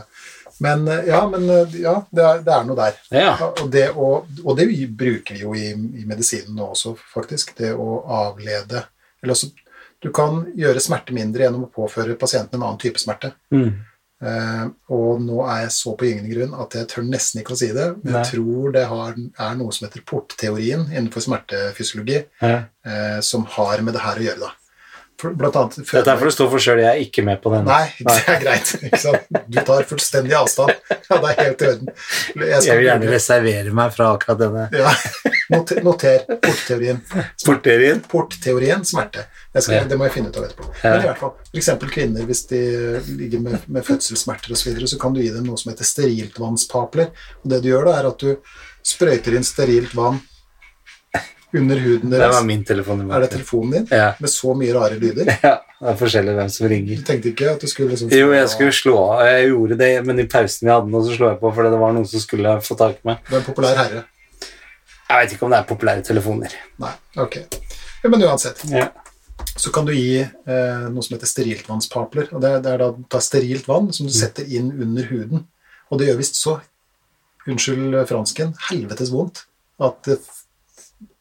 Men 0.64 0.88
eh, 0.88 1.08
ja, 1.08 1.22
men 1.32 1.50
eh, 1.50 1.80
ja, 1.82 1.96
det 2.12 2.26
er, 2.26 2.44
det 2.46 2.54
er 2.56 2.68
noe 2.68 2.80
der. 2.80 3.00
ja. 3.16 3.34
Og 3.64 3.72
det, 3.74 3.88
å, 3.96 4.12
og 4.44 4.60
det 4.60 4.68
bruker 5.00 5.38
vi 5.38 5.44
jo 5.46 5.56
i, 5.56 5.72
i 5.72 6.06
medisinen 6.10 6.56
nå 6.58 6.72
også, 6.74 6.96
faktisk. 7.14 7.56
Det 7.60 7.74
å 7.74 8.02
avlede 8.20 8.86
Eller 9.22 9.36
også 9.36 9.52
du 10.00 10.14
kan 10.16 10.46
gjøre 10.56 10.80
smerte 10.80 11.12
mindre 11.16 11.44
gjennom 11.44 11.66
å 11.66 11.74
påføre 11.76 12.16
pasienten 12.20 12.60
en 12.60 12.70
annen 12.70 12.80
type 12.80 13.02
smerte. 13.02 13.34
Mm. 13.52 13.82
Eh, 14.20 14.64
og 14.96 15.22
nå 15.24 15.42
er 15.46 15.66
jeg 15.66 15.74
så 15.76 15.94
på 15.96 16.08
gyngende 16.08 16.32
grunn 16.34 16.56
at 16.60 16.76
jeg 16.76 16.88
tør 16.92 17.06
nesten 17.08 17.42
ikke 17.42 17.56
å 17.56 17.60
si 17.60 17.70
det, 17.76 17.88
men 18.02 18.14
Nei. 18.14 18.22
jeg 18.22 18.32
tror 18.34 18.74
det 18.76 18.86
har, 18.92 19.16
er 19.16 19.60
noe 19.60 19.76
som 19.76 19.88
heter 19.88 20.04
portteorien 20.08 20.88
innenfor 20.90 21.24
smertefysiologi, 21.24 22.22
eh, 22.44 23.20
som 23.24 23.46
har 23.58 23.84
med 23.84 23.96
det 23.96 24.04
her 24.04 24.20
å 24.20 24.26
gjøre, 24.28 24.42
da. 24.48 24.54
Blant 25.20 25.58
annet 25.60 25.80
Dette 25.84 26.14
er 26.14 26.20
for 26.20 26.30
å 26.30 26.32
stå 26.32 26.46
for 26.52 26.64
sjøl, 26.64 26.80
jeg 26.80 26.90
er 26.90 27.02
ikke 27.04 27.24
med 27.28 27.42
på 27.44 27.52
den. 27.52 27.66
Nei, 27.68 27.90
det 28.00 28.16
er 28.32 28.38
greit. 28.40 28.70
Ikke 28.88 29.00
sant? 29.02 29.26
Du 29.52 29.58
tar 29.68 29.88
fullstendig 29.90 30.36
avstand. 30.40 30.72
Ja, 31.10 31.18
det 31.20 31.32
er 31.34 31.40
helt 31.42 31.64
i 31.64 31.68
orden. 31.74 31.92
Jeg 32.38 32.62
Jeg 32.70 32.80
vil 32.80 32.88
gjerne 32.88 33.12
reservere 33.12 33.74
meg 33.76 33.92
fra 33.96 34.12
akkurat 34.16 34.40
denne 34.40 34.68
ja. 34.78 34.94
Noter, 35.50 35.82
noter 35.82 36.24
portteorien. 36.30 37.02
sporterien. 37.42 38.02
Portteorien 38.06 38.86
smerte. 38.86 39.26
Jeg 39.56 39.66
skal, 39.66 39.76
Ja. 39.80 39.84
Det 39.90 39.98
må 39.98 40.06
jeg 40.06 40.16
finne 40.20 40.30
ut 40.30 40.38
av 40.38 40.46
etterpå. 40.46 40.70
Ja. 40.84 40.92
Men 40.94 41.02
i 41.02 41.10
hvert 41.10 41.22
fall, 41.24 41.34
eksempel 41.58 41.90
kvinner, 41.92 42.28
hvis 42.30 42.44
de 42.52 42.62
ligger 43.18 43.42
med, 43.44 43.66
med 43.68 43.88
fødselssmerter 43.88 44.54
osv., 44.54 44.62
så, 44.62 44.70
videre, 44.70 44.92
så 44.92 45.00
kan 45.02 45.16
du 45.16 45.24
gi 45.24 45.32
dem 45.34 45.50
noe 45.50 45.58
som 45.58 45.74
heter 45.74 45.90
steriltvannspapler. 45.90 47.10
Og 47.42 47.50
det 47.50 47.64
du 47.66 47.72
gjør, 47.72 47.90
da, 47.90 47.98
er 47.98 48.12
at 48.12 48.22
du 48.22 48.36
sprøyter 48.86 49.36
inn 49.40 49.48
sterilt 49.48 49.98
vann 49.98 50.22
under 51.54 51.80
huden 51.82 52.12
deres. 52.12 52.22
Det 52.22 52.36
var 52.36 52.46
min 52.46 52.64
telefon. 52.66 53.02
Er 53.12 53.24
det 53.24 53.32
telefonen 53.34 53.72
din? 53.72 53.88
Ja. 53.98 54.12
Med 54.20 54.30
så 54.30 54.54
mye 54.58 54.74
rare 54.76 55.00
lyder? 55.02 55.32
ja. 55.48 55.56
Det 55.80 55.92
er 55.94 55.98
forskjellig 55.98 56.36
hvem 56.38 56.52
som 56.54 56.70
ringer. 56.70 57.00
Du 57.00 57.08
tenkte 57.08 57.32
ikke 57.32 57.50
at 57.54 57.64
du 57.64 57.72
skulle 57.72 57.96
liksom 57.96 58.12
Jo, 58.14 58.30
jeg 58.36 58.50
skulle 58.54 58.76
slå 58.76 58.96
av. 59.08 59.26
Jeg 59.30 59.50
gjorde 59.50 59.80
det, 59.80 59.92
men 60.06 60.22
i 60.22 60.28
pausen 60.30 60.68
vi 60.68 60.74
hadde 60.74 60.94
nå, 60.94 61.04
så 61.08 61.18
slo 61.18 61.30
jeg 61.32 61.40
på 61.42 61.52
fordi 61.56 61.74
det 61.74 61.82
var 61.82 61.94
noen 61.96 62.08
som 62.10 62.24
skulle 62.24 62.56
få 62.66 62.78
tak 62.80 63.00
i 63.00 63.10
meg. 63.10 63.22
Du 63.28 63.36
er 63.36 63.42
en 63.42 63.48
populær 63.48 63.78
herre. 63.80 64.06
Jeg 65.10 65.24
vet 65.24 65.36
ikke 65.36 65.48
om 65.48 65.54
det 65.56 65.62
er 65.62 65.70
populære 65.70 66.06
telefoner. 66.06 66.58
Nei, 66.84 66.92
ok. 67.18 67.38
Ja, 68.04 68.10
men 68.12 68.26
uansett. 68.28 68.62
Ja. 68.70 68.90
så 69.58 69.72
kan 69.74 69.88
du 69.88 69.94
gi 69.96 70.20
eh, 70.22 70.84
noe 70.92 71.04
som 71.04 71.16
heter 71.16 71.32
steriltvannspapler. 71.32 72.30
og 72.36 72.44
Det, 72.44 72.52
det 72.66 72.74
er 72.76 72.84
da 72.84 72.92
ta 73.10 73.22
sterilt 73.24 73.68
vann 73.68 73.90
som 73.96 74.06
du 74.08 74.14
setter 74.14 74.46
inn 74.46 74.70
under 74.76 75.08
huden. 75.10 75.48
Og 75.90 76.00
det 76.00 76.12
gjør 76.12 76.20
visst 76.22 76.38
så 76.38 76.60
unnskyld 77.50 77.96
fransken 78.06 78.54
helvetes 78.68 79.10
vondt 79.16 79.48
at 79.82 79.98
det 80.06 80.20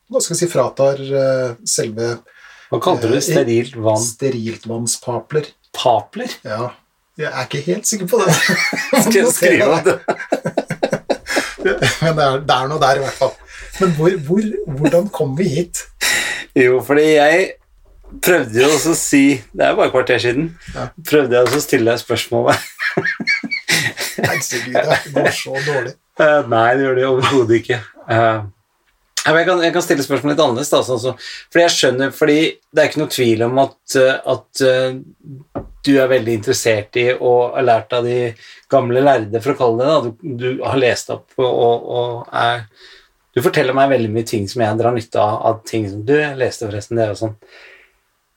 hva 0.08 0.20
skal 0.24 0.34
jeg 0.34 0.40
si, 0.40 0.48
fratar 0.52 1.00
eh, 1.04 1.50
selve 1.68 2.10
Hva 2.70 2.80
kalte 2.84 3.08
du 3.08 3.16
det? 3.16 3.22
Sterilt 3.26 3.76
vann? 3.76 4.00
steriltvannspapler. 4.00 5.50
Papler? 5.76 6.32
Ja, 6.44 6.70
jeg 7.18 7.28
er 7.28 7.46
ikke 7.46 7.60
helt 7.66 7.88
sikker 7.88 8.08
på 8.08 8.20
det. 8.22 8.34
Skal 9.04 9.16
jeg 9.20 9.32
skrive 9.34 9.78
det? 9.84 9.98
Men 12.02 12.16
det 12.16 12.24
er, 12.24 12.42
det 12.46 12.56
er 12.56 12.68
noe 12.70 12.80
der 12.82 13.00
i 13.00 13.04
hvert 13.04 13.18
fall. 13.18 13.32
Men 13.80 13.94
hvor, 13.98 14.16
hvor, 14.26 14.50
hvordan 14.78 15.08
kom 15.14 15.32
vi 15.38 15.48
hit? 15.50 15.84
Jo, 16.56 16.80
fordi 16.84 17.04
jeg 17.16 17.48
prøvde 18.24 18.62
jo 18.62 18.68
også 18.72 18.94
å 18.94 18.96
si 18.96 19.22
Det 19.52 19.66
er 19.66 19.74
jo 19.74 19.78
bare 19.80 19.90
et 19.90 19.94
kvarter 19.94 20.22
siden. 20.22 20.46
Ja. 20.74 20.88
Prøvde 21.10 21.36
jeg 21.36 21.48
også 21.48 21.60
å 21.60 21.64
stille 21.66 21.90
deg 21.90 22.02
spørsmålet. 22.02 22.68
Herregud, 24.18 24.78
det 24.78 25.12
går 25.14 25.34
så 25.36 25.58
dårlig. 25.66 25.92
Eh, 26.18 26.38
nei, 26.50 26.68
det 26.78 26.86
gjør 26.86 26.96
det 26.98 27.10
overhodet 27.10 27.60
ikke. 27.60 27.82
Jeg, 29.26 29.44
kan, 29.44 29.60
jeg 29.60 29.74
kan 29.74 29.84
stille 29.84 30.04
spørsmålet 30.04 30.36
litt 30.36 30.42
annerledes. 30.44 30.70
Da, 30.72 30.82
sånn, 30.86 31.00
så, 31.02 31.14
fordi 31.52 31.64
jeg 31.64 31.74
skjønner, 31.74 32.12
fordi 32.14 32.36
det 32.72 32.82
er 32.82 32.90
ikke 32.90 33.02
noe 33.02 33.12
tvil 33.12 33.42
om 33.48 33.62
at, 33.64 33.78
eh, 33.98 34.20
at 34.34 34.62
eh, 34.64 35.64
du 35.88 35.90
er 35.96 36.12
veldig 36.12 36.36
interessert 36.38 36.98
i 37.00 37.08
og 37.14 37.56
har 37.56 37.66
lært 37.66 37.96
av 37.96 38.06
de 38.06 38.20
gamle 38.70 39.02
lærde, 39.04 39.42
for 39.44 39.54
å 39.54 39.58
kalle 39.58 39.88
det 39.88 39.90
det. 39.90 40.12
Du, 40.22 40.30
du 40.42 40.62
har 40.64 40.80
lest 40.80 41.12
opp 41.14 41.34
og, 41.40 41.90
og 41.98 42.30
er 42.36 42.64
Du 43.36 43.42
forteller 43.44 43.76
meg 43.76 43.90
veldig 43.92 44.08
mye 44.10 44.26
ting 44.26 44.48
som 44.50 44.64
jeg 44.64 44.78
drar 44.80 44.94
nytte 44.96 45.20
av, 45.22 45.34
av 45.46 45.58
ting 45.68 45.84
som 45.86 46.00
du 46.02 46.16
leste 46.40 46.66
forresten 46.66 46.98
det 46.98 47.10
og 47.12 47.18
sånn. 47.20 47.34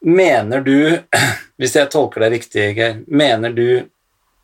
Mener 0.05 0.61
du, 0.65 0.75
hvis 1.61 1.77
jeg 1.77 1.89
tolker 1.93 2.25
deg 2.25 2.35
riktig, 2.35 2.67
Geir, 2.77 2.99
mener 3.07 3.55
du, 3.55 3.87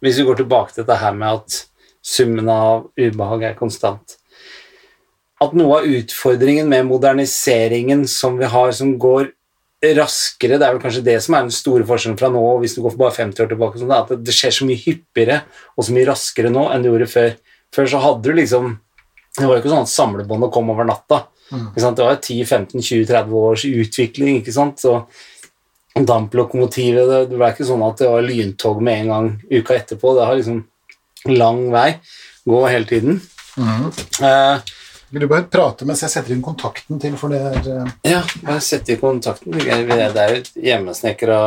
hvis 0.02 0.17
vi 0.17 0.26
går 0.26 0.39
tilbake 0.41 0.73
til 0.73 0.86
dette 0.86 0.97
her 1.02 1.13
med 1.17 1.41
at 1.41 1.60
summen 2.08 2.50
av 2.50 2.88
ubehag 2.97 3.50
er 3.50 3.60
konstant, 3.60 4.17
at 5.43 5.54
noe 5.58 5.80
av 5.80 5.89
utfordringen 6.00 6.69
med 6.69 6.88
moderniseringen 6.89 8.08
som 8.10 8.39
vi 8.39 8.50
har, 8.50 8.71
som 8.73 8.95
går 9.00 9.30
raskere, 9.97 10.58
det 10.58 10.65
er 10.65 10.73
vel 10.73 10.82
kanskje 10.82 11.06
det 11.06 11.19
som 11.21 11.36
er 11.38 11.45
den 11.45 11.54
store 11.54 11.86
forskjellen 11.86 12.17
fra 12.17 12.32
nå, 12.34 12.41
hvis 12.63 12.73
du 12.73 12.82
går 12.82 12.95
for 12.95 13.04
bare 13.04 13.13
50 13.19 13.43
år 13.43 13.52
tilbake, 13.52 13.82
sånn, 13.82 13.93
at 13.93 14.13
det 14.26 14.34
skjer 14.34 14.56
så 14.56 14.65
mye 14.65 14.82
hyppigere 14.82 15.43
og 15.76 15.86
så 15.86 15.93
mye 15.93 16.08
raskere 16.10 16.50
nå 16.54 16.65
enn 16.73 16.82
det 16.82 16.89
gjorde 16.89 17.10
før. 17.12 17.32
Før 17.76 17.89
så 17.91 18.02
hadde 18.02 18.23
du 18.26 18.38
liksom 18.38 18.78
Det 19.38 19.45
var 19.45 19.58
jo 19.58 19.62
ikke 19.62 19.69
sånn 19.69 19.86
at 19.86 19.91
samlebåndet 19.91 20.50
kom 20.50 20.71
over 20.73 20.88
natta. 20.88 21.19
Ikke 21.54 21.82
sant? 21.84 22.00
Det 22.00 22.06
var 22.08 22.15
10-15-20-30 22.17 23.36
års 23.38 23.65
utvikling, 23.69 24.39
ikke 24.39 24.56
sant. 24.56 24.82
Så 24.82 24.95
damplokomotivet 25.93 27.06
det, 27.06 27.19
det 27.30 27.38
ble 27.38 27.52
ikke 27.54 27.67
sånn 27.67 27.84
at 27.86 28.02
det 28.02 28.10
var 28.10 28.26
lyntog 28.26 28.82
med 28.82 29.04
en 29.04 29.12
gang 29.13 29.30
uka 29.52 29.78
etterpå. 29.78 30.15
Det 30.17 30.26
har 30.26 30.39
liksom 30.39 30.63
lang 31.38 31.62
vei. 31.69 32.00
Gå 32.50 32.63
hele 32.65 32.89
tiden. 32.89 33.21
Eh, 34.26 34.73
Vil 35.10 35.24
du 35.24 35.28
bare 35.32 35.46
prate 35.48 35.86
mens 35.88 36.02
jeg 36.04 36.12
setter 36.12 36.34
inn 36.36 36.41
kontakten 36.43 37.00
til, 37.00 37.13
for 37.20 37.32
det 37.32 37.39
er 37.39 37.67
eh, 37.72 37.91
ja, 38.10 38.20
bare 38.43 38.60
sett 38.63 38.89
i 38.91 38.98
kontakten. 39.00 39.56
Det 39.56 39.70
er 39.72 40.34
jo 40.34 40.39
et 40.41 40.50
hjemmesnekra 40.67 41.38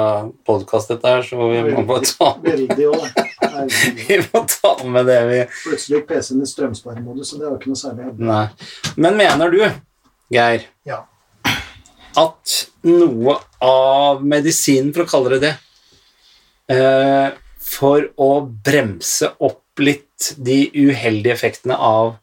podkast, 0.49 0.89
dette 0.95 1.13
her, 1.13 1.27
så 1.27 1.49
vi 1.51 1.75
må 1.75 1.85
bare 1.89 2.09
ta, 2.09 2.31
veldig 2.41 2.87
òg. 2.89 3.21
vi 4.01 4.17
må 4.31 4.43
ta 4.49 4.73
med 4.89 5.11
det 5.11 5.19
vi 5.29 5.41
Plutselig 5.67 5.99
gikk 5.99 6.09
PC-en 6.09 6.41
i 6.41 6.49
strømsparemodus, 6.49 7.35
så 7.35 7.41
det 7.43 7.51
var 7.51 7.59
ikke 7.59 7.75
noe 7.75 7.83
særlig. 7.83 8.09
Nei. 8.31 8.47
Men 8.97 9.21
mener 9.21 9.53
du, 9.53 9.61
Geir, 10.33 10.65
Ja. 10.89 11.03
at 12.25 12.57
noe 12.89 13.37
av 13.67 14.25
medisinen, 14.25 14.95
for 14.97 15.05
å 15.05 15.11
kalle 15.11 15.37
det 15.37 15.43
det, 15.45 15.53
eh, 16.73 17.37
for 17.61 18.09
å 18.17 18.33
bremse 18.49 19.35
opp 19.37 19.85
litt 19.85 20.33
de 20.41 20.63
uheldige 20.73 21.37
effektene 21.37 21.77
av 21.77 22.15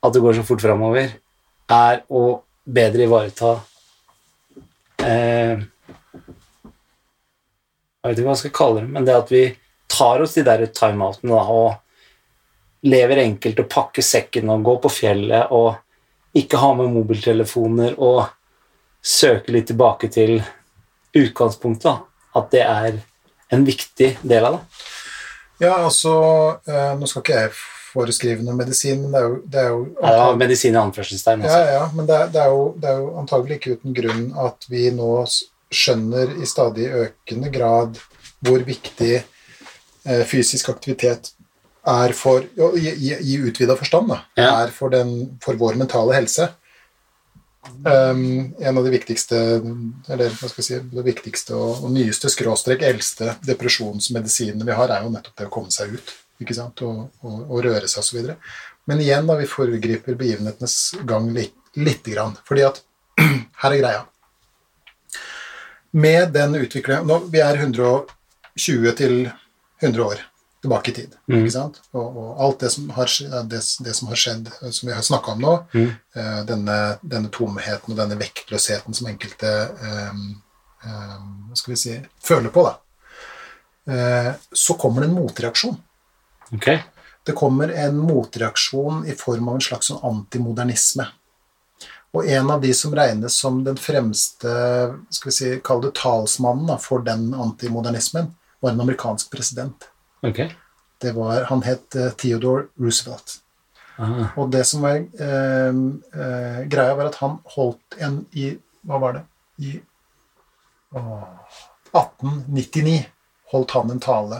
at 0.00 0.14
det 0.14 0.22
går 0.24 0.38
så 0.38 0.44
fort 0.46 0.62
framover, 0.64 1.10
er 1.70 2.00
å 2.08 2.40
bedre 2.64 3.04
ivareta 3.06 3.50
eh, 5.04 5.60
Jeg 8.00 8.08
vet 8.08 8.18
ikke 8.18 8.26
hva 8.26 8.34
jeg 8.34 8.42
skal 8.42 8.56
kalle 8.56 8.80
det, 8.80 8.88
men 8.94 9.06
det 9.06 9.14
at 9.14 9.30
vi 9.32 9.44
tar 9.90 10.22
oss 10.24 10.34
de 10.38 10.44
der 10.46 10.64
timeoutene 10.72 11.36
og 11.36 12.86
lever 12.88 13.20
enkelt 13.26 13.60
og 13.60 13.70
pakker 13.70 14.04
sekken 14.04 14.50
og 14.52 14.64
går 14.64 14.78
på 14.86 14.92
fjellet 14.94 15.52
og 15.52 16.38
ikke 16.40 16.60
har 16.62 16.76
med 16.78 16.92
mobiltelefoner 16.94 17.98
og 17.98 18.22
søker 19.02 19.52
litt 19.52 19.68
tilbake 19.68 20.08
til 20.12 20.38
utgangspunktet. 21.16 21.90
da, 21.90 21.98
At 22.38 22.50
det 22.54 22.62
er 22.64 23.00
en 23.50 23.66
viktig 23.66 24.16
del 24.22 24.46
av 24.46 24.56
det. 24.56 24.62
Ja, 25.60 25.74
altså 25.84 26.14
eh, 26.64 26.94
Nå 26.96 27.08
skal 27.10 27.24
ikke 27.24 27.40
jeg 27.42 27.52
foreskrive 27.90 28.44
noe 28.46 28.56
medisin, 28.58 29.02
men 29.02 29.12
det 29.12 29.20
er 29.20 29.26
jo, 29.28 29.40
det 29.50 29.60
er 29.62 29.68
jo 29.72 29.80
Ja, 30.02 30.28
medisin 30.38 30.76
i 30.76 30.80
anførselstegn. 30.80 31.42
Ja, 31.46 31.50
Altså. 31.50 31.72
ja, 31.74 31.82
men 31.96 32.06
det 32.06 32.16
er, 32.16 32.30
det, 32.34 32.44
er 32.44 32.54
jo, 32.54 32.62
det 32.80 32.90
er 32.90 33.02
jo 33.02 33.10
antagelig 33.22 33.58
ikke 33.58 33.76
uten 33.78 33.96
grunn 33.96 34.22
at 34.46 34.68
vi 34.70 34.86
nå 34.94 35.10
skjønner 35.70 36.36
i 36.42 36.48
stadig 36.50 36.88
økende 37.04 37.50
grad 37.54 38.00
hvor 38.40 38.62
viktig 38.66 39.12
eh, 39.20 40.24
fysisk 40.26 40.70
aktivitet 40.72 41.32
er 41.90 42.12
for 42.16 42.44
jo, 42.56 42.72
I, 42.76 42.90
i, 42.92 43.12
i 43.34 43.36
utvida 43.48 43.76
forstand, 43.78 44.10
da. 44.12 44.22
Ja. 44.38 44.48
Er 44.64 44.72
for, 44.74 44.92
den, 44.92 45.38
for 45.42 45.58
vår 45.60 45.78
mentale 45.80 46.16
helse. 46.18 46.50
Um, 47.84 48.54
en 48.56 48.78
av 48.78 48.84
de 48.86 48.90
viktigste 48.92 49.36
eller 50.08 50.32
hva 50.32 50.48
skal 50.48 50.62
jeg 50.62 50.66
si, 50.66 50.78
det 50.96 51.02
viktigste 51.04 51.52
og, 51.56 51.82
og 51.84 51.92
nyeste 51.92 52.30
skråstrek 52.32 52.80
eldste 52.88 53.34
depresjonsmedisinene 53.44 54.64
vi 54.64 54.76
har, 54.78 54.88
er 54.88 55.04
jo 55.04 55.12
nettopp 55.12 55.36
det 55.36 55.48
å 55.48 55.52
komme 55.52 55.72
seg 55.74 55.92
ut 55.98 56.14
ikke 56.40 56.56
sant? 56.56 56.82
Og, 56.86 57.08
og, 57.22 57.40
og 57.50 57.64
røre 57.66 57.88
seg 57.90 58.02
osv. 58.04 58.30
Men 58.90 59.02
igjen, 59.04 59.26
da, 59.28 59.36
vi 59.38 59.46
foregriper 59.50 60.16
begivenhetenes 60.18 60.78
gang 61.06 61.28
litt, 61.36 61.54
lite 61.76 62.14
grann. 62.14 62.36
Fordi 62.48 62.64
at 62.66 62.80
her 63.62 63.74
er 63.76 63.82
greia. 63.82 64.06
Med 65.90 66.32
den 66.32 66.54
utviklingen 66.54 67.06
nå, 67.10 67.18
Vi 67.32 67.40
er 67.42 67.56
120 67.58 68.92
til 68.98 69.30
100 69.82 70.04
år 70.04 70.20
tilbake 70.60 70.90
i 70.90 70.94
tid. 70.94 71.14
Mm. 71.30 71.38
ikke 71.40 71.52
sant? 71.54 71.78
Og, 71.96 72.16
og 72.20 72.40
alt 72.44 72.60
det 72.60 72.70
som 72.74 72.90
har, 72.92 73.08
det, 73.48 73.60
det 73.86 73.94
som 73.96 74.10
har 74.12 74.20
skjedd, 74.20 74.50
som 74.76 74.90
vi 74.90 74.94
har 74.94 75.02
snakka 75.06 75.32
om 75.32 75.40
nå, 75.40 75.54
Mm. 75.72 75.86
uh, 76.16 76.40
denne, 76.48 76.76
denne 77.02 77.30
tomheten 77.32 77.94
og 77.94 77.96
denne 77.96 78.18
vektløsheten 78.20 78.94
som 78.96 79.08
enkelte 79.08 79.52
um, 79.80 80.26
um, 80.84 81.30
skal 81.56 81.72
vi 81.72 81.78
si, 81.80 81.94
føler 82.20 82.52
på, 82.52 82.66
da. 82.68 82.74
uh, 83.88 84.34
så 84.52 84.76
kommer 84.76 85.00
det 85.02 85.08
en 85.10 85.16
motreaksjon. 85.16 85.78
Ok. 86.54 86.68
Det 87.26 87.32
kommer 87.36 87.68
en 87.68 87.98
motreaksjon 87.98 89.04
i 89.06 89.14
form 89.14 89.48
av 89.48 89.58
en 89.58 89.64
slags 89.64 89.90
sånn 89.90 90.00
antimodernisme. 90.06 91.06
Og 92.16 92.26
en 92.26 92.50
av 92.50 92.62
de 92.62 92.72
som 92.74 92.94
regnes 92.96 93.36
som 93.38 93.60
den 93.64 93.76
fremste 93.78 94.54
skal 95.14 95.30
vi 95.30 95.34
si, 95.36 95.50
kall 95.64 95.82
det 95.84 95.92
talsmannen 96.00 96.80
for 96.82 97.04
den 97.06 97.28
antimodernismen, 97.34 98.32
var 98.60 98.72
en 98.72 98.82
amerikansk 98.82 99.30
president. 99.30 99.86
Okay. 100.26 100.50
Det 101.00 101.12
var, 101.16 101.44
han 101.48 101.62
het 101.64 101.94
eh, 101.96 102.10
Theodore 102.18 102.66
Roosevelt. 102.80 103.38
Aha. 104.00 104.26
Og 104.40 104.50
det 104.52 104.64
som 104.68 104.82
var 104.84 104.98
eh, 104.98 105.70
eh, 105.70 106.58
greia, 106.72 106.96
var 106.96 107.08
at 107.08 107.20
han 107.22 107.38
holdt 107.54 108.00
en 108.00 108.24
i 108.32 108.52
Hva 108.88 108.96
var 109.00 109.16
det? 109.16 109.22
I 109.60 109.74
å, 110.96 111.00
1899 111.92 113.02
holdt 113.52 113.74
han 113.76 113.92
en 113.92 114.00
tale 114.00 114.38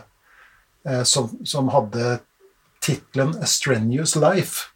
som, 1.05 1.31
som 1.45 1.69
hadde 1.69 2.21
tittelen 2.81 3.35
'A 3.37 3.47
Strenuous 3.47 4.17
Life'. 4.17 4.71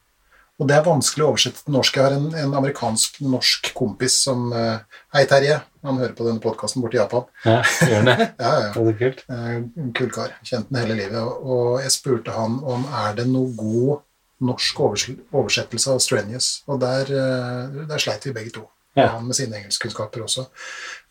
Og 0.62 0.68
det 0.70 0.76
er 0.76 0.84
vanskelig 0.86 1.24
å 1.24 1.28
oversette 1.32 1.64
til 1.64 1.74
norsk. 1.74 1.96
Jeg 1.98 2.04
har 2.06 2.14
en, 2.14 2.28
en 2.38 2.52
amerikansk-norsk 2.60 3.72
kompis 3.74 4.20
som 4.22 4.52
eh, 4.54 4.84
Hei, 5.16 5.24
Terje. 5.30 5.56
Han 5.82 5.98
hører 5.98 6.14
på 6.14 6.26
denne 6.28 6.42
podkasten 6.42 6.84
borte 6.84 6.94
i 6.94 7.00
Japan. 7.00 7.24
Ja, 7.42 7.56
gjør 7.82 8.04
den 8.06 8.10
det? 8.12 8.28
Ja, 8.44 8.52
ja. 8.62 8.68
Det 8.76 8.84
er 8.92 9.00
kult. 9.00 9.24
Eh, 9.34 9.88
kul 9.98 10.12
kar. 10.14 10.36
Kjent 10.46 10.70
den 10.70 10.78
hele 10.78 10.98
livet. 11.00 11.18
Og 11.42 11.80
jeg 11.82 11.90
spurte 11.96 12.36
han 12.36 12.60
om 12.62 12.86
er 13.02 13.18
det 13.18 13.26
noe 13.32 13.50
god 13.58 14.04
norsk 14.44 14.78
oversettelse 14.84 15.90
av 15.90 15.98
'strenuous'. 16.04 16.52
Og 16.70 16.78
der, 16.86 17.10
eh, 17.10 17.82
der 17.90 18.06
sleit 18.06 18.28
vi 18.28 18.36
begge 18.38 18.54
to. 18.54 18.68
Ja. 18.94 19.08
Han 19.16 19.26
med 19.26 19.34
sine 19.34 19.58
engelskkunnskaper 19.58 20.22
også. 20.22 20.46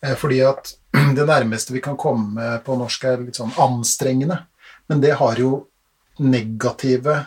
Eh, 0.00 0.16
Fordi 0.16 0.40
at 0.40 0.72
det 1.20 1.28
nærmeste 1.28 1.76
vi 1.76 1.84
kan 1.84 2.00
komme 2.00 2.62
på 2.64 2.80
norsk, 2.80 3.04
er 3.04 3.20
litt 3.28 3.36
sånn 3.36 3.52
anstrengende. 3.60 4.40
Men 4.90 5.00
det 5.00 5.14
har 5.20 5.40
jo 5.40 5.52
negative 6.18 7.18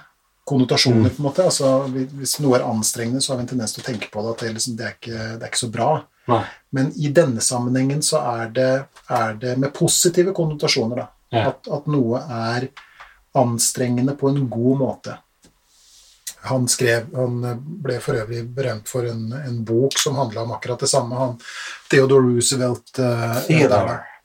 konnotasjoner, 0.47 1.09
på 1.09 1.21
en 1.21 1.27
måte. 1.27 1.43
Altså, 1.43 1.71
hvis 1.91 2.37
noe 2.39 2.55
er 2.55 2.67
anstrengende, 2.67 3.21
så 3.21 3.33
har 3.33 3.41
vi 3.41 3.47
en 3.47 3.49
tendens 3.51 3.73
til 3.75 3.83
å 3.83 3.87
tenke 3.87 4.07
på 4.13 4.23
det 4.23 4.31
at 4.31 4.43
det, 4.45 4.51
liksom, 4.55 4.77
det, 4.79 4.85
er, 4.87 4.95
ikke, 4.95 5.23
det 5.35 5.41
er 5.41 5.51
ikke 5.51 5.65
så 5.65 5.71
bra. 5.73 5.89
Nei. 6.31 6.41
Men 6.75 6.91
i 6.95 7.11
denne 7.15 7.43
sammenhengen 7.43 8.03
så 8.05 8.21
er 8.37 8.51
det, 8.55 8.71
er 9.11 9.37
det 9.41 9.55
med 9.59 9.73
positive 9.75 10.35
konnotasjoner, 10.37 11.03
da. 11.03 11.07
Ja. 11.35 11.49
At, 11.51 11.67
at 11.67 11.87
noe 11.91 12.21
er 12.23 12.69
anstrengende 13.37 14.15
på 14.15 14.31
en 14.31 14.45
god 14.49 14.79
måte. 14.79 15.17
Han 16.47 16.67
skrev 16.71 17.09
Han 17.15 17.41
ble 17.83 17.97
for 17.99 18.15
øvrig 18.15 18.45
berømt 18.55 18.87
for 18.87 19.07
en, 19.09 19.25
en 19.35 19.57
bok 19.67 19.97
som 19.99 20.15
handla 20.15 20.45
om 20.45 20.53
akkurat 20.55 20.79
det 20.79 20.87
samme. 20.87 21.15
Han, 21.19 21.35
Theodore 21.91 22.23
Roosevelt. 22.23 22.93
uh. 22.99 23.41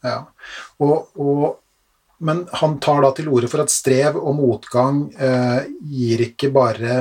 Ja. 0.03 0.21
Og, 0.83 1.19
og, 1.19 1.62
men 2.23 2.45
han 2.61 2.79
tar 2.83 3.03
da 3.05 3.11
til 3.17 3.29
orde 3.33 3.51
for 3.51 3.65
at 3.65 3.73
strev 3.73 4.17
og 4.21 4.37
motgang 4.39 5.05
eh, 5.19 5.69
gir 5.91 6.23
ikke 6.29 6.53
bare 6.55 6.97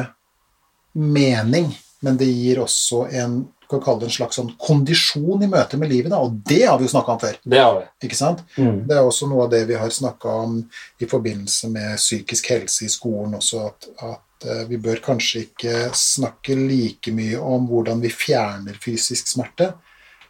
mening, 0.97 1.69
men 2.01 2.17
det 2.19 2.29
gir 2.29 2.63
også 2.65 3.05
en 3.21 3.41
kan 3.71 3.81
kalle 3.81 4.01
det 4.01 4.09
en 4.09 4.15
slags 4.17 4.35
sånn 4.35 4.49
kondisjon 4.59 5.45
i 5.45 5.47
møte 5.47 5.77
med 5.79 5.91
livet. 5.91 6.11
Da. 6.11 6.19
Og 6.19 6.41
det 6.47 6.65
har 6.65 6.79
vi 6.79 6.87
jo 6.87 6.91
snakka 6.91 7.13
om 7.13 7.21
før. 7.21 7.37
Det 7.53 7.61
har 7.61 7.77
vi. 7.77 7.85
ikke 8.07 8.17
sant? 8.19 8.43
Mm. 8.57 8.81
Det 8.89 8.97
er 8.97 9.07
også 9.07 9.29
noe 9.31 9.45
av 9.45 9.53
det 9.53 9.61
vi 9.69 9.77
har 9.79 9.93
snakka 9.95 10.33
om 10.41 10.57
i 10.99 11.07
forbindelse 11.07 11.71
med 11.71 12.01
psykisk 12.01 12.51
helse 12.51 12.87
i 12.87 12.91
skolen 12.91 13.37
også, 13.39 13.63
at, 13.69 13.87
at 14.09 14.47
eh, 14.49 14.65
vi 14.67 14.81
bør 14.81 14.99
kanskje 15.05 15.45
ikke 15.45 15.77
snakke 15.95 16.57
like 16.59 17.15
mye 17.15 17.39
om 17.39 17.69
hvordan 17.71 18.03
vi 18.03 18.11
fjerner 18.11 18.75
fysisk 18.83 19.31
smerte 19.31 19.71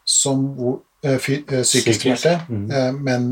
som 0.06 0.46
hvor, 0.58 0.82
eh, 1.04 1.18
fy, 1.18 1.42
eh, 1.42 1.64
psykisk 1.64 2.04
Psykisk, 2.04 2.22
smerte, 2.22 2.36
mm. 2.50 2.72
eh, 2.72 2.92
men 2.94 3.32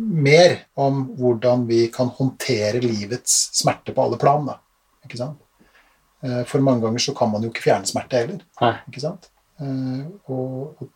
mer 0.00 0.56
om 0.80 1.02
hvordan 1.18 1.66
vi 1.68 1.84
kan 1.92 2.08
håndtere 2.16 2.80
livets 2.82 3.50
smerte 3.58 3.92
på 3.94 4.02
alle 4.04 4.18
plan. 4.20 4.48
Eh, 6.22 6.44
For 6.46 6.60
mange 6.60 6.84
ganger 6.84 6.98
så 6.98 7.14
kan 7.16 7.30
man 7.32 7.42
jo 7.42 7.50
ikke 7.52 7.64
fjerne 7.68 7.88
smerte 7.88 8.20
heller. 8.22 8.40
Ikke 8.88 9.02
sant? 9.02 9.30
Eh, 9.60 10.06
Og, 10.30 10.80
og 10.80 10.88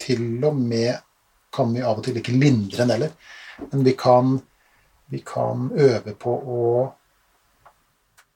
til 0.00 0.44
og 0.44 0.56
med 0.56 0.98
kan 1.54 1.70
vi 1.72 1.82
av 1.86 1.98
og 1.98 2.04
til 2.04 2.16
ikke 2.18 2.34
lindre 2.34 2.82
den 2.82 2.90
heller. 2.90 3.12
Men 3.70 3.84
vi 3.86 3.92
kan, 3.96 4.40
vi 5.12 5.20
kan 5.24 5.70
øve 5.72 6.14
på 6.18 6.32
å 6.34 6.64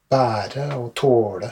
bære 0.08 0.70
og 0.78 0.92
tåle, 0.96 1.50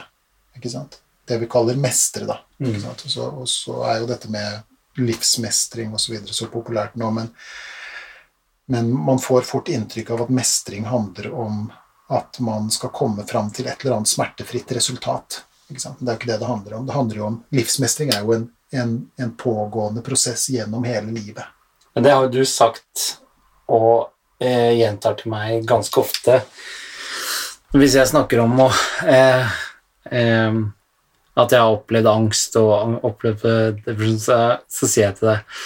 ikke 0.57 0.71
sant? 0.71 1.01
Det 1.27 1.37
vi 1.41 1.49
kaller 1.51 1.77
mestre, 1.77 2.25
da. 2.25 2.39
Ikke 2.57 2.79
Mm. 2.79 2.89
Og, 2.89 3.09
så, 3.11 3.25
og 3.27 3.47
så 3.51 3.81
er 3.85 3.99
jo 3.99 4.07
dette 4.09 4.29
med 4.33 4.63
livsmestring 4.97 5.91
og 5.93 5.99
så 6.01 6.13
videre 6.15 6.33
så 6.33 6.47
populært 6.49 6.95
nå, 6.97 7.11
men, 7.13 7.27
men 8.67 8.91
man 8.93 9.19
får 9.19 9.41
fort 9.47 9.69
inntrykk 9.71 10.09
av 10.11 10.21
at 10.25 10.29
mestring 10.29 10.85
handler 10.85 11.31
om 11.33 11.67
at 12.09 12.39
man 12.39 12.71
skal 12.71 12.89
komme 12.89 13.23
fram 13.27 13.51
til 13.51 13.67
et 13.67 13.83
eller 13.83 13.97
annet 13.97 14.11
smertefritt 14.11 14.71
resultat. 14.75 15.43
Det 15.67 15.83
er 15.83 16.13
jo 16.13 16.15
ikke 16.15 16.29
det 16.31 16.39
det 16.39 16.47
handler 16.47 16.77
om. 16.77 16.85
Det 16.87 16.95
handler 16.95 17.17
jo 17.17 17.25
om 17.27 17.37
Livsmestring 17.55 18.11
er 18.15 18.23
jo 18.23 18.35
en, 18.35 18.45
en, 18.71 18.93
en 19.19 19.33
pågående 19.35 20.03
prosess 20.03 20.47
gjennom 20.49 20.83
hele 20.87 21.11
livet. 21.11 21.43
Men 21.95 22.03
det 22.03 22.13
har 22.13 22.27
jo 22.27 22.35
du 22.39 22.45
sagt 22.47 23.07
og 23.67 24.11
eh, 24.39 24.77
gjentar 24.79 25.17
til 25.19 25.31
meg 25.31 25.67
ganske 25.67 25.99
ofte. 25.99 26.39
Hvis 27.75 27.97
jeg 27.99 28.07
snakker 28.07 28.43
om 28.43 28.55
å 28.63 28.69
eh, 29.07 29.57
eh, 30.11 30.59
At 31.37 31.51
jeg 31.51 31.59
har 31.59 31.73
opplevd 31.73 32.07
angst 32.09 32.55
og 32.61 33.03
opplevd 33.05 33.43
eh, 33.51 34.07
så, 34.23 34.39
så 34.71 34.87
sier 34.87 35.09
jeg 35.09 35.19
til 35.19 35.33
deg 35.33 35.59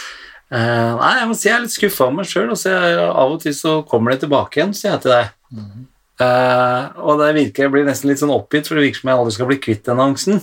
eh, 0.51 0.91
Nei, 0.99 1.13
jeg 1.19 1.29
må 1.29 1.37
si 1.37 1.49
jeg 1.49 1.55
er 1.57 1.65
litt 1.65 1.75
skuffa 1.75 2.07
over 2.07 2.19
meg 2.19 2.29
sjøl, 2.29 2.51
av 2.51 3.35
og 3.35 3.41
til 3.43 3.55
så 3.57 3.79
kommer 3.87 4.13
det 4.13 4.23
tilbake 4.25 4.59
igjen, 4.59 4.75
sier 4.77 4.93
jeg 4.93 5.03
til 5.05 5.15
deg. 5.15 5.33
Mm. 5.55 5.87
Uh, 6.21 6.91
og 7.01 7.17
det 7.17 7.31
virker, 7.33 7.65
jeg 7.65 7.73
blir 7.73 7.85
nesten 7.87 8.11
litt 8.11 8.21
sånn 8.21 8.33
oppgitt, 8.33 8.67
for 8.69 8.77
det 8.77 8.85
virker 8.85 9.01
som 9.01 9.09
jeg 9.09 9.21
aldri 9.21 9.35
skal 9.35 9.49
bli 9.49 9.59
kvitt 9.63 9.87
den 9.87 10.01
angsten, 10.03 10.41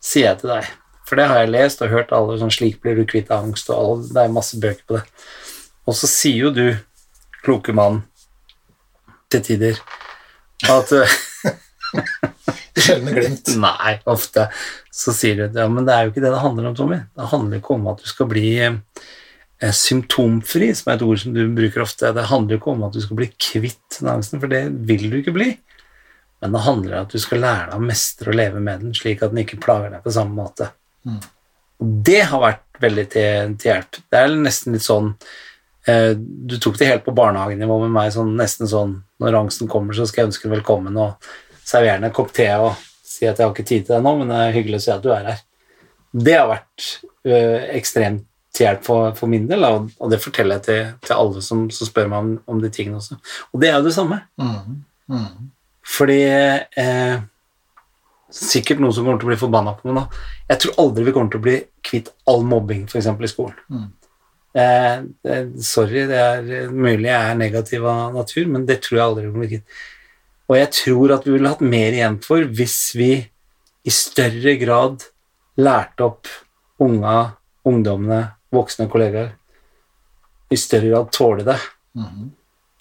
sier 0.00 0.30
jeg 0.30 0.40
til 0.40 0.52
deg. 0.54 0.70
For 1.06 1.20
det 1.20 1.26
har 1.30 1.42
jeg 1.42 1.52
lest 1.52 1.82
og 1.84 1.92
hørt 1.92 2.14
alle 2.16 2.38
sånn 2.40 2.50
'Slik 2.54 2.80
blir 2.82 2.96
du 2.96 3.04
kvitt 3.06 3.30
angst', 3.34 3.68
og 3.70 3.76
alle, 3.76 4.08
det 4.08 4.22
er 4.22 4.32
masse 4.34 4.58
bøker 4.62 4.82
på 4.88 4.96
det. 4.96 5.04
Og 5.86 5.94
så 5.94 6.08
sier 6.10 6.48
jo 6.48 6.50
du, 6.54 6.66
kloke 7.44 7.74
mann, 7.76 8.02
til 9.30 9.42
tider 9.42 9.78
at 10.70 10.92
eh, 10.92 11.16
sjeldne 12.86 13.14
glimt. 13.16 13.52
Nei, 13.60 13.98
ofte 14.08 14.48
så 14.94 15.12
sier 15.12 15.38
du 15.38 15.60
ja, 15.60 15.68
men 15.68 15.86
det 15.86 15.94
er 15.94 16.06
jo 16.06 16.14
ikke 16.14 16.24
det 16.24 16.32
det 16.32 16.42
handler 16.42 16.70
om, 16.70 16.76
Tommy. 16.78 16.98
Det 17.16 17.30
handler 17.32 17.60
ikke 17.60 17.76
om 17.76 17.86
at 17.92 18.02
du 18.02 18.08
skal 18.08 18.30
bli 18.30 18.48
eh, 18.62 19.74
symptomfri, 19.76 20.70
som 20.76 20.92
er 20.92 20.98
et 20.98 21.06
ord 21.06 21.22
som 21.22 21.36
du 21.36 21.42
bruker 21.56 21.84
ofte. 21.84 22.12
Det 22.16 22.28
handler 22.30 22.58
ikke 22.58 22.72
om 22.72 22.84
at 22.86 22.96
du 22.96 23.02
skal 23.04 23.20
bli 23.20 23.30
kvitt 23.34 24.00
den 24.00 24.12
angsten, 24.16 24.42
for 24.42 24.52
det 24.52 24.64
vil 24.88 25.08
du 25.10 25.20
ikke 25.20 25.36
bli. 25.36 25.50
Men 26.44 26.52
det 26.52 26.66
handler 26.66 26.98
om 26.98 27.06
at 27.06 27.16
du 27.16 27.22
skal 27.22 27.42
lære 27.44 27.70
deg 27.70 27.80
å 27.80 27.88
mestre 27.88 28.32
og 28.32 28.38
leve 28.38 28.62
med 28.62 28.84
den, 28.84 28.94
slik 28.96 29.24
at 29.24 29.32
den 29.32 29.44
ikke 29.44 29.60
plager 29.62 29.96
deg 29.96 30.04
på 30.04 30.14
samme 30.16 30.36
måte. 30.36 30.70
Mm. 31.08 31.20
Og 31.82 31.96
det 32.08 32.22
har 32.30 32.42
vært 32.42 32.80
veldig 32.80 33.06
til, 33.12 33.56
til 33.60 33.72
hjelp. 33.72 34.00
Det 34.12 34.20
er 34.20 34.36
nesten 34.36 34.76
litt 34.76 34.84
sånn 34.84 35.10
eh, 35.88 36.12
Du 36.16 36.56
tok 36.60 36.78
det 36.80 36.88
helt 36.88 37.04
på 37.04 37.14
barnehagenivå 37.16 37.78
med 37.84 37.92
meg, 37.92 38.12
sånn, 38.14 38.34
nesten 38.38 38.68
sånn 38.70 38.98
når 39.22 39.38
angsten 39.40 39.68
kommer, 39.72 39.96
så 39.96 40.04
skal 40.08 40.24
jeg 40.24 40.32
ønske 40.32 40.48
den 40.48 40.56
velkommen 40.58 40.96
og 41.00 41.28
servere 41.66 42.06
en 42.06 42.14
kopp 42.14 42.32
te 42.36 42.48
og 42.60 42.72
si 43.06 43.26
at 43.26 43.38
jeg 43.38 43.46
har 43.46 43.52
ikke 43.54 43.66
tid 43.66 43.86
til 43.86 43.96
deg 43.96 44.06
nå, 44.06 44.14
men 44.20 44.32
det 44.32 44.40
er 44.42 44.56
hyggelig 44.56 44.80
å 44.80 44.84
si 44.86 44.94
at 44.94 45.04
du 45.04 45.10
er 45.14 45.28
her. 45.32 45.44
Det 46.16 46.34
har 46.36 46.48
vært 46.50 46.88
eh, 47.26 47.68
ekstremt 47.76 48.26
til 48.56 48.66
hjelp 48.66 48.84
for, 48.86 49.12
for 49.18 49.30
min 49.30 49.46
del, 49.50 49.64
og, 49.68 49.90
og 50.00 50.12
det 50.12 50.20
forteller 50.22 50.58
jeg 50.58 50.66
til, 50.66 50.82
til 51.04 51.16
alle 51.16 51.42
som, 51.44 51.66
som 51.74 51.88
spør 51.88 52.10
meg 52.12 52.24
om, 52.24 52.34
om 52.54 52.62
de 52.62 52.70
tingene 52.72 53.00
også. 53.00 53.18
Og 53.52 53.60
det 53.62 53.70
er 53.70 53.78
jo 53.78 53.88
det 53.88 53.96
samme. 53.96 54.22
Mm. 54.40 54.78
Mm. 55.12 55.50
Fordi 55.96 56.20
eh, 56.26 57.18
Sikkert 58.36 58.80
noen 58.82 58.92
som 58.92 59.06
kommer 59.06 59.20
til 59.20 59.28
å 59.28 59.30
bli 59.30 59.38
forbanna 59.38 59.76
på 59.78 59.86
meg 59.86 59.94
nå. 60.00 60.02
Jeg 60.50 60.58
tror 60.62 60.80
aldri 60.82 61.04
vi 61.06 61.12
kommer 61.14 61.30
til 61.30 61.38
å 61.38 61.44
bli 61.44 61.54
kvitt 61.86 62.08
all 62.28 62.42
mobbing, 62.44 62.82
f.eks. 62.90 63.06
i 63.06 63.30
skolen. 63.30 63.60
Mm. 63.70 63.84
Eh, 64.56 64.96
eh, 65.30 65.44
sorry, 65.62 66.02
det 66.10 66.18
er 66.18 66.72
mulig 66.72 67.06
jeg 67.06 67.14
er 67.20 67.38
negativ 67.38 67.86
av 67.86 68.16
natur, 68.16 68.48
men 68.50 68.66
det 68.66 68.80
tror 68.84 68.98
jeg 68.98 69.04
aldri 69.04 69.24
vi 69.24 69.30
kommer 69.30 69.46
til 69.46 69.46
å 69.46 69.46
bli 69.46 69.60
kvitt. 69.60 69.78
Og 70.48 70.56
jeg 70.58 70.70
tror 70.76 71.14
at 71.16 71.24
vi 71.26 71.32
ville 71.34 71.50
hatt 71.50 71.60
mer 71.64 71.92
igjen 71.96 72.20
for 72.22 72.44
hvis 72.58 72.76
vi 72.98 73.10
i 73.86 73.90
større 73.94 74.56
grad 74.60 75.02
lærte 75.58 76.04
opp 76.06 76.28
unga, 76.82 77.32
ungdommene, 77.66 78.20
voksne 78.54 78.86
kollegaer 78.92 79.32
i 80.52 80.58
større 80.60 80.92
grad 80.92 81.12
tåle 81.16 81.44
det 81.46 81.58
Mhm. 81.96 82.30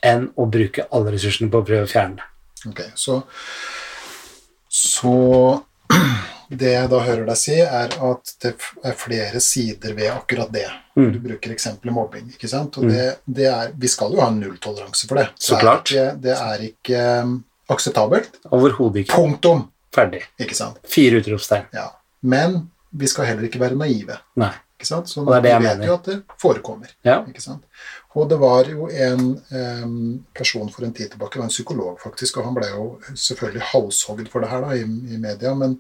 enn 0.04 0.25
å 0.38 0.45
bruke 0.51 0.84
alle 0.91 1.12
ressursene 1.15 1.49
på 1.49 1.62
å 1.62 1.65
prøve 1.65 1.86
å 1.88 1.89
fjerne 1.89 2.17
det. 2.19 2.25
Ok, 2.69 2.82
så 2.95 3.23
Så 4.69 5.63
det 6.49 6.71
jeg 6.73 6.89
da 6.91 6.99
hører 7.06 7.25
deg 7.30 7.38
si, 7.39 7.56
er 7.62 7.93
at 7.95 8.34
det 8.43 8.51
er 8.84 8.97
flere 8.99 9.39
sider 9.41 9.93
ved 9.97 10.12
akkurat 10.12 10.51
det. 10.54 10.67
Mm. 10.97 11.12
Du 11.13 11.19
bruker 11.23 11.54
eksempelet 11.56 11.93
mobbing, 11.95 12.28
ikke 12.36 12.49
sant? 12.51 12.78
Og 12.78 12.89
det, 12.91 13.06
det 13.25 13.47
er 13.51 13.71
Vi 13.80 13.88
skal 13.88 14.13
jo 14.13 14.21
ha 14.21 14.30
nulltoleranse 14.36 15.08
for 15.08 15.21
det. 15.21 15.30
Så 15.39 15.54
det 15.56 15.58
er 15.58 15.63
klart. 15.65 15.91
Ikke, 15.93 16.21
det 16.21 16.36
er 16.36 16.65
ikke 16.69 17.04
akseptabelt. 17.71 18.39
Overhodet 18.51 19.06
ikke. 19.06 19.15
Punktum! 19.15 19.67
Ferdig. 19.95 20.25
Ikke 20.41 20.56
sant? 20.58 20.82
Fire 20.91 21.21
utropstegn. 21.21 21.69
Ja. 21.73 21.89
Men 22.25 22.65
vi 22.91 23.08
skal 23.08 23.30
heller 23.30 23.47
ikke 23.47 23.62
være 23.62 23.78
naive. 23.80 24.17
Nei. 24.39 24.51
Ikke 24.75 24.89
sant? 24.89 25.08
Så 25.08 25.23
det 25.23 25.38
er 25.38 25.43
det 25.45 25.51
jeg 25.54 25.62
vi 25.62 25.67
vet 25.67 25.78
mener. 25.78 25.88
jo 25.88 25.93
at 25.95 26.08
det 26.10 26.39
forekommer. 26.41 26.89
Ja. 27.08 27.21
Ikke 27.30 27.43
sant? 27.43 27.63
Og 28.15 28.28
det 28.32 28.38
var 28.39 28.67
jo 28.71 28.89
en 28.91 29.23
um, 29.84 30.25
person 30.36 30.69
for 30.71 30.84
en 30.88 30.93
tid 30.95 31.13
tilbake, 31.13 31.36
det 31.36 31.43
var 31.43 31.47
en 31.49 31.54
psykolog 31.54 31.99
faktisk, 32.04 32.38
og 32.39 32.47
han 32.47 32.56
ble 32.56 32.67
jo 32.71 32.86
selvfølgelig 33.12 33.63
halshogd 33.71 34.30
for 34.32 34.43
det 34.43 34.51
her 34.51 34.63
da, 34.63 34.75
i, 34.75 34.84
i 35.15 35.19
media, 35.19 35.54
men, 35.56 35.78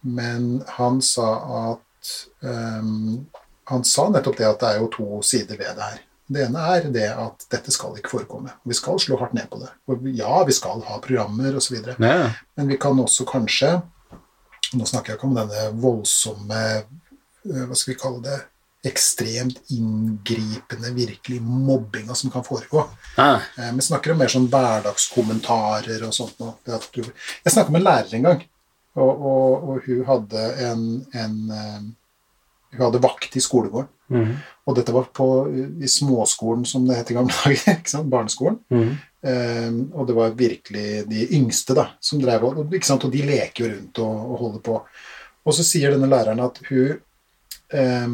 men 0.00 0.46
han 0.78 1.02
sa 1.04 1.28
at 1.72 2.12
um, 2.40 3.26
Han 3.66 3.82
sa 3.82 4.04
nettopp 4.14 4.36
det 4.38 4.44
at 4.46 4.60
det 4.60 4.68
er 4.68 4.76
jo 4.78 4.90
to 4.94 5.06
sider 5.26 5.56
ved 5.58 5.72
det 5.74 5.82
her. 5.82 6.02
Det 6.26 6.42
ene 6.48 6.62
er 6.74 6.88
det 6.90 7.06
at 7.12 7.44
dette 7.52 7.70
skal 7.70 7.94
ikke 7.98 8.10
forekomme. 8.16 8.50
Vi 8.66 8.74
skal 8.74 8.98
slå 8.98 9.18
hardt 9.20 9.36
ned 9.36 9.46
på 9.50 9.60
det. 9.62 9.68
Og 9.86 10.08
ja, 10.16 10.40
vi 10.48 10.54
skal 10.56 10.82
ha 10.88 10.98
programmer 11.02 11.54
osv. 11.60 11.76
Ja. 12.02 12.32
Men 12.58 12.72
vi 12.72 12.78
kan 12.82 12.98
også 13.02 13.26
kanskje 13.28 13.76
Nå 14.74 14.82
snakker 14.82 15.12
jeg 15.12 15.20
ikke 15.20 15.28
om 15.28 15.36
denne 15.36 15.68
voldsomme 15.78 16.56
eh, 16.58 17.60
Hva 17.68 17.76
skal 17.78 17.92
vi 17.92 17.98
kalle 18.00 18.22
det 18.24 18.38
Ekstremt 18.86 19.60
inngripende, 19.74 20.90
virkelig 20.94 21.38
mobbinga 21.42 22.14
som 22.14 22.30
kan 22.30 22.44
foregå. 22.46 22.84
Ja. 23.16 23.40
Eh, 23.58 23.70
Vi 23.74 23.82
snakker 23.86 24.12
om 24.12 24.20
mer 24.20 24.30
sånn 24.30 24.46
hverdagskommentarer 24.52 26.04
og 26.06 26.14
sånt. 26.14 26.38
jeg 26.66 27.52
snakka 27.54 27.70
med 27.70 27.80
en 27.80 27.86
lærer 27.86 28.14
en 28.14 28.26
gang, 28.28 28.44
og, 28.94 29.10
og, 29.30 29.64
og 29.70 29.88
hun 29.88 30.04
hadde 30.06 30.44
en, 30.68 30.84
en 31.18 31.36
Hun 32.76 32.86
hadde 32.86 33.02
vakt 33.04 33.36
i 33.36 33.42
skolegården. 33.42 33.90
Mhm. 34.12 34.36
Og 34.66 34.74
dette 34.78 34.94
var 34.94 35.08
på, 35.14 35.26
i 35.82 35.88
småskolen, 35.90 36.64
som 36.66 36.86
det 36.86 36.98
het 36.98 37.10
i 37.10 37.16
gamle 37.16 37.34
dager. 37.42 37.78
ikke 37.78 37.92
sant? 37.92 38.10
Barneskolen. 38.12 38.60
Mhm. 38.72 38.96
Eh, 39.26 39.70
og 39.98 40.06
det 40.06 40.14
var 40.14 40.36
virkelig 40.38 41.06
de 41.10 41.26
yngste 41.34 41.74
da, 41.74 41.88
som 42.00 42.20
drev 42.22 42.44
og, 42.46 42.74
ikke 42.74 42.86
sant? 42.86 43.04
og 43.04 43.10
de 43.10 43.24
leker 43.26 43.64
jo 43.64 43.70
rundt 43.72 44.02
og, 44.04 44.18
og 44.30 44.42
holder 44.44 44.62
på. 44.68 44.76
Og 45.46 45.56
så 45.56 45.64
sier 45.66 45.94
denne 45.94 46.10
læreren 46.10 46.42
at 46.44 46.60
hun 46.68 47.00
eh, 47.74 48.06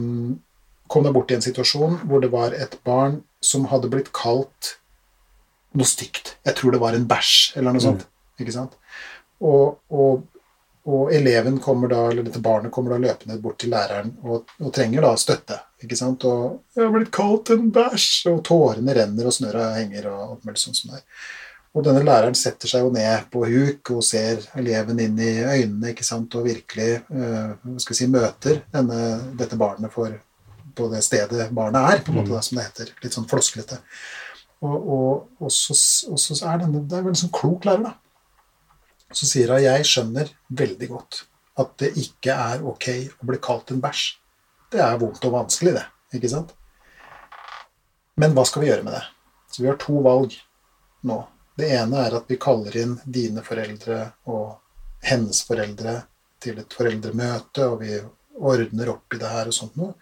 kom 0.92 1.04
da 1.04 1.12
bort 1.12 1.32
i 1.32 1.36
en 1.36 1.44
situasjon 1.44 2.02
hvor 2.08 2.22
det 2.22 2.32
var 2.32 2.56
et 2.56 2.78
barn 2.86 3.20
som 3.44 3.66
hadde 3.68 3.90
blitt 3.92 4.12
kalt 4.16 4.76
noe 5.76 5.88
stygt. 5.88 6.36
Jeg 6.46 6.56
tror 6.58 6.74
det 6.74 6.82
var 6.82 6.96
en 6.96 7.08
bæsj 7.08 7.58
eller 7.58 7.74
noe 7.74 7.84
sånt. 7.84 8.06
ikke 8.40 8.54
sant? 8.54 8.76
Og, 9.42 9.80
og, 9.90 10.22
og 10.84 11.12
eleven 11.14 11.60
kommer 11.62 11.88
da, 11.88 12.00
eller 12.10 12.26
dette 12.26 12.40
barnet 12.42 12.72
kommer 12.74 12.94
da 12.94 13.02
løpende 13.04 13.36
bort 13.42 13.60
til 13.62 13.70
læreren 13.70 14.16
og, 14.26 14.50
og 14.58 14.72
trenger 14.74 15.04
da 15.06 15.12
støtte. 15.20 15.60
ikke 15.82 15.98
sant? 15.98 16.24
Og 16.24 16.62
'Jeg 16.74 16.84
har 16.84 16.92
blitt 16.96 17.12
kalt 17.14 17.50
en 17.50 17.70
bæsj', 17.72 18.30
og 18.32 18.42
tårene 18.44 18.94
renner, 18.94 19.26
og 19.26 19.32
snørra 19.32 19.68
henger, 19.76 20.08
og 20.10 20.30
alt 20.30 20.44
mulig 20.44 20.58
sånt 20.58 20.76
som 20.76 20.90
det 20.90 20.98
er. 20.98 21.06
Og 21.72 21.84
denne 21.86 22.02
læreren 22.04 22.34
setter 22.36 22.68
seg 22.68 22.82
jo 22.84 22.90
ned 22.92 23.30
på 23.32 23.46
huk 23.48 23.90
og 23.94 24.02
ser 24.04 24.42
eleven 24.60 24.98
inn 25.00 25.16
i 25.22 25.30
øynene 25.40 25.94
ikke 25.94 26.04
sant? 26.04 26.34
og 26.34 26.44
virkelig 26.44 27.00
øh, 27.08 27.54
skal 27.78 27.94
vi 27.94 28.00
si, 28.02 28.08
møter 28.12 28.60
denne, 28.74 28.98
dette 29.38 29.56
barnet 29.56 29.92
for, 29.94 30.12
på 30.76 30.90
det 30.92 31.00
stedet 31.06 31.48
barnet 31.54 31.94
er, 31.94 32.02
på 32.04 32.12
en 32.12 32.20
måte 32.20 32.34
da, 32.34 32.42
som 32.44 32.58
det 32.58 32.66
heter. 32.66 32.92
Litt 33.02 33.16
sånn 33.16 33.30
flosklete. 33.30 33.78
Og, 34.62 34.76
og, 34.76 35.28
og, 35.40 35.48
så, 35.50 35.74
og 36.12 36.20
så 36.20 36.36
er 36.46 36.60
denne 36.60 36.84
Det 36.86 36.98
er 36.98 37.06
vel 37.06 37.14
en 37.14 37.22
sånn 37.24 37.32
klok 37.34 37.64
lærer, 37.66 37.88
da. 37.88 37.96
Så 39.12 39.28
sier 39.28 39.52
hun 39.52 39.62
jeg 39.62 39.86
skjønner 39.88 40.32
veldig 40.62 40.88
godt 40.90 41.22
at 41.60 41.74
det 41.82 41.92
ikke 42.00 42.32
er 42.32 42.62
ok 42.64 42.88
å 43.20 43.28
bli 43.28 43.40
kalt 43.44 43.72
en 43.74 43.82
bæsj. 43.82 44.06
Det 44.72 44.80
er 44.80 44.96
vondt 45.00 45.24
og 45.28 45.34
vanskelig, 45.34 45.74
det. 45.76 45.84
Ikke 46.16 46.30
sant? 46.32 46.54
Men 48.20 48.32
hva 48.36 48.44
skal 48.48 48.64
vi 48.64 48.70
gjøre 48.70 48.86
med 48.86 48.96
det? 48.96 49.02
Så 49.52 49.62
vi 49.62 49.68
har 49.68 49.78
to 49.80 50.00
valg 50.04 50.34
nå. 51.08 51.18
Det 51.56 51.68
ene 51.76 52.06
er 52.06 52.16
at 52.16 52.30
vi 52.30 52.40
kaller 52.40 52.76
inn 52.80 52.96
dine 53.04 53.44
foreldre 53.44 53.98
og 54.32 54.56
hennes 55.04 55.42
foreldre 55.44 55.98
til 56.42 56.58
et 56.62 56.74
foreldremøte, 56.74 57.66
og 57.68 57.82
vi 57.82 57.98
ordner 58.40 58.90
opp 58.94 59.12
i 59.14 59.20
det 59.20 59.30
her 59.30 59.50
og 59.50 59.56
sånt 59.56 59.76
noe. 59.76 59.92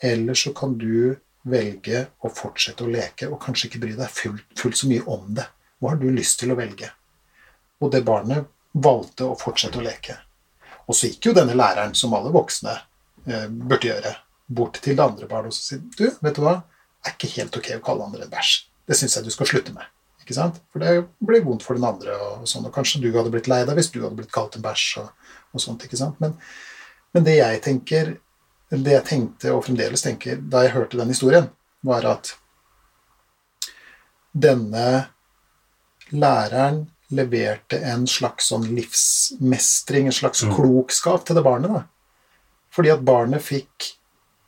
Eller 0.00 0.38
så 0.38 0.54
kan 0.56 0.72
du 0.80 1.14
velge 1.44 2.06
å 2.24 2.30
fortsette 2.32 2.86
å 2.86 2.90
leke 2.90 3.28
og 3.28 3.40
kanskje 3.42 3.68
ikke 3.68 3.82
bry 3.82 3.92
deg 3.98 4.12
fullt, 4.12 4.46
fullt 4.56 4.80
så 4.80 4.88
mye 4.88 5.04
om 5.12 5.28
det. 5.36 5.44
Hva 5.78 5.92
har 5.92 6.00
du 6.00 6.08
lyst 6.08 6.40
til 6.40 6.54
å 6.54 6.58
velge? 6.58 6.88
Og 7.84 7.92
det 7.92 8.04
barnet 8.06 8.48
valgte 8.74 9.28
å 9.28 9.38
fortsette 9.38 9.78
å 9.78 9.84
leke. 9.84 10.16
Og 10.88 10.96
så 10.96 11.08
gikk 11.08 11.30
jo 11.30 11.36
denne 11.36 11.56
læreren, 11.56 11.94
som 11.96 12.14
alle 12.16 12.32
voksne 12.34 12.74
eh, 12.74 13.48
burde 13.48 13.88
gjøre, 13.88 14.14
bort 14.54 14.80
til 14.84 14.98
det 14.98 15.04
andre 15.04 15.28
barnet 15.30 15.54
og 15.54 15.56
sier 15.56 15.80
du, 15.96 16.08
vet 16.20 16.36
du 16.36 16.42
hva, 16.44 16.58
det 17.00 17.10
er 17.10 17.14
ikke 17.16 17.34
helt 17.38 17.56
ok 17.60 17.70
å 17.78 17.84
kalle 17.84 18.08
andre 18.08 18.26
en 18.26 18.32
bæsj. 18.32 18.54
Det 18.84 18.96
syns 18.98 19.16
jeg 19.16 19.24
du 19.24 19.32
skal 19.32 19.48
slutte 19.48 19.72
med. 19.72 19.88
Ikke 20.24 20.36
sant? 20.36 20.60
For 20.72 20.80
det 20.80 21.06
blir 21.24 21.44
vondt 21.44 21.64
for 21.64 21.76
den 21.76 21.86
andre, 21.88 22.16
og, 22.16 22.44
sånn, 22.48 22.66
og 22.68 22.74
kanskje 22.74 23.02
du 23.02 23.10
hadde 23.12 23.32
blitt 23.32 23.48
lei 23.48 23.62
deg 23.64 23.76
hvis 23.78 23.90
du 23.92 24.00
hadde 24.02 24.16
blitt 24.18 24.32
kalt 24.32 24.56
en 24.58 24.64
bæsj. 24.64 24.86
og, 25.02 25.32
og 25.52 25.64
sånt, 25.64 25.84
ikke 25.84 26.00
sant? 26.00 26.20
Men, 26.20 26.36
men 27.16 27.26
det 27.26 27.38
jeg 27.38 27.60
tenker, 27.64 28.14
det 28.72 28.96
jeg 28.96 29.08
tenkte 29.08 29.52
og 29.54 29.64
fremdeles 29.66 30.04
tenker 30.04 30.40
da 30.40 30.64
jeg 30.64 30.74
hørte 30.76 31.00
den 31.00 31.12
historien, 31.12 31.50
var 31.84 32.08
at 32.08 32.32
denne 34.34 34.88
læreren 36.10 36.84
leverte 37.16 37.80
en 37.86 38.06
slags 38.10 38.50
sånn 38.52 38.66
livsmestring, 38.76 40.08
en 40.08 40.16
slags 40.16 40.42
Mm. 40.44 40.54
klokskap 40.56 41.24
til 41.24 41.36
det 41.36 41.44
barnet. 41.44 41.72
da. 41.72 41.84
Fordi 42.74 42.90
at 42.92 43.04
barnet 43.04 43.42
fikk 43.42 43.94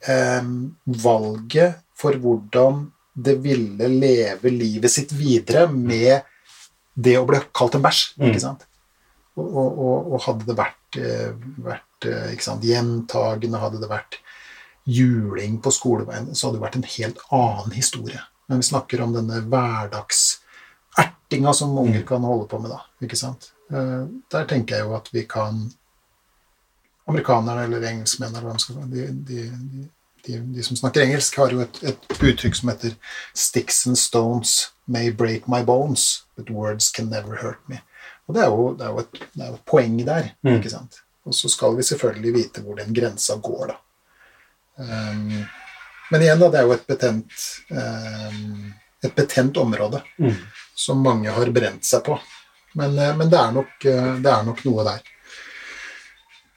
eh, 0.09 0.43
valget 0.87 1.81
for 1.95 2.13
hvordan 2.13 2.93
det 3.17 3.39
ville 3.43 3.89
leve 3.89 4.51
livet 4.51 4.91
sitt 4.91 5.13
videre 5.13 5.67
med 5.73 6.23
det 6.95 7.17
å 7.19 7.27
bli 7.27 7.41
kalt 7.53 7.75
en 7.75 7.83
bæsj. 7.83 8.15
Mm. 8.19 8.29
ikke 8.29 8.41
sant? 8.41 8.67
Og, 9.37 9.57
og, 9.57 10.13
og, 10.13 10.21
hadde 10.25 10.47
det 10.49 10.57
vært, 10.57 10.97
eh, 10.97 11.33
vært 11.61 12.09
eh, 12.09 12.33
ikke 12.33 12.47
sant, 12.47 12.65
gjentagende, 12.65 13.61
hadde 13.61 13.81
det 13.83 13.91
vært 13.91 14.21
juling 14.87 15.59
på 15.61 15.73
skoleveien, 15.75 16.31
så 16.35 16.49
hadde 16.49 16.59
det 16.61 16.65
vært 16.65 16.79
en 16.79 16.91
helt 16.95 17.19
annen 17.35 17.75
historie. 17.77 18.21
Men 18.49 18.63
vi 18.63 18.69
snakker 18.69 19.03
om 19.03 19.13
denne 19.17 19.43
hverdagsertinga 21.29 21.53
som 21.55 21.79
unger 21.79 22.03
kan 22.07 22.23
holde 22.23 22.47
på 22.49 22.59
med, 22.59 22.71
da. 22.71 22.81
ikke 23.03 23.17
sant? 23.17 23.53
Eh, 23.71 24.07
Der 24.31 24.45
tenker 24.47 24.77
jeg 24.77 24.85
jo 24.87 24.95
at 24.97 25.09
vi 25.13 25.25
kan 25.27 25.73
Amerikanerne 27.09 27.65
eller 27.65 27.83
engelskmenn 27.87 28.35
eller 28.35 28.43
hva 28.43 28.55
man 28.55 28.59
skal 28.59 28.77
de, 28.91 29.07
de, 29.13 29.43
de, 29.47 29.89
de, 30.27 30.39
de 30.57 30.63
som 30.63 30.77
snakker 30.77 31.03
engelsk, 31.05 31.37
har 31.37 31.51
jo 31.53 31.61
et, 31.61 31.83
et 31.83 31.99
uttrykk 32.23 32.55
som 32.57 32.69
heter 32.69 32.97
'Sticks 33.35 33.87
and 33.87 33.97
stones 33.97 34.73
may 34.87 35.11
break 35.13 35.47
my 35.49 35.63
bones, 35.63 36.25
but 36.37 36.51
words 36.51 36.91
can 36.91 37.07
never 37.07 37.37
hurt 37.37 37.59
me'. 37.69 37.81
Og 38.27 38.35
det 38.35 38.43
er 38.43 38.47
jo, 38.47 38.75
det 38.75 38.85
er 38.87 38.91
jo, 38.91 38.99
et, 38.99 39.13
det 39.35 39.43
er 39.43 39.47
jo 39.47 39.55
et 39.55 39.67
poeng 39.67 39.99
der. 40.07 40.33
Mm. 40.43 40.57
ikke 40.57 40.71
sant? 40.71 40.97
Og 41.25 41.35
så 41.35 41.49
skal 41.49 41.77
vi 41.77 41.83
selvfølgelig 41.83 42.35
vite 42.35 42.61
hvor 42.63 42.75
den 42.75 42.95
grensa 42.95 43.37
går, 43.37 43.67
da. 43.67 43.77
Um, 44.79 45.45
men 46.11 46.23
igjen, 46.23 46.39
da, 46.41 46.51
det 46.51 46.59
er 46.59 46.63
jo 46.67 46.73
et 46.73 46.87
betent, 46.87 47.33
um, 47.71 48.73
et 49.03 49.15
betent 49.15 49.57
område 49.57 50.03
Mm. 50.19 50.35
Som 50.77 51.01
mange 51.03 51.33
har 51.33 51.49
brent 51.57 51.85
seg 51.89 52.05
på. 52.07 52.19
Men, 52.77 52.99
eh, 53.01 53.15
men 53.17 53.31
det, 53.33 53.39
er 53.41 53.53
nok, 53.57 53.75
eh, 53.89 54.13
det 54.21 54.31
er 54.33 54.45
nok 54.47 54.63
noe 54.69 54.85
der. 54.85 55.03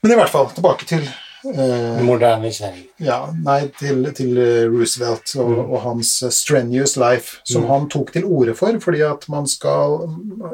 Men 0.03 0.13
i 0.13 0.19
hvert 0.19 0.31
fall, 0.31 0.47
tilbake 0.55 0.85
til 0.87 1.01
eh, 1.07 2.01
Modernisering. 2.03 2.85
ja, 3.03 3.17
nei, 3.43 3.61
til, 3.79 4.03
til 4.15 4.37
Roosevelt 4.71 5.33
og, 5.39 5.49
Mm. 5.49 5.59
og 5.71 5.81
hans 5.85 6.11
eh, 6.23 6.31
strenuous 6.35 6.97
life, 6.99 7.39
som 7.47 7.63
Mm. 7.63 7.69
han 7.71 7.89
tok 7.89 8.11
til 8.15 8.25
orde 8.27 8.55
for, 8.55 8.79
fordi 8.83 9.01
at 9.07 9.27
man 9.31 9.47
skal, 9.47 10.07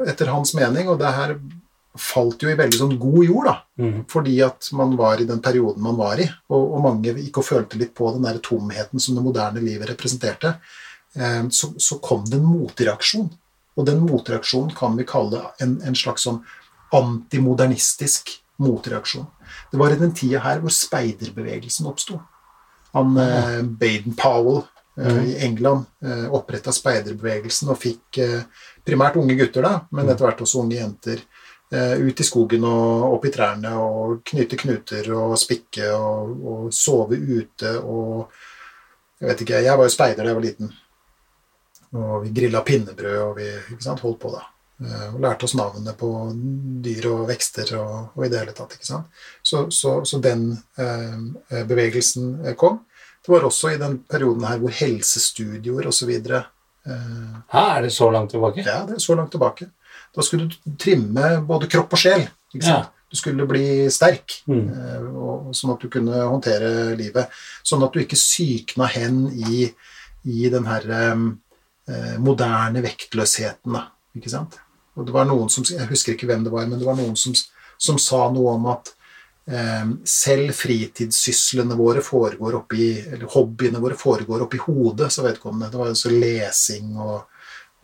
etter 0.06 0.30
hans 0.34 0.54
mening, 0.54 0.88
og 0.88 0.98
det 1.02 1.12
her 1.14 1.36
falt 1.96 2.42
jo 2.44 2.50
i 2.52 2.56
veldig 2.58 2.76
sånn 2.78 2.98
god 3.00 3.22
jord, 3.24 3.46
da, 3.50 3.56
Mm. 3.82 4.04
fordi 4.10 4.34
at 4.44 4.68
man 4.72 4.96
var 4.98 5.18
i 5.22 5.24
den 5.26 5.40
perioden 5.40 5.82
man 5.82 5.96
var 5.96 6.18
i, 6.20 6.26
og, 6.50 6.74
og 6.76 6.82
mange 6.84 7.14
gikk 7.14 7.38
og 7.38 7.44
følte 7.50 7.78
litt 7.78 7.94
på 7.94 8.12
den 8.12 8.22
der 8.22 8.38
tomheten 8.38 9.00
som 9.00 9.14
det 9.16 9.24
moderne 9.24 9.62
livet 9.62 9.88
representerte, 9.90 10.56
eh, 11.16 11.42
så, 11.50 11.72
så 11.78 11.98
kom 12.02 12.24
det 12.26 12.34
en 12.38 12.46
motreaksjon. 12.46 13.30
Og 13.76 13.86
den 13.86 14.00
motreaksjonen 14.06 14.72
kan 14.76 14.96
vi 14.96 15.04
kalle 15.08 15.42
en, 15.60 15.76
en 15.84 15.96
slags 15.98 16.24
sånn 16.26 16.40
antimodernistisk 16.96 18.30
motreaksjon. 18.62 19.26
Det 19.70 19.78
var 19.80 19.92
i 19.92 19.98
den 20.00 20.14
tida 20.16 20.40
her 20.44 20.62
hvor 20.62 20.72
speiderbevegelsen 20.72 21.88
oppsto. 21.90 22.20
Han 22.96 23.16
eh, 23.20 23.60
Baden 23.62 24.16
Powell 24.16 24.62
eh, 24.96 25.24
i 25.32 25.34
England 25.44 25.84
eh, 26.04 26.24
oppretta 26.32 26.72
speiderbevegelsen 26.72 27.68
og 27.72 27.80
fikk 27.82 28.20
eh, 28.24 28.46
primært 28.86 29.18
unge 29.20 29.36
gutter, 29.36 29.66
da, 29.66 29.82
men 29.92 30.08
etter 30.08 30.28
hvert 30.28 30.40
også 30.46 30.62
unge 30.62 30.78
jenter, 30.78 31.20
eh, 31.74 31.98
ut 32.00 32.22
i 32.22 32.26
skogen 32.26 32.64
og 32.64 33.18
opp 33.18 33.28
i 33.28 33.34
trærne 33.34 33.74
og 33.82 34.22
knyte 34.32 34.58
knuter 34.62 35.12
og 35.12 35.36
spikke 35.40 35.90
og, 35.92 36.32
og 36.40 36.68
sove 36.74 37.20
ute 37.20 37.78
og 37.82 38.30
Jeg 39.16 39.30
vet 39.30 39.42
ikke, 39.42 39.60
jeg 39.64 39.78
var 39.80 39.86
jo 39.88 39.92
speider 39.94 40.18
da 40.20 40.28
jeg 40.28 40.36
var 40.36 40.44
liten. 40.44 40.72
Og 41.94 42.22
vi 42.24 42.30
grilla 42.34 42.60
pinnebrød, 42.66 43.18
og 43.22 43.36
vi 43.36 43.46
sant, 43.80 44.00
holdt 44.00 44.18
på 44.20 44.32
da. 44.34 44.42
Eh, 44.82 45.14
Og 45.14 45.20
lærte 45.20 45.44
oss 45.44 45.54
navnene 45.54 45.94
på 45.96 46.10
dyr 46.84 47.06
og 47.12 47.28
vekster 47.28 47.70
og, 47.78 48.10
og 48.16 48.26
i 48.26 48.28
det 48.28 48.38
hele 48.42 48.52
tatt. 48.52 48.74
ikke 48.76 48.86
sant? 48.86 49.06
Så, 49.42 49.66
så, 49.70 50.04
så 50.04 50.20
den 50.20 50.50
eh, 50.78 51.64
bevegelsen 51.64 52.44
eh, 52.46 52.54
kom. 52.54 52.80
Det 53.24 53.32
var 53.32 53.46
også 53.48 53.72
i 53.74 53.78
den 53.80 53.98
perioden 54.06 54.44
her 54.46 54.58
hvor 54.62 54.70
helsestudioer 54.70 55.86
osv. 55.88 56.10
Eh, 56.10 56.42
Ja, 56.86 57.62
er 57.76 57.82
det 57.82 57.92
så 57.92 58.10
langt 58.12 58.30
tilbake? 58.30 58.62
ja, 58.66 58.84
det 58.86 58.94
er 58.98 59.02
så 59.02 59.14
langt 59.16 59.30
tilbake. 59.32 59.70
Da 60.14 60.22
skulle 60.22 60.46
du 60.48 60.76
trimme 60.78 61.40
både 61.46 61.66
kropp 61.68 61.92
og 61.92 61.98
sjel. 61.98 62.28
ikke 62.54 62.64
sant? 62.66 62.92
Du 63.10 63.16
skulle 63.16 63.46
bli 63.46 63.88
sterk, 63.90 64.42
Mm. 64.48 64.68
eh, 64.68 65.02
og, 65.14 65.52
sånn 65.54 65.72
at 65.74 65.80
du 65.80 65.88
kunne 65.88 66.12
håndtere 66.26 66.96
livet. 66.98 67.28
Sånn 67.64 67.82
at 67.84 67.92
du 67.92 68.00
ikke 68.00 68.16
sykna 68.18 68.86
hen 68.90 69.28
i, 69.32 69.72
i 70.26 70.48
den 70.50 70.66
herre 70.66 71.00
eh, 71.12 71.26
moderne 72.18 72.80
vektløsheten. 72.82 73.76
Da, 73.76 73.84
ikke 74.18 74.32
sant? 74.32 74.56
Og 74.96 75.06
det 75.06 75.14
var 75.14 75.28
noen 75.28 75.50
som, 75.52 75.64
Jeg 75.68 75.88
husker 75.90 76.16
ikke 76.16 76.28
hvem 76.30 76.44
det 76.46 76.52
var, 76.54 76.66
men 76.68 76.80
det 76.80 76.88
var 76.88 76.96
noen 76.98 77.16
som, 77.20 77.34
som 77.78 77.98
sa 78.00 78.26
noe 78.32 78.56
om 78.56 78.68
at 78.72 78.92
eh, 79.50 79.84
selv 80.08 80.54
fritidssyslene 80.56 81.76
våre 81.78 82.02
foregår 82.04 82.58
oppi, 82.62 82.90
eller 83.04 83.28
hobbyene 83.36 83.82
våre 83.82 83.98
foregår 83.98 84.46
oppi 84.46 84.60
hodet, 84.64 85.10
sa 85.12 85.26
vedkommende. 85.26 85.70
Det 85.72 85.80
var 85.80 85.92
altså 85.92 86.12
lesing 86.12 86.94
og, 86.96 87.16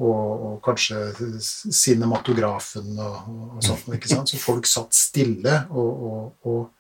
og, 0.01 0.47
og 0.49 0.55
kanskje 0.65 1.03
cinematografen 1.43 2.95
og, 2.97 3.19
og 3.59 3.67
sånt. 3.67 3.93
Ikke 3.99 4.13
sant? 4.15 4.33
Så 4.33 4.41
folk 4.41 4.69
satt 4.71 4.97
stille 4.97 5.65
og, 5.71 6.39
og, 6.45 6.71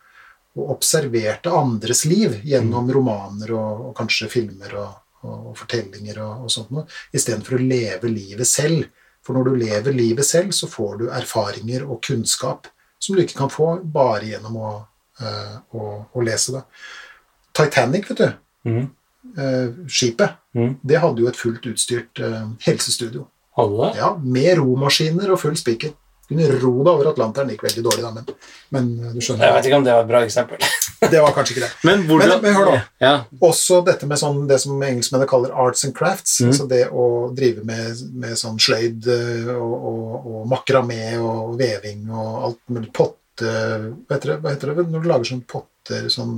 observerte 0.52 1.48
andres 1.48 2.02
liv 2.04 2.34
gjennom 2.44 2.90
romaner 2.92 3.54
og, 3.56 3.86
og 3.86 3.92
kanskje 3.96 4.26
filmer 4.28 4.74
og, 4.82 4.98
og 5.22 5.56
fortellinger 5.58 6.18
og, 6.24 6.44
og 6.46 6.50
sånt 6.52 6.70
noe, 6.74 6.86
istedenfor 7.14 7.58
å 7.58 7.62
leve 7.62 8.10
livet 8.10 8.48
selv. 8.48 8.88
For 9.22 9.38
når 9.38 9.48
du 9.50 9.60
lever 9.60 9.94
livet 9.94 10.26
selv, 10.26 10.50
så 10.56 10.66
får 10.70 10.96
du 10.98 11.04
erfaringer 11.14 11.84
og 11.86 12.00
kunnskap 12.02 12.66
som 13.02 13.14
du 13.16 13.22
ikke 13.22 13.38
kan 13.38 13.50
få 13.50 13.68
bare 13.82 14.26
gjennom 14.32 14.56
å, 14.58 14.72
uh, 15.22 15.54
å, 15.74 15.92
å 16.14 16.24
lese 16.26 16.56
det. 16.56 16.64
Titanic, 17.54 18.10
vet 18.10 18.24
du, 18.24 18.32
Mm. 18.62 18.84
Uh, 19.38 19.86
skipet, 19.90 20.36
Mm. 20.54 20.76
det 20.86 20.98
hadde 21.02 21.22
jo 21.22 21.26
et 21.26 21.36
fullt 21.38 21.64
utstyrt 21.66 22.20
uh, 22.22 22.44
helsestudio. 22.62 23.24
Alle? 23.58 23.88
Ja, 23.96 24.12
med 24.22 24.58
romaskiner 24.58 25.32
og 25.32 25.40
full 25.40 25.56
spiker. 25.58 25.90
Kunne 26.28 26.46
ro 26.62 26.70
deg 26.84 26.92
over 26.92 27.08
Atlanteren. 27.10 27.50
Gikk 27.52 27.64
veldig 27.66 27.82
dårlig, 27.84 28.02
da, 28.04 28.10
men, 28.14 28.24
men 28.72 29.12
du 29.12 29.20
skjønner 29.20 29.48
Jeg 29.48 29.54
vet 29.58 29.66
ikke 29.68 29.80
om 29.80 29.84
det 29.88 29.92
var 29.96 30.04
et 30.06 30.10
bra 30.14 30.22
eksempel. 30.24 30.62
Det 31.12 31.18
var 31.18 31.32
kanskje 31.34 31.56
ikke 31.56 31.64
det. 31.66 31.70
Men 31.82 32.04
hvordan 32.06 32.28
Men- 32.30 32.42
men 32.44 32.54
hør 32.54 32.68
nå. 32.70 32.74
Ja. 33.02 33.12
Også 33.42 33.80
dette 33.84 34.06
med 34.06 34.20
sånn, 34.20 34.36
det 34.46 34.60
som 34.62 34.78
engelskmennene 34.86 35.26
kaller 35.28 35.50
arts 35.64 35.82
and 35.84 35.96
crafts. 35.98 36.36
Mm. 36.40 36.48
Altså 36.52 36.66
det 36.70 36.82
å 36.94 37.06
drive 37.34 37.64
med, 37.66 38.04
med 38.22 38.38
sånn 38.38 38.60
sløyd 38.62 39.08
eh, 39.10 39.50
og, 39.50 39.72
og, 39.90 40.28
og 40.30 40.44
makramé 40.52 41.16
og 41.18 41.56
veving 41.58 42.06
og 42.14 42.46
alt 42.46 42.60
mulig. 42.70 42.92
Potte 42.94 43.50
Hva 43.50 44.14
heter 44.14 44.30
det, 44.30 44.38
hva 44.44 44.54
heter 44.54 44.70
det 44.76 44.86
når 44.94 45.02
du 45.02 45.10
lager 45.10 45.30
sånn 45.32 45.42
potter? 45.50 46.06
Sånn 46.14 46.36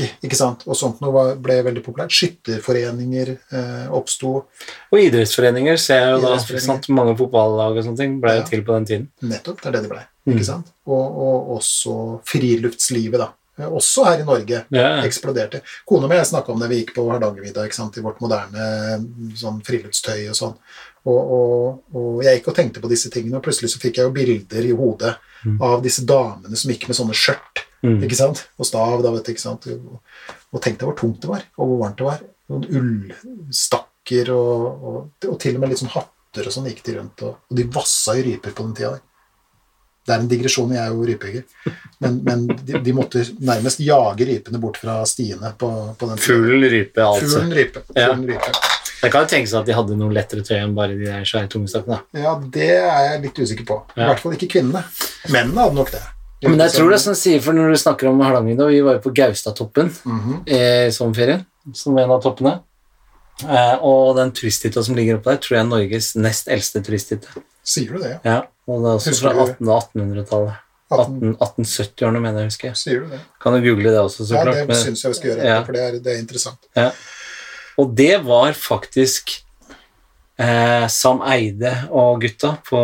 eh, 0.03 0.11
ikke 0.25 0.37
sant? 0.39 0.65
Og 0.67 0.77
sånt 0.79 1.01
noe 1.05 1.35
ble 1.37 1.61
veldig 1.63 1.83
populært. 1.85 2.11
Skytterforeninger 2.11 3.31
eh, 3.35 3.87
oppsto 3.95 4.33
Og 4.91 4.99
idrettsforeninger 4.99 5.77
ser 5.81 6.01
jeg 6.01 6.11
jo 6.17 6.25
da. 6.25 6.59
Sant? 6.61 6.89
Mange 6.89 7.17
fotballag 7.19 7.79
og 7.79 7.85
sånne 7.87 8.01
ting 8.03 8.19
ble 8.21 8.37
Ja. 8.41 8.43
til 8.43 8.65
på 8.65 8.75
den 8.75 8.85
tiden. 8.91 9.09
nettopp. 9.23 9.61
Det 9.63 9.67
er 9.71 9.73
det 9.79 9.83
det 9.83 9.91
ble. 9.91 10.03
Mm. 10.27 10.35
Ikke 10.37 10.45
sant? 10.45 10.73
Og, 10.87 11.19
og 11.27 11.57
også 11.59 12.21
friluftslivet, 12.25 13.19
da. 13.21 13.31
Eh, 13.59 13.69
Også 13.71 14.05
her 14.05 14.21
i 14.21 14.25
Norge. 14.27 14.65
yeah. 14.73 15.05
eksploderte. 15.05 15.61
Kona 15.87 16.09
mi 16.09 16.17
og 16.17 16.23
jeg 16.25 16.31
snakka 16.33 16.53
om 16.53 16.61
det 16.61 16.69
vi 16.73 16.81
gikk 16.83 16.95
på 16.97 17.05
Hardangervidda, 17.11 17.67
i 17.67 18.01
vårt 18.03 18.21
moderne 18.21 19.05
sånn 19.39 19.61
friluftstøy 19.65 20.29
og 20.29 20.35
sånn. 20.35 20.57
Og, 21.05 21.33
og, 21.37 21.97
og 22.01 22.23
jeg 22.25 22.39
gikk 22.39 22.47
og 22.49 22.55
tenkte 22.57 22.81
på 22.81 22.89
disse 22.89 23.11
tingene, 23.13 23.37
og 23.37 23.45
plutselig 23.45 23.69
så 23.75 23.81
fikk 23.83 23.99
jeg 24.01 24.07
jo 24.09 24.15
bilder 24.17 24.65
i 24.71 24.75
hodet 24.77 25.15
Mm. 25.45 25.59
av 25.61 25.83
disse 25.85 26.01
damene 26.09 26.57
som 26.57 26.71
gikk 26.73 26.87
med 26.89 26.97
sånne 26.97 27.13
skjørt 27.13 27.61
Mm. 27.85 27.99
ikke 28.07 28.17
sant, 28.17 28.47
og 28.57 28.65
stav, 28.65 29.03
da, 29.05 29.11
vet 29.13 29.27
du, 29.27 29.33
ikke 29.35 29.43
sant, 29.43 29.67
og, 29.69 30.61
tenkte 30.65 30.87
hvor 30.89 30.95
tungt 30.97 31.21
det 31.21 31.29
var, 31.29 31.43
og 31.59 31.69
hvor 31.69 31.83
varmt 31.83 31.99
det 32.01 32.07
var. 32.07 32.23
Noen 32.49 32.65
ullstakker 32.81 34.31
og, 34.33 34.87
og, 35.29 35.35
til 35.43 35.59
og 35.59 35.61
med 35.61 35.69
litt 35.75 35.83
sånn 35.83 35.93
hatter 35.93 36.49
og 36.49 36.55
sånn 36.55 36.71
gikk 36.71 36.81
de 36.87 36.95
rundt, 36.97 37.25
og, 37.29 37.43
de 37.53 37.67
vassa 37.75 38.17
i 38.17 38.25
ryper 38.25 38.55
på 38.57 38.65
den 38.65 38.73
tida 38.79 38.95
der. 38.97 39.03
Det 40.05 40.13
er 40.15 40.21
en 40.25 40.29
digresjon, 40.33 40.73
jeg 40.73 40.81
er 40.85 40.93
jo 40.93 41.05
rypehugger. 41.09 41.45
Men, 42.05 42.19
men 42.27 42.43
de, 42.65 42.81
de 42.85 42.93
måtte 42.97 43.23
nærmest 43.41 43.81
jage 43.81 44.27
rypene 44.29 44.61
bort 44.61 44.77
fra 44.81 44.99
stiene 45.09 45.53
på, 45.57 45.71
på 45.97 46.09
den 46.11 46.19
tida. 46.21 46.27
Fuglen 46.27 46.67
rype, 46.73 47.05
altså. 47.05 47.31
Fuglen 47.39 47.55
rype. 47.57 47.85
Ja. 47.97 48.11
Fuglen 48.11 48.27
rype. 48.33 48.74
Det 49.05 49.13
kan 49.13 49.25
jo 49.27 49.31
tenkes 49.31 49.55
at 49.55 49.67
de 49.69 49.73
hadde 49.77 49.97
noe 50.01 50.13
lettere 50.13 50.43
tøy 50.47 50.57
enn 50.63 50.75
bare 50.75 50.97
de 50.99 51.05
der 51.07 51.25
svære 51.29 51.49
tungestakkene. 51.53 52.01
Ja, 52.15 52.35
det 52.41 52.69
er 52.71 52.99
jeg 53.13 53.23
litt 53.29 53.39
usikker 53.45 53.67
på. 53.69 53.79
I 53.97 54.01
Ja. 54.01 54.09
hvert 54.11 54.21
fall 54.25 54.33
ikke 54.37 54.49
kvinnene. 54.57 54.85
Mennene 55.31 55.61
hadde 55.69 55.75
nok 55.79 55.91
det. 55.93 56.03
Men 56.45 56.59
jeg 56.59 56.73
tror 56.73 56.91
det 56.91 56.99
er 56.99 57.05
sånn 57.13 57.17
sier, 57.17 57.41
for 57.41 57.53
når 57.57 57.71
du 57.73 57.77
snakker 57.81 58.09
om 58.11 58.21
Hardanger 58.21 58.69
vi 58.69 58.81
var 58.85 58.99
jo 58.99 59.01
på 59.01 59.15
Gaustatoppen 59.15 59.89
Mhm. 60.05 60.43
i 60.49 60.91
sommerferien, 60.93 61.47
som 61.73 61.97
en 61.99 62.11
av 62.11 62.21
toppene. 62.23 62.61
Eh, 63.49 63.79
og 63.83 64.17
den 64.17 64.31
turisthytta 64.31 64.83
som 64.85 64.95
ligger 64.95 65.17
oppe 65.19 65.25
der, 65.33 65.39
tror 65.39 65.57
jeg 65.57 65.65
er 65.65 65.69
Norges 65.71 66.15
nest 66.17 66.47
eldste 66.49 66.83
turisthytte. 66.85 67.27
Sier 67.65 67.91
du 67.93 67.99
det? 67.99 68.21
ja? 68.25 68.31
Ja, 68.31 68.37
og 68.69 68.83
det 68.83 68.91
er 68.91 68.99
også 68.99 69.09
Husker 69.11 69.31
fra 69.31 69.33
du- 69.33 69.53
1800- 69.53 69.71
og 69.71 69.83
1800-tallet. 69.83 70.55
18, 70.93 71.37
18 71.41 71.65
1870-årene, 71.65 72.21
mener 72.21 72.39
jeg, 72.45 72.51
husker 72.53 72.75
sier 72.77 73.01
du 73.01 73.07
det? 73.09 73.21
Kan 73.41 73.55
du 73.55 73.61
google 73.65 73.91
det 73.91 73.99
også, 74.05 74.27
så 74.29 74.35
Ja, 74.37 74.45
klart. 74.45 74.55
det 74.55 74.69
men- 74.69 74.77
syns 74.77 75.03
jeg 75.03 75.11
vi 75.11 75.15
skal 75.19 75.31
gjøre, 75.31 75.45
Ja. 75.45 75.63
for 75.65 75.73
det 75.73 75.81
er, 75.81 75.99
det 75.99 76.07
er 76.15 76.19
interessant. 76.21 76.59
Og 77.79 77.95
det 77.97 78.19
var 78.25 78.53
faktisk 78.53 79.41
eh, 80.39 80.87
Sam 80.91 81.21
Eide 81.31 81.73
og 81.95 82.21
gutta 82.25 82.57
på, 82.67 82.81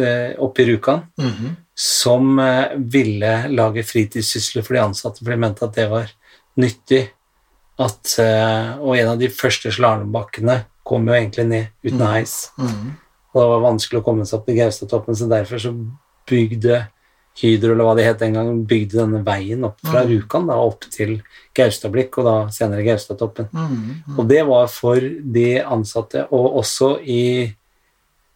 eh, 0.00 0.34
oppe 0.40 0.62
i 0.62 0.66
Rjukan 0.70 1.02
Mhm. 1.18 1.56
som 1.74 2.38
eh, 2.38 2.68
ville 2.78 3.48
lage 3.50 3.82
fritidssysler 3.84 4.62
for 4.64 4.74
de 4.74 4.80
ansatte, 4.80 5.18
for 5.24 5.30
de 5.30 5.36
mente 5.36 5.62
at 5.64 5.74
det 5.74 5.88
var 5.90 6.10
nyttig. 6.56 7.08
At, 7.78 8.18
eh, 8.18 8.76
og 8.78 8.96
en 8.96 9.08
av 9.08 9.18
de 9.18 9.28
første 9.28 9.72
slalåmbakkene 9.74 10.64
kom 10.86 11.06
jo 11.08 11.12
egentlig 11.14 11.46
ned 11.48 11.66
uten 11.84 11.98
Mm. 11.98 12.12
heis. 12.12 12.50
Mhm. 12.58 12.96
Og 13.34 13.40
det 13.42 13.48
var 13.50 13.72
vanskelig 13.72 14.00
å 14.00 14.04
komme 14.04 14.22
seg 14.26 14.38
opp 14.38 14.46
til 14.46 14.56
Gaustatoppen, 14.56 15.14
så 15.16 15.28
derfor 15.28 15.58
så 15.58 15.72
bygde 16.26 16.86
Hydro, 17.34 17.72
eller 17.74 17.88
hva 17.88 17.96
det 17.98 18.06
het 18.06 18.20
den 18.22 18.36
gangen, 18.36 18.62
bygde 18.68 19.00
denne 19.00 19.24
veien 19.26 19.64
opp 19.66 19.80
fra 19.82 20.04
Mm. 20.04 20.10
Rjukan 20.12 20.46
da, 20.46 20.54
opp 20.54 20.86
til 20.90 21.16
Gaustablikk, 21.54 22.18
og 22.18 22.24
da 22.28 22.36
senere 22.54 22.84
Gaustatoppen. 22.86 23.48
Mm, 23.50 24.02
mm. 24.06 24.18
Og 24.18 24.28
det 24.28 24.42
var 24.46 24.68
for 24.70 25.00
de 25.00 25.48
ansatte, 25.62 26.28
og 26.30 26.60
også 26.62 27.00
i 27.02 27.54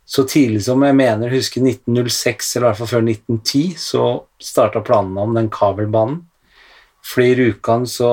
så 0.09 0.24
tidlig 0.24 0.64
som 0.64 0.82
jeg 0.82 0.96
mener, 0.96 1.28
husker 1.30 1.61
1906, 1.61 2.57
eller 2.57 2.66
i 2.66 2.70
hvert 2.70 2.80
fall 2.80 2.90
før 2.94 3.05
1910, 3.05 3.76
så 3.76 4.05
starta 4.40 4.80
planene 4.80 5.20
om 5.20 5.34
den 5.36 5.51
kabelbanen. 5.53 6.22
For 7.05 7.22
i 7.22 7.34
Rjukan 7.36 7.86
så 7.88 8.09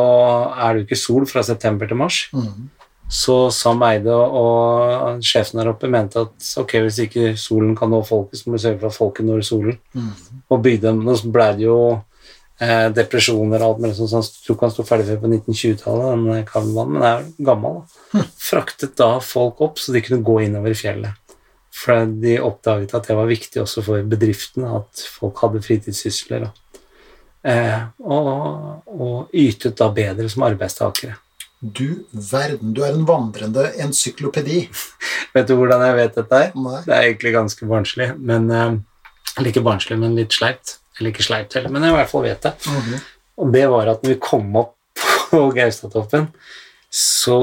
er 0.54 0.74
det 0.74 0.82
jo 0.84 0.88
ikke 0.90 1.00
sol 1.00 1.26
fra 1.26 1.44
september 1.44 1.88
til 1.88 1.98
mars. 2.00 2.28
Mhm. 2.34 2.70
Så 3.12 3.36
Sam 3.54 3.84
Eide 3.86 4.14
og 4.16 5.22
sjefen 5.26 5.60
der 5.62 5.70
oppe 5.70 5.90
mente 5.92 6.24
at 6.26 6.48
ok, 6.58 6.80
hvis 6.88 7.04
ikke 7.06 7.36
solen 7.38 7.76
kan 7.78 7.92
nå 7.94 8.02
folket, 8.06 8.40
så 8.40 8.50
må 8.50 8.58
vi 8.58 8.64
sørge 8.64 8.82
for 8.82 8.90
at 8.90 8.98
folket 8.98 9.28
når 9.28 9.46
solen. 9.46 9.78
Mm. 9.94 10.12
Og 10.50 10.70
dem, 10.82 11.04
Nå 11.06 11.16
ble 11.34 11.50
det 11.60 11.68
jo 11.68 11.78
eh, 12.60 12.88
depresjoner 12.96 13.62
og 13.62 13.68
alt 13.68 13.84
mulig 13.84 13.98
sånt. 14.00 14.10
Så 14.10 14.40
Jeg 14.40 14.48
tror 14.48 14.58
ikke 14.58 14.68
han 14.68 14.74
sto 14.74 14.88
ferdig 14.88 15.08
før 15.10 15.22
på 15.22 15.32
1920-tallet, 15.32 16.08
den 16.10 16.26
eh, 16.34 16.66
men 16.66 16.90
men 16.96 17.08
er 17.12 17.28
gammel. 17.52 17.78
da. 18.14 18.26
Fraktet 18.50 18.98
da 18.98 19.12
folk 19.22 19.62
opp 19.62 19.80
så 19.80 19.94
de 19.94 20.02
kunne 20.06 20.26
gå 20.26 20.40
innover 20.48 20.74
i 20.74 20.80
fjellet. 20.80 21.22
For 21.76 22.08
de 22.08 22.38
oppdaget 22.40 22.94
at 22.96 23.10
det 23.10 23.18
var 23.18 23.28
viktig 23.30 23.62
også 23.62 23.84
for 23.86 24.06
bedriftene, 24.08 24.80
at 24.80 25.06
folk 25.12 25.44
hadde 25.44 25.62
fritidssysler. 25.62 26.48
Eh, 27.46 27.82
og, 28.02 28.82
og 28.90 29.36
ytet 29.36 29.78
da 29.78 29.92
bedre 29.94 30.32
som 30.32 30.48
arbeidstakere. 30.48 31.20
Du 31.66 32.06
verden, 32.12 32.74
du 32.76 32.84
er 32.86 32.94
en 32.94 33.06
vandrende 33.08 33.68
encyklopedi. 33.82 34.66
Vet 35.36 35.50
du 35.50 35.56
hvordan 35.58 35.82
jeg 35.88 35.98
vet 35.98 36.18
dette 36.20 36.42
her? 36.42 36.56
Nei. 36.56 36.82
Det 36.86 36.94
er 36.94 37.08
egentlig 37.10 37.34
ganske 37.36 37.70
barnslig, 37.70 38.12
men 38.22 38.50
eh, 38.54 38.76
Eller 39.36 39.52
ikke 39.52 39.66
barnslig, 39.66 39.98
men 40.00 40.18
litt 40.20 40.36
sleipt. 40.36 40.78
Eller 41.00 41.12
ikke 41.12 41.26
sleipt 41.26 41.58
heller, 41.58 41.74
men 41.74 41.84
jeg 41.84 41.92
i 41.92 41.98
hvert 41.98 42.12
fall 42.12 42.24
vet 42.24 42.46
det. 42.46 42.54
Mhm. 42.72 43.00
Og 43.44 43.50
det 43.52 43.66
var 43.68 43.90
at 43.92 44.04
når 44.04 44.14
vi 44.14 44.20
kom 44.24 44.54
opp 44.62 44.76
på 45.32 45.42
Gaustatoppen, 45.58 46.30
så 46.88 47.40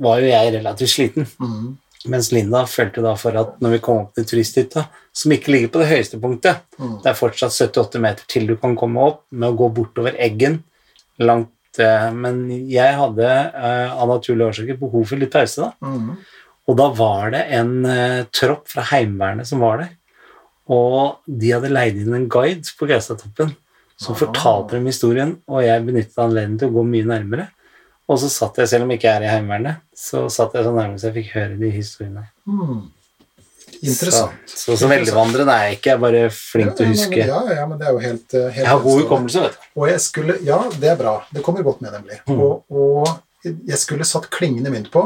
var 0.00 0.22
jo 0.22 0.30
jeg 0.30 0.54
relativt 0.54 0.94
sliten. 0.94 1.28
Mhm. 1.42 1.74
Mens 2.12 2.28
Linda 2.32 2.66
følte 2.68 3.00
da 3.00 3.14
for 3.16 3.36
at 3.40 3.56
når 3.64 3.78
vi 3.78 3.82
kom 3.84 4.02
opp 4.02 4.16
til 4.16 4.26
turisthytta, 4.28 4.84
som 5.16 5.32
ikke 5.32 5.54
ligger 5.54 5.70
på 5.72 5.80
det 5.80 5.88
høyeste 5.88 6.18
punktet 6.20 6.64
mm. 6.76 6.98
Det 7.00 7.08
er 7.08 7.16
fortsatt 7.16 7.54
78 7.54 8.02
meter 8.02 8.26
til 8.28 8.48
du 8.50 8.58
kan 8.60 8.74
komme 8.76 9.00
opp 9.00 9.22
med 9.32 9.52
å 9.52 9.56
gå 9.56 9.70
bortover 9.72 10.18
Eggen. 10.20 10.58
Langt 11.22 11.53
Men 11.78 12.44
jeg 12.70 12.94
hadde 12.98 13.26
eh, 13.26 13.90
av 13.92 14.08
naturlige 14.08 14.48
årsaker 14.52 14.78
behov 14.78 15.04
for 15.10 15.16
litt 15.20 15.32
pause, 15.34 15.66
da. 15.66 15.72
Mm. 15.82 16.14
Og 16.68 16.76
da 16.78 16.86
var 16.96 17.30
det 17.34 17.42
en 17.58 17.84
eh, 17.86 18.24
tropp 18.32 18.68
fra 18.70 18.84
Heimevernet 18.92 19.46
som 19.46 19.60
var 19.60 19.82
der. 19.82 19.90
Og 20.72 21.18
de 21.26 21.50
hadde 21.52 21.72
leid 21.72 21.98
inn 22.00 22.14
en 22.16 22.28
guide 22.32 22.70
på 22.78 22.86
Gaustatoppen 22.88 23.52
som 24.00 24.14
Ah. 24.14 24.18
fortalte 24.18 24.70
dem 24.78 24.86
historien, 24.86 25.36
og 25.46 25.62
jeg 25.62 25.84
benyttet 25.86 26.18
anledningen 26.18 26.58
til 26.58 26.68
å 26.68 26.74
gå 26.78 26.84
mye 26.88 27.04
nærmere. 27.06 27.48
Og 28.08 28.18
så 28.18 28.28
satt 28.28 28.56
jeg, 28.58 28.68
selv 28.68 28.84
om 28.84 28.90
jeg 28.90 28.98
ikke 29.00 29.12
er 29.16 29.22
i 29.22 29.30
Heimevernet, 29.30 29.76
så 29.96 30.26
satt 30.28 30.52
jeg 30.54 30.64
så 30.64 30.72
nærme 30.74 30.98
så 30.98 31.08
jeg 31.10 31.24
fikk 31.24 31.34
høre 31.36 31.58
de 31.60 31.70
historiene. 31.70 32.26
Mhm. 32.46 32.82
Interessant. 33.82 34.32
Så, 34.46 34.58
så, 34.60 34.76
så 34.80 34.88
veldvandrende 34.90 35.52
er 35.54 35.66
jeg 35.68 35.78
ikke, 35.78 35.90
jeg 35.90 35.96
er 35.98 36.02
bare 36.04 36.22
flink 36.34 36.76
til 36.78 36.86
å 36.86 36.92
huske. 36.92 37.18
Ja, 37.20 37.40
ja, 37.48 37.56
ja, 37.60 37.66
men 37.70 37.80
det 37.80 37.88
er 37.88 37.92
jo 37.96 38.02
helt, 38.04 38.26
eh, 38.34 38.48
helt 38.48 38.62
Jeg 38.62 38.70
har 38.70 38.82
god 38.84 39.02
hukommelse, 39.02 39.42
vet 39.44 39.58
du. 39.58 39.68
Og 39.80 39.88
jeg 39.90 40.00
skulle, 40.04 40.38
ja, 40.46 40.58
det 40.80 40.90
er 40.92 40.96
bra. 41.00 41.14
Det 41.34 41.42
kommer 41.46 41.66
godt 41.66 41.80
med, 41.84 41.92
nemlig. 41.96 42.20
Mm. 42.28 42.40
Og, 42.40 42.64
og 42.70 43.50
jeg 43.68 43.78
skulle 43.82 44.06
satt 44.08 44.30
klingende 44.32 44.72
mynt 44.72 44.90
på 44.94 45.04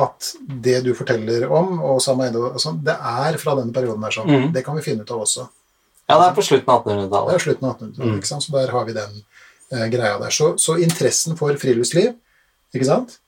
at 0.00 0.32
det 0.62 0.76
du 0.86 0.92
forteller 0.94 1.48
om, 1.50 1.80
og 1.82 2.02
Sam 2.04 2.20
Eide 2.22 2.38
og 2.38 2.60
sånn, 2.62 2.78
det 2.86 2.94
er 2.94 3.38
fra 3.42 3.56
denne 3.58 3.74
perioden 3.74 4.04
her 4.06 4.14
sånn. 4.14 4.30
Mm. 4.30 4.52
Det 4.54 4.62
kan 4.66 4.76
vi 4.78 4.84
finne 4.86 5.02
ut 5.02 5.10
av 5.10 5.24
også. 5.24 5.48
Ja, 6.10 6.18
det 6.18 6.28
er 6.28 6.36
på 6.36 6.44
slutten 6.46 6.70
av 6.70 6.84
1800-tallet. 6.84 7.34
er 7.34 7.42
slutten 7.46 7.66
av 7.66 7.74
1800-tallet, 7.74 8.30
Mm. 8.30 8.42
så 8.46 8.54
der 8.54 8.70
har 8.74 8.84
vi 8.86 8.94
den 8.94 9.18
eh, 9.72 9.86
greia 9.90 10.18
der. 10.18 10.30
Så, 10.34 10.52
så 10.58 10.76
interessen 10.78 11.36
for 11.38 11.54
friluftsliv, 11.58 12.14
ikke 12.74 12.86
sant, 12.86 13.18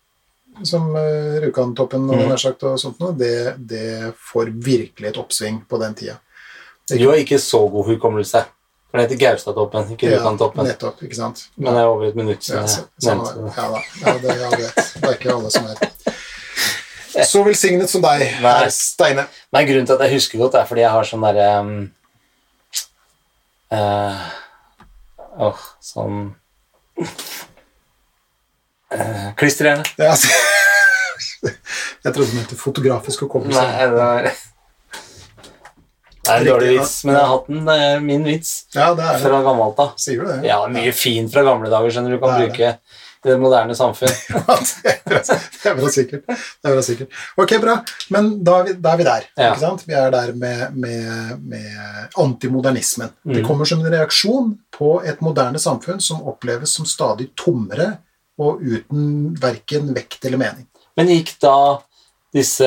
som 0.65 0.91
uh, 0.95 1.41
Rjukantoppen 1.43 2.09
og 2.11 2.17
Mm. 2.23 2.39
sagt 2.39 2.63
og 2.69 2.79
sånt 2.81 2.99
noe, 3.01 3.13
det, 3.17 3.57
det 3.59 4.13
får 4.33 4.51
virkelig 4.63 5.09
et 5.09 5.17
oppsving 5.19 5.63
på 5.69 5.79
den 5.81 5.95
tida. 5.95 6.19
Du 6.93 7.07
har 7.09 7.17
ikke 7.17 7.39
så 7.41 7.63
god 7.73 7.87
hukommelse. 7.95 8.45
For 8.91 8.99
det 9.01 9.07
heter 9.09 9.21
Gaustatoppen, 9.23 9.87
ikke 9.95 10.11
Rjukantoppen. 10.13 10.67
nettopp, 10.69 10.99
ikke 11.03 11.17
sant. 11.17 11.47
Men 11.57 11.73
det 11.73 11.81
er 11.81 11.87
over 11.89 12.05
et 12.11 12.17
minutt 12.19 12.45
Ja, 12.49 12.67
siden 12.67 12.69
så, 12.69 12.83
jeg 13.01 13.17
nevnte 13.17 13.55
ja. 13.57 13.83
Ja, 14.03 14.13
det, 14.21 14.35
Ja. 14.37 14.51
Det 14.53 15.09
er 15.09 15.15
ikke 15.17 15.33
alle 15.33 15.51
som 15.51 15.65
er 15.65 17.25
Så 17.25 17.43
velsignet 17.47 17.89
som 17.91 18.03
deg, 18.05 18.21
herr 18.43 18.69
Steine. 18.69 19.25
Nei, 19.53 19.65
grunnen 19.65 19.87
til 19.89 19.97
at 19.97 20.05
jeg 20.05 20.19
husker 20.19 20.39
godt, 20.45 20.55
er 20.61 20.69
fordi 20.69 20.85
jeg 20.85 20.91
har 20.93 21.09
sånn 21.09 21.25
derre 21.25 21.49
um, 21.61 21.73
uh, 23.73 24.29
Åh, 25.49 25.65
sånn 25.81 26.35
Klisterhjerne. 29.41 29.85
Ja, 29.99 30.11
altså. 30.15 30.29
Jeg 32.05 32.15
trodde 32.15 32.31
du 32.31 32.37
mente 32.39 32.57
fotografisk 32.59 33.21
hukommelse. 33.27 33.63
Nei, 33.63 33.87
det 33.93 34.07
er, 34.07 34.33
Det 36.23 36.31
er 36.31 36.41
en 36.43 36.47
dårlig 36.47 36.69
vits, 36.77 36.97
men 37.07 37.17
jeg 37.17 37.23
har 37.25 37.31
hatt 37.33 37.47
den. 37.51 37.63
Det 37.67 37.77
er 37.83 38.03
min 38.03 38.25
vits 38.27 38.51
Ja, 38.77 38.93
det 38.95 39.03
er 39.07 39.17
det. 39.17 39.23
fra 39.25 39.41
gammelt 39.43 39.81
av. 39.83 39.95
Sier 39.99 40.21
du 40.23 40.29
det? 40.31 40.37
Ja, 40.47 40.61
mye 40.71 40.93
fint 40.95 41.33
fra 41.35 41.43
gamle 41.47 41.71
dager, 41.73 41.91
skjønner 41.95 42.15
du, 42.15 42.19
kan 42.23 42.37
Det 42.39 42.47
bruke 42.53 42.69
i 43.23 43.31
det 43.31 43.37
moderne 43.43 43.75
samfunn. 43.79 44.15
Ja, 44.33 44.57
det 44.59 44.93
er 44.93 45.01
bra, 45.07 45.19
det 45.23 45.71
er 45.71 45.77
bra 45.79 45.91
sikkert. 45.95 46.23
Det 46.27 46.71
er 46.71 46.77
bra 46.77 46.83
sikkert. 46.87 47.19
Ok, 47.43 47.53
bra. 47.63 47.75
Men 48.15 48.31
da 48.47 48.57
er 48.61 48.69
vi, 48.71 48.77
da 48.83 48.93
er 48.95 49.01
vi 49.03 49.07
der. 49.07 49.27
Ja. 49.39 49.51
Ikke 49.53 49.63
sant? 49.63 49.85
Vi 49.87 49.95
er 49.99 50.11
der 50.15 50.33
med, 50.39 50.63
med, 50.75 51.43
med 51.55 52.15
antimodernismen. 52.19 53.13
Det 53.27 53.43
Mm. 53.43 53.47
kommer 53.47 53.65
som 53.71 53.83
en 53.85 53.93
reaksjon 53.95 54.55
på 54.75 54.93
et 55.07 55.21
moderne 55.23 55.59
samfunn 55.63 56.01
som 56.03 56.23
oppleves 56.31 56.75
som 56.79 56.87
stadig 56.87 57.29
tommere 57.39 57.93
og 58.41 58.61
uten 58.65 59.35
verken 59.41 59.93
vekt 59.97 60.25
eller 60.25 60.41
mening. 60.41 60.67
Men 60.97 61.09
gikk 61.13 61.35
da 61.41 61.55
disse 62.33 62.65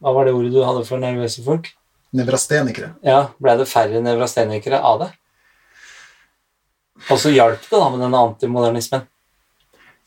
Hva 0.00 0.12
var 0.14 0.26
det 0.28 0.32
ordet 0.34 0.52
du 0.54 0.60
hadde 0.62 0.84
for 0.86 0.98
nervøse 1.02 1.42
folk? 1.44 1.66
Nevrastenikere. 2.14 2.92
Ja, 3.06 3.28
Ble 3.42 3.56
det 3.60 3.66
færre 3.70 4.00
nevrastenikere 4.02 4.78
av 4.82 5.00
det? 5.04 5.08
Og 7.10 7.18
så 7.18 7.30
hjalp 7.32 7.62
det 7.64 7.78
da 7.80 7.88
med 7.90 8.02
denne 8.04 8.20
antimodernismen. 8.28 9.06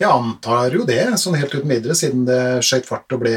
Jeg 0.01 0.09
antar 0.09 0.73
jo 0.73 0.83
det, 0.87 0.99
sånn 1.21 1.37
helt 1.37 1.53
uten 1.53 1.69
videre, 1.69 1.95
siden 1.95 2.23
det 2.27 2.39
skjøt 2.65 2.87
fart 2.89 3.13
og 3.15 3.21
ble 3.23 3.33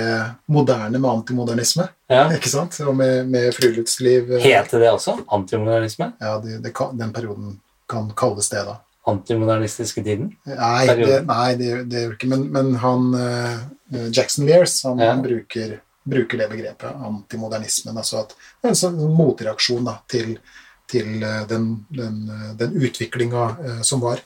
moderne 0.51 0.99
med 0.99 1.11
antimodernisme. 1.11 1.85
Ja. 2.11 2.25
Ikke 2.35 2.51
sant? 2.51 2.75
Og 2.83 2.97
med, 2.97 3.29
med 3.31 3.53
friluftsliv. 3.55 4.33
eh, 4.39 4.43
Heter 4.49 4.83
det 4.83 4.91
også 4.91 5.19
antimodernisme? 5.37 6.11
Ja, 6.21 6.39
det, 6.43 6.59
det 6.65 6.73
kan, 6.75 6.97
den 6.99 7.13
perioden 7.15 7.59
kan 7.91 8.09
kalles 8.19 8.49
det, 8.51 8.65
da. 8.67 8.79
Antimodernistiske 9.07 10.03
tiden? 10.03 10.33
Nei, 10.49 10.87
det, 10.99 11.21
nei, 11.29 11.55
det, 11.61 11.73
det 11.91 12.01
gjør 12.03 12.15
ikke 12.17 12.31
Men, 12.33 12.47
men 12.55 12.73
han 12.83 13.09
uh, 13.15 14.09
Jackson 14.11 14.49
Lears 14.49 14.81
han, 14.87 14.99
Ja. 15.03 15.13
bruker, 15.23 15.77
bruker 16.07 16.43
det 16.43 16.49
begrepet, 16.51 16.91
antimodernismen. 17.07 17.97
Altså 17.97 18.25
at 18.25 18.35
det 18.35 18.67
er 18.67 18.73
en 18.75 18.81
sånn 18.81 18.99
motreaksjon 19.15 19.87
da, 19.87 20.01
til, 20.11 20.37
til 20.91 21.23
eh, 21.23 21.45
den, 21.51 21.69
den, 21.95 22.19
eh, 22.31 22.51
den 22.59 22.75
utviklinga 22.83 23.47
uh, 23.61 23.81
som 23.87 24.03
var. 24.03 24.25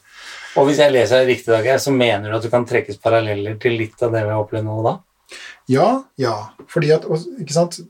Og 0.57 0.67
hvis 0.69 0.81
jeg 0.81 0.93
leser 0.97 1.23
det 1.23 1.35
riktig, 1.35 1.53
Dag, 1.53 1.69
så 1.81 1.93
mener 1.93 2.31
du 2.31 2.39
at 2.39 2.45
du 2.45 2.51
kan 2.53 2.65
trekkes 2.69 2.99
paralleller 3.05 3.61
til 3.61 3.77
litt 3.81 4.01
av 4.03 4.17
det 4.17 4.25
vi 4.25 4.33
har 4.33 4.43
opplevd 4.43 4.69
nå 4.69 4.81
da? 4.89 4.97
Ja, 5.71 5.91
ja. 6.19 6.35
Fordi 6.73 6.91
at 6.97 7.05
og, 7.07 7.23
Ikke 7.39 7.55
sant 7.55 7.83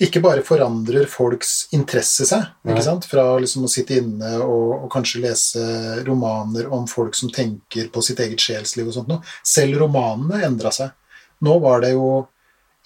ikke 0.00 0.22
bare 0.24 0.42
forandrer 0.46 1.04
folks 1.10 1.68
interesse 1.76 2.24
seg, 2.28 2.46
ikke 2.64 2.84
sant? 2.86 3.04
fra 3.04 3.24
liksom 3.42 3.66
å 3.66 3.70
sitte 3.70 3.98
inne 4.00 4.30
og, 4.40 4.86
og 4.86 4.88
kanskje 4.92 5.20
lese 5.26 5.64
romaner 6.06 6.70
om 6.72 6.86
folk 6.88 7.14
som 7.18 7.28
tenker 7.34 7.90
på 7.92 8.02
sitt 8.04 8.22
eget 8.24 8.40
sjelsliv 8.40 8.88
og 8.88 8.96
sånt 8.96 9.10
noe. 9.12 9.20
Selv 9.44 9.76
romanene 9.82 10.40
endra 10.48 10.72
seg. 10.72 10.94
Nå 11.44 11.58
var 11.60 11.84
det 11.84 11.92
jo 11.92 12.06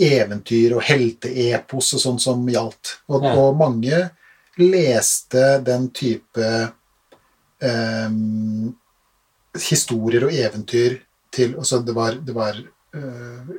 eventyr 0.02 0.74
og 0.74 0.82
helteepos 0.82 1.92
og 1.94 2.02
sånt 2.02 2.22
som 2.24 2.42
gjaldt. 2.50 2.96
Og, 3.08 3.22
Ja. 3.22 3.34
og 3.38 3.58
mange 3.62 4.00
leste 4.58 5.60
den 5.66 5.88
type 5.94 6.48
eh, 7.62 8.10
historier 9.70 10.26
og 10.26 10.34
eventyr 10.34 10.98
til 11.34 11.54
altså 11.58 11.80
det 11.86 11.94
var, 11.94 12.18
det 12.18 12.34
var 12.34 12.58
eh, 12.58 13.54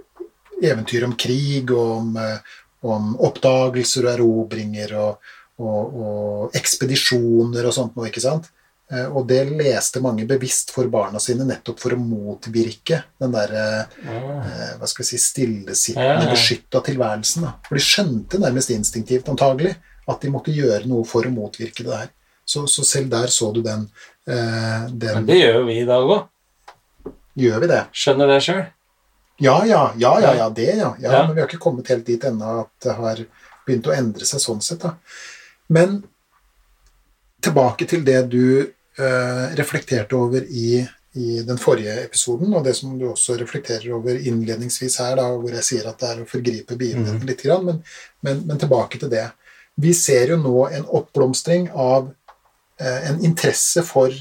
eventyr 0.64 1.04
om 1.08 1.16
krig 1.20 1.72
og 1.72 1.98
om, 1.98 2.16
eh, 2.18 2.40
om 2.86 3.16
oppdagelser 3.26 4.06
og 4.06 4.12
erobringer 4.14 4.94
og, 5.00 5.32
og, 5.60 5.96
og 6.06 6.56
ekspedisjoner 6.60 7.66
og 7.70 7.74
sånt 7.76 7.96
noe, 7.98 8.10
ikke 8.12 8.24
sant? 8.24 8.52
Eh, 8.92 9.08
Og 9.10 9.26
det 9.26 9.40
leste 9.50 10.02
mange 10.04 10.28
bevisst 10.30 10.70
for 10.76 10.86
barna 10.94 11.18
sine 11.24 11.48
nettopp 11.48 11.80
for 11.82 11.96
å 11.96 11.98
motvirke 11.98 13.00
den 13.22 13.32
derre 13.34 13.64
eh, 14.06 14.76
hva 14.78 14.86
skal 14.92 15.02
vi 15.02 15.08
si, 15.10 15.18
stillesittende, 15.24 16.28
Ja. 16.28 16.34
beskytta 16.36 16.84
tilværelsen. 16.86 17.48
Da. 17.48 17.56
For 17.66 17.80
de 17.80 17.82
skjønte 17.82 18.38
nærmest 18.44 18.70
instinktivt, 18.76 19.32
antagelig, 19.34 19.74
at 20.08 20.22
de 20.22 20.30
måtte 20.30 20.54
gjøre 20.54 20.86
noe 20.86 21.04
for 21.10 21.26
å 21.26 21.34
motvirke 21.34 21.82
det 21.88 21.90
der. 21.96 22.14
Så, 22.46 22.68
så 22.70 22.84
selv 22.86 23.10
der 23.10 23.26
så 23.34 23.50
du 23.56 23.64
den, 23.66 23.88
eh, 24.30 24.86
Men 24.94 25.26
det 25.26 25.40
gjør 25.42 25.62
jo 25.64 25.66
vi 25.72 25.80
i 25.82 25.86
dag 25.90 26.06
òg. 26.06 26.28
Gjør 27.36 27.60
vi 27.66 27.68
det? 27.74 27.82
Skjønner 27.92 28.30
det 28.30 28.42
sjøl. 28.46 28.62
Ja, 29.38 29.66
ja, 29.66 29.94
ja, 29.98 30.20
ja, 30.22 30.36
ja, 30.36 30.50
det, 30.50 30.76
ja. 30.80 30.96
ja. 31.00 31.28
Men 31.28 31.36
vi 31.36 31.42
har 31.42 31.50
ikke 31.50 31.64
kommet 31.64 31.90
helt 31.92 32.06
dit 32.08 32.24
ennå 32.24 32.60
at 32.62 32.72
det 32.84 32.94
har 32.96 33.24
begynt 33.66 33.88
å 33.90 33.96
endre 33.96 34.28
seg 34.28 34.42
sånn 34.44 34.62
sett. 34.64 34.86
da. 34.86 34.96
Men 35.68 36.00
tilbake 37.44 37.88
til 37.90 38.06
det 38.06 38.22
du 38.32 38.46
uh, 38.64 39.46
reflekterte 39.58 40.18
over 40.18 40.46
i, 40.48 40.80
i 41.20 41.42
den 41.46 41.60
forrige 41.62 41.98
episoden, 42.06 42.54
og 42.56 42.64
det 42.66 42.76
som 42.78 42.94
du 43.00 43.08
også 43.10 43.38
reflekterer 43.42 43.92
over 43.98 44.16
innledningsvis 44.16 45.00
her, 45.04 45.18
da, 45.20 45.28
hvor 45.34 45.58
jeg 45.58 45.68
sier 45.68 45.90
at 45.90 46.00
det 46.02 46.12
er 46.12 46.22
å 46.24 46.30
forgripe 46.30 46.78
begivenheten 46.80 47.28
litt, 47.28 47.44
grann, 47.44 47.66
men, 47.68 47.82
men, 48.26 48.46
men 48.48 48.62
tilbake 48.62 49.02
til 49.02 49.12
det. 49.12 49.28
Vi 49.82 49.92
ser 49.98 50.32
jo 50.32 50.40
nå 50.40 50.70
en 50.70 50.88
oppblomstring 50.88 51.68
av 51.74 52.08
uh, 52.08 53.02
en 53.12 53.20
interesse 53.20 53.84
for 53.86 54.16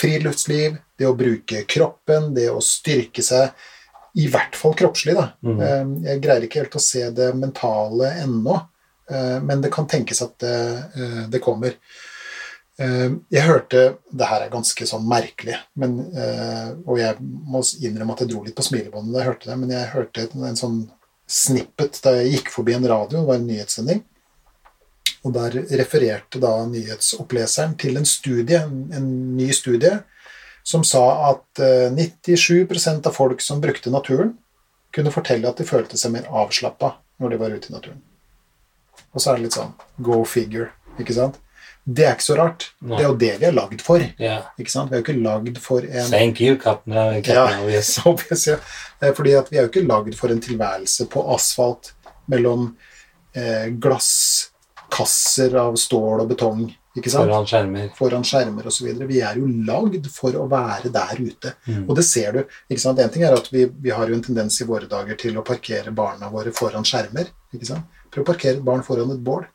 friluftsliv, 0.00 0.78
det 0.96 1.08
å 1.08 1.16
bruke 1.16 1.64
kroppen, 1.68 2.30
det 2.36 2.48
å 2.52 2.62
styrke 2.64 3.24
seg, 3.24 3.50
i 4.16 4.26
hvert 4.28 4.56
fall 4.56 4.74
kroppslig. 4.74 5.14
da. 5.14 5.32
Mhm. 5.42 5.60
Eh, 5.62 6.10
Jeg 6.10 6.20
greier 6.22 6.42
ikke 6.46 6.60
helt 6.64 6.74
å 6.78 6.80
se 6.80 7.10
det 7.10 7.34
mentale 7.34 8.12
ennå, 8.24 8.56
eh, 9.10 9.40
men 9.40 9.60
det 9.60 9.70
kan 9.72 9.86
tenkes 9.86 10.22
at 10.22 10.38
det, 10.38 10.84
eh, 10.96 11.26
det 11.28 11.40
kommer. 11.40 11.74
Eh, 12.78 13.10
Jeg 13.30 13.42
hørte 13.46 13.96
Det 14.16 14.26
her 14.26 14.40
er 14.42 14.50
ganske 14.50 14.86
sånn 14.86 15.06
merkelig, 15.06 15.56
men, 15.76 16.00
eh, 16.16 16.70
og 16.86 16.98
jeg 16.98 17.16
må 17.20 17.60
innrømme 17.82 18.12
at 18.12 18.18
jeg 18.20 18.28
dro 18.28 18.42
litt 18.42 18.56
på 18.56 18.62
smilebåndet 18.64 19.12
da 19.12 19.18
jeg 19.20 19.28
hørte 19.28 19.46
det, 19.50 19.58
men 19.58 19.70
jeg 19.70 19.88
hørte 19.94 20.28
en 20.46 20.56
sånn 20.56 20.90
snippet 21.28 22.00
da 22.02 22.10
jeg 22.16 22.32
gikk 22.32 22.48
forbi 22.50 22.74
en 22.74 22.88
radio, 22.88 23.20
det 23.20 23.26
var 23.26 23.34
en 23.36 23.46
nyhetssending, 23.46 24.02
og 25.24 25.32
der 25.34 25.50
refererte 25.78 26.40
da 26.40 26.64
nyhetsoppleseren 26.66 27.76
til 27.78 27.96
en 27.98 28.04
studie, 28.04 28.56
en, 28.56 28.90
en 28.92 29.36
ny 29.36 29.50
studie, 29.52 30.02
som 30.62 30.84
sa 30.86 31.04
at 31.30 31.62
eh, 31.62 31.90
97% 31.94 33.06
av 33.06 33.16
folk 33.16 33.42
som 33.44 33.60
brukte 33.60 33.92
naturen, 33.92 34.36
kunne 34.94 35.12
fortelle 35.14 35.48
at 35.48 35.60
de 35.60 35.66
følte 35.66 35.98
seg 35.98 36.14
mer 36.14 36.26
avslappa 36.26 36.96
når 37.22 37.34
de 37.34 37.38
var 37.40 37.54
ute 37.54 37.70
i 37.70 37.74
naturen. 37.74 38.00
Og 39.14 39.22
så 39.22 39.30
er 39.30 39.38
det 39.38 39.48
litt 39.48 39.58
sånn 39.58 39.72
go 40.02 40.22
figure, 40.28 40.70
ikke 40.98 41.14
sant? 41.16 41.38
Det 41.90 42.04
er 42.04 42.12
ikke 42.14 42.26
så 42.26 42.36
rart. 42.38 42.66
No. 42.84 42.94
Det 42.98 43.02
er 43.04 43.08
jo 43.08 43.16
det 43.18 43.30
vi 43.40 43.46
er 43.48 43.54
lagd 43.56 43.82
for. 43.82 44.02
Yeah. 44.20 44.50
ikke 44.60 44.72
sant? 44.72 44.90
Vi 44.90 44.98
er 44.98 45.00
jo 45.00 45.06
ikke 45.06 45.22
lagd 45.24 45.56
for 45.64 45.86
en 45.86 46.12
Thank 46.12 46.42
you, 46.44 46.58
Captain, 46.60 46.94
uh, 46.94 47.16
Ja. 47.16 47.22
Captain 47.24 47.64
Obvious. 47.64 47.94
Obvious, 48.10 48.46
ja. 48.46 48.58
Eh, 49.00 49.14
Fordi 49.16 49.34
at 49.38 49.50
vi 49.50 49.58
er 49.58 49.66
jo 49.66 49.72
ikke 49.72 49.86
lagd 49.88 50.14
for 50.18 50.32
en 50.32 50.42
tilværelse 50.44 51.08
på 51.10 51.24
asfalt 51.34 51.94
mellom 52.30 52.68
eh, 53.34 53.72
glasskasser 53.80 55.56
av 55.58 55.78
stål 55.80 56.26
og 56.26 56.30
betong, 56.30 56.68
ikke 56.98 57.10
sant? 57.12 57.28
Foran 57.28 57.46
skjermer. 57.46 57.90
Foran 57.94 58.24
skjermer 58.26 58.66
osv. 58.66 58.88
Vi 59.06 59.20
er 59.22 59.38
jo 59.38 59.46
lagd 59.68 60.08
for 60.10 60.34
å 60.34 60.46
være 60.50 60.90
der 60.94 61.20
ute. 61.20 61.52
Mm. 61.68 61.84
Og 61.86 61.94
det 61.98 62.04
ser 62.08 62.34
du. 62.34 62.56
ikke 62.66 62.82
sant? 62.82 62.98
En 62.98 63.12
ting 63.14 63.26
er 63.26 63.36
at 63.36 63.46
vi, 63.52 63.66
vi 63.70 63.92
har 63.94 64.10
jo 64.10 64.16
en 64.18 64.24
tendens 64.26 64.58
i 64.60 64.66
våre 64.66 64.90
dager 64.90 65.18
til 65.20 65.38
å 65.38 65.46
parkere 65.46 65.94
barna 65.94 66.32
våre 66.32 66.54
foran 66.56 66.86
skjermer. 66.86 67.30
ikke 67.54 67.68
sant? 67.68 68.00
Prøv 68.10 68.26
å 68.26 68.30
parkere 68.32 68.58
et 68.58 68.66
barn 68.66 68.82
foran 68.82 69.14
et 69.14 69.22
bål, 69.22 69.46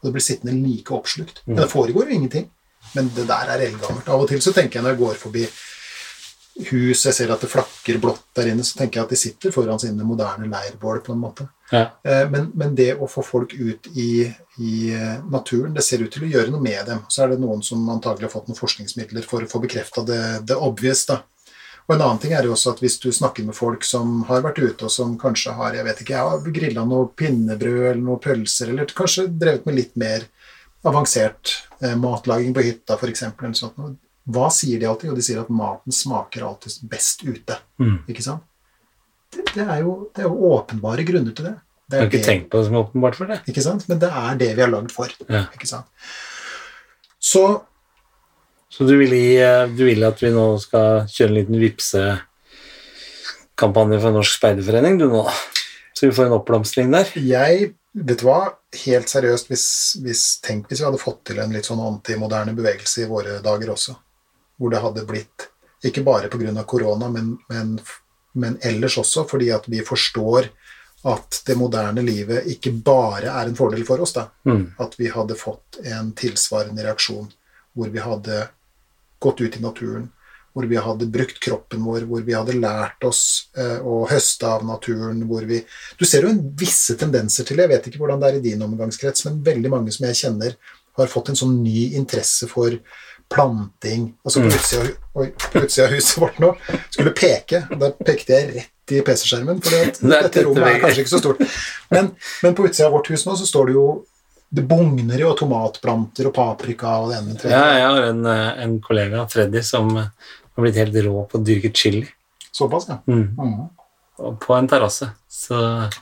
og 0.00 0.08
det 0.08 0.14
blir 0.14 0.24
sittende 0.24 0.56
like 0.56 0.94
oppslukt. 0.96 1.42
Men 1.46 1.60
det 1.60 1.68
foregår 1.72 2.08
jo 2.08 2.16
ingenting. 2.16 2.48
Men 2.94 3.10
det 3.12 3.26
der 3.28 3.52
er 3.52 3.66
eldgammelt. 3.66 4.08
Av 4.08 4.22
og 4.24 4.30
til 4.30 4.40
så 4.40 4.54
tenker 4.56 4.78
jeg 4.78 4.86
når 4.86 4.94
jeg 4.94 5.02
går 5.02 5.18
forbi 5.20 5.44
hus, 6.68 7.06
jeg 7.06 7.14
ser 7.16 7.30
at 7.32 7.40
det 7.42 7.48
flakker 7.50 7.98
blått 8.02 8.22
der 8.36 8.50
inne, 8.52 8.64
så 8.66 8.78
tenker 8.78 9.00
jeg 9.00 9.06
at 9.08 9.14
de 9.14 9.18
sitter 9.20 9.54
foran 9.54 9.80
sine 9.80 10.04
moderne 10.06 10.48
leirbål 10.50 11.00
på 11.06 11.14
en 11.14 11.22
måte. 11.22 11.46
Ja. 11.70 11.86
Eh, 12.04 12.26
Men, 12.30 12.50
men 12.54 12.74
det 12.74 12.94
å 12.98 13.08
få 13.10 13.22
folk 13.24 13.54
ut 13.54 13.86
i, 13.94 14.26
i 14.58 14.74
eh, 14.94 15.18
naturen, 15.30 15.74
det 15.74 15.84
ser 15.86 16.02
ut 16.02 16.12
til 16.12 16.26
å 16.26 16.30
gjøre 16.30 16.50
noe 16.50 16.62
med 16.62 16.86
dem. 16.86 17.04
Så 17.08 17.24
er 17.24 17.32
det 17.34 17.40
noen 17.42 17.62
som 17.62 17.88
antagelig 17.92 18.28
har 18.28 18.34
fått 18.34 18.48
noen 18.50 18.58
forskningsmidler 18.58 19.26
for 19.26 19.46
å 19.46 19.50
få 19.50 19.62
bekrefta 19.62 20.02
det, 20.06 20.22
det 20.50 20.56
obvious. 20.58 21.06
da. 21.06 21.22
Og 21.86 21.96
en 21.96 22.02
annen 22.04 22.18
ting 22.22 22.34
er 22.36 22.46
jo 22.46 22.52
også 22.54 22.74
at 22.74 22.82
hvis 22.84 22.98
du 23.02 23.08
snakker 23.10 23.46
med 23.46 23.56
folk 23.56 23.82
som 23.86 24.20
har 24.28 24.44
vært 24.44 24.60
ute, 24.62 24.84
og 24.86 24.92
som 24.94 25.16
kanskje 25.18 25.54
har 25.58 25.74
jeg 25.74 25.86
vet 25.88 26.02
ikke, 26.04 26.20
ja, 26.20 26.52
grilla 26.60 26.84
noe 26.86 27.08
pinnebrød 27.18 27.80
eller 27.88 28.04
noen 28.04 28.20
pølser, 28.22 28.70
eller 28.70 28.86
kanskje 28.94 29.26
drevet 29.32 29.66
med 29.66 29.78
litt 29.78 29.96
mer 29.98 30.28
avansert 30.86 31.56
eh, 31.82 31.96
matlaging 31.98 32.54
på 32.54 32.62
hytta, 32.68 32.94
f.eks.. 32.98 33.24
Hva 34.28 34.50
sier 34.52 34.76
de 34.80 34.86
alltid? 34.90 35.08
Jo, 35.10 35.14
de 35.16 35.22
sier 35.24 35.40
at 35.40 35.48
maten 35.52 35.92
smaker 35.94 36.42
alltid 36.46 36.72
best 36.90 37.22
ute. 37.24 37.56
Mm. 37.80 37.98
Ikke 38.10 38.22
sant? 38.24 38.42
Det, 39.30 39.42
det, 39.54 39.64
er 39.64 39.78
jo, 39.84 39.92
det 40.14 40.20
er 40.24 40.28
jo 40.28 40.36
åpenbare 40.50 41.04
grunner 41.06 41.32
til 41.36 41.44
det. 41.48 41.54
det 41.86 41.96
Jeg 41.96 42.02
har 42.02 42.08
ikke 42.10 42.26
tenkt 42.26 42.46
på 42.50 42.56
det 42.58 42.66
som 42.68 42.80
åpenbart 42.82 43.16
for 43.18 43.26
det. 43.30 43.38
ikke 43.50 43.64
sant? 43.64 43.82
Men 43.88 43.96
det 44.02 44.10
er 44.10 44.32
det 44.40 44.50
vi 44.58 44.62
er 44.66 44.72
lagd 44.72 44.90
for. 44.94 45.08
Ja. 45.28 45.42
Ikke 45.54 45.70
sant? 45.70 45.86
Så 47.20 47.44
Så 48.70 48.80
du 48.86 48.94
vil, 49.00 49.10
gi, 49.10 49.38
du 49.74 49.82
vil 49.84 50.04
at 50.06 50.22
vi 50.22 50.30
nå 50.30 50.58
skal 50.62 51.02
kjøre 51.10 51.28
en 51.32 51.38
liten 51.40 51.58
vipsekampanje 51.58 53.98
for 53.98 54.10
Norsk 54.14 54.32
Speiderforening, 54.38 54.94
du 55.00 55.06
nå? 55.10 55.24
Så 55.90 56.06
vi 56.06 56.14
får 56.14 56.26
en 56.28 56.36
oppblomstring 56.38 56.86
der? 56.94 57.06
jeg 57.18 57.74
Vet 57.90 58.20
du 58.20 58.24
hva? 58.28 58.54
Helt 58.84 59.10
seriøst, 59.10 59.50
hvis, 59.50 59.66
hvis, 60.04 60.22
tenk 60.44 60.68
hvis 60.70 60.78
vi 60.78 60.86
hadde 60.86 61.02
fått 61.02 61.26
til 61.26 61.42
en 61.42 61.50
litt 61.50 61.66
sånn 61.66 61.82
antimoderne 61.82 62.54
bevegelse 62.54 63.02
i 63.02 63.10
våre 63.10 63.42
dager 63.42 63.74
også. 63.74 63.98
Hvor 64.60 64.72
det 64.72 64.82
hadde 64.84 65.06
blitt 65.08 65.48
Ikke 65.88 66.04
bare 66.04 66.28
pga. 66.28 66.64
korona, 66.68 67.08
men, 67.08 67.38
men, 67.48 67.78
men 68.36 68.58
ellers 68.60 68.98
også 69.00 69.24
fordi 69.28 69.48
at 69.50 69.64
vi 69.66 69.80
forstår 69.80 70.50
at 71.08 71.42
det 71.46 71.56
moderne 71.56 72.02
livet 72.04 72.48
ikke 72.52 72.72
bare 72.84 73.32
er 73.32 73.48
en 73.48 73.56
fordel 73.56 73.84
for 73.88 74.02
oss. 74.04 74.12
da. 74.12 74.26
Mm. 74.44 74.74
At 74.78 74.98
vi 75.00 75.08
hadde 75.08 75.38
fått 75.38 75.80
en 75.84 76.12
tilsvarende 76.12 76.84
reaksjon 76.84 77.30
hvor 77.72 77.88
vi 77.88 78.02
hadde 78.02 78.48
gått 79.20 79.40
ut 79.40 79.56
i 79.56 79.62
naturen, 79.62 80.08
hvor 80.52 80.66
vi 80.66 80.76
hadde 80.76 81.06
brukt 81.06 81.38
kroppen 81.40 81.84
vår, 81.86 82.06
hvor 82.10 82.24
vi 82.26 82.34
hadde 82.34 82.58
lært 82.58 83.04
oss 83.06 83.22
eh, 83.56 83.78
å 83.78 84.02
høste 84.10 84.48
av 84.48 84.64
naturen, 84.66 85.22
hvor 85.30 85.46
vi 85.46 85.62
Du 85.98 86.04
ser 86.04 86.26
jo 86.26 86.32
en 86.32 86.42
visse 86.58 86.96
tendenser 86.98 87.46
til 87.46 87.56
det, 87.56 87.68
jeg 87.68 87.72
vet 87.74 87.88
ikke 87.88 88.02
hvordan 88.02 88.20
det 88.20 88.30
er 88.30 88.38
i 88.40 88.44
din 88.48 88.66
omgangskrets, 88.66 89.24
men 89.28 89.42
veldig 89.46 89.70
mange 89.70 89.94
som 89.94 90.08
jeg 90.08 90.18
kjenner, 90.24 90.56
har 90.98 91.12
fått 91.12 91.30
en 91.30 91.38
sånn 91.38 91.60
ny 91.62 91.94
interesse 91.96 92.48
for 92.50 92.74
planting 93.30 94.12
Mm. 94.36 94.48
utsida, 94.48 94.84
på 95.14 95.58
utsida 95.62 95.86
av 95.86 95.92
huset 95.94 96.18
vårt 96.18 96.38
nå 96.42 96.52
skulle 96.90 97.12
peke, 97.16 97.64
og 97.70 97.78
da 97.80 97.90
pekte 97.90 98.34
jeg 98.34 98.52
rett 98.54 98.92
i 98.92 99.00
PC-skjermen, 99.06 99.60
for 99.62 99.70
dette 100.10 100.42
rommet 100.44 100.66
er 100.66 100.80
kanskje 100.82 101.04
ikke 101.04 101.12
så 101.12 101.20
stort. 101.22 101.42
Men, 101.94 102.10
men 102.42 102.56
på 102.58 102.66
utsida 102.66 102.88
av 102.88 102.96
vårt 102.98 103.10
hus 103.12 103.26
nå 103.26 103.36
så 103.38 103.46
står 103.46 103.70
det 103.70 103.76
jo 103.78 103.88
Det 104.50 104.64
bugner 104.66 105.20
jo 105.22 105.28
av 105.30 105.36
tomatplanter 105.38 106.26
og 106.26 106.32
paprika 106.34 106.96
og 106.98 107.12
det 107.12 107.18
ene 107.20 107.34
med 107.36 107.44
Ja, 107.52 107.66
jeg 107.70 107.84
har 107.86 108.06
en, 108.08 108.24
eh, 108.26 108.62
en 108.64 108.72
kollega, 108.82 109.22
Freddy, 109.30 109.62
som 109.62 109.92
eh, 109.96 110.08
har 110.56 110.64
blitt 110.64 110.74
helt 110.80 110.96
rå 111.06 111.22
på 111.30 111.38
å 111.38 111.44
dyrke 111.46 111.70
chili 111.70 112.08
Såpass, 112.50 112.88
ja. 112.90 112.96
mm. 113.06 113.36
Mm. 113.38 113.68
og 114.18 114.40
på 114.42 114.56
en 114.56 114.66
terrasse. 114.68 115.06
Så 115.30 115.54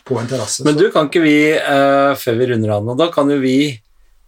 På 0.04 0.16
en 0.18 0.26
terrasse. 0.26 0.64
Men 0.64 0.78
du, 0.80 0.86
kan 0.90 1.10
ikke 1.10 1.20
vi, 1.20 1.52
uh, 1.60 2.14
før 2.16 2.38
vi 2.40 2.46
runder 2.54 2.72
av 2.78 2.86
nå, 2.88 2.96
da 2.96 3.10
kan 3.12 3.28
jo 3.30 3.36
vi 3.42 3.76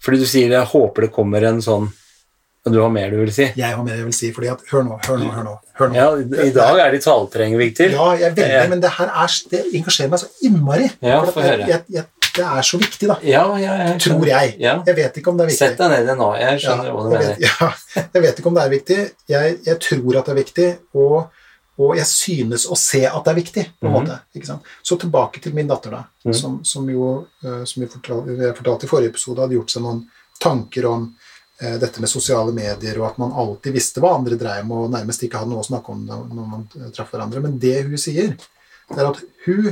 Fordi 0.05 0.21
du 0.21 0.27
sier 0.29 0.53
jeg 0.53 0.69
håper 0.69 1.09
det 1.09 1.15
kommer 1.17 1.49
en 1.49 1.63
sånn 1.65 1.89
Og 1.89 1.97
du 2.65 2.79
har 2.81 2.91
mer 2.93 3.11
du 3.11 3.17
vil 3.23 3.33
si? 3.33 3.47
Jeg 3.57 3.75
har 3.77 3.83
mer 3.85 3.97
jeg 3.97 4.05
vil 4.05 4.13
si, 4.13 4.31
fordi 4.37 4.49
at 4.53 4.61
Hør 4.71 4.83
nå, 4.85 4.99
hør 5.07 5.17
nå, 5.19 5.31
hør 5.33 5.45
nå. 5.45 5.55
Hør 5.81 5.89
nå. 5.89 5.95
Ja, 5.97 6.09
i 6.45 6.51
dag 6.53 6.79
er 6.79 6.91
det 6.93 7.03
taleterreng, 7.05 7.57
Victor. 7.59 7.89
Ja, 7.95 8.09
jeg 8.21 8.35
vet 8.37 8.45
veldig, 8.45 8.65
Eh. 8.65 8.69
men 8.69 8.81
det 8.81 8.91
her 8.99 9.07
er, 9.09 9.37
det 9.51 9.61
engasjerer 9.75 10.11
meg 10.11 10.19
så 10.21 10.29
innmari. 10.45 10.91
Ja, 11.01 11.23
For 11.25 11.41
høre. 11.43 11.67
jeg, 11.69 11.85
jeg, 11.89 12.05
det 12.37 12.45
er 12.45 12.63
så 12.63 12.79
viktig, 12.79 13.09
da. 13.09 13.17
Ja, 13.27 13.47
ja, 13.59 13.73
jeg 13.89 14.01
Tror 14.05 14.27
jeg. 14.29 14.55
Ja. 14.61 14.83
Jeg 14.87 14.97
vet 14.97 15.17
ikke 15.19 15.29
om 15.33 15.37
det 15.41 15.45
er 15.47 15.51
viktig. 15.51 15.59
Sett 15.67 15.79
deg 15.81 15.91
ned 15.91 16.05
i 16.05 16.07
det 16.13 16.17
nå. 16.21 16.29
Jeg 16.39 16.61
skjønner 16.61 16.93
hva 16.95 17.03
du 17.03 17.11
jeg 17.17 17.25
mener. 17.25 17.41
ja, 17.49 17.73
jeg 18.15 18.23
vet 18.23 18.39
ikke 18.39 18.47
om 18.53 18.55
det 18.55 18.63
er 18.67 18.71
viktig. 18.77 18.99
Jeg, 19.33 19.57
jeg 19.67 19.79
tror 19.81 20.19
at 20.21 20.27
det 20.29 20.33
er 20.37 20.41
viktig, 20.45 20.69
og, 20.95 21.17
og 21.81 21.97
jeg 21.97 22.07
synes 22.07 22.69
å 22.71 22.77
se 22.77 23.01
at 23.09 23.25
det 23.25 23.33
er 23.33 23.41
viktig. 23.41 23.65
på 23.81 23.87
en 23.89 23.93
Mhm. 23.93 23.97
måte, 24.05 24.21
ikke 24.37 24.47
sant? 24.53 24.63
Så 24.85 24.99
tilbake 25.01 25.41
til 25.41 25.55
min 25.57 25.67
datter, 25.67 25.91
da, 25.91 26.05
Mhm. 26.29 26.35
som, 26.37 26.61
som 26.65 26.87
jo, 26.93 27.27
eh, 27.43 27.65
som 27.65 27.81
vi 27.83 27.89
fortalte, 27.89 28.37
jeg 28.37 28.55
fortalte 28.61 28.85
i 28.85 28.89
forrige 28.93 29.09
episode, 29.17 29.41
hadde 29.41 29.57
gjort 29.57 29.71
seg 29.71 29.83
noen 29.83 30.07
tanker 30.41 30.87
om 30.87 31.15
dette 31.81 32.01
med 32.01 32.09
sosiale 32.09 32.53
medier, 32.57 32.97
og 33.01 33.11
at 33.11 33.19
man 33.21 33.35
alltid 33.37 33.75
visste 33.77 34.01
hva 34.01 34.15
andre 34.17 34.39
dreiv 34.41 34.65
med, 34.69 34.77
og 34.87 34.95
nærmest 34.95 35.23
ikke 35.27 35.43
hadde 35.43 35.53
noe 35.53 35.61
å 35.65 35.67
snakke 35.69 35.93
om 35.93 36.07
når 36.09 36.47
man 36.55 36.65
eh, 36.79 36.89
traff 36.97 37.13
hverandre. 37.13 37.43
Men 37.45 37.59
det 37.61 37.77
hun 37.89 38.01
sier, 38.01 38.33
det 38.91 38.99
er 38.99 39.11
at 39.11 39.21
hun, 39.47 39.69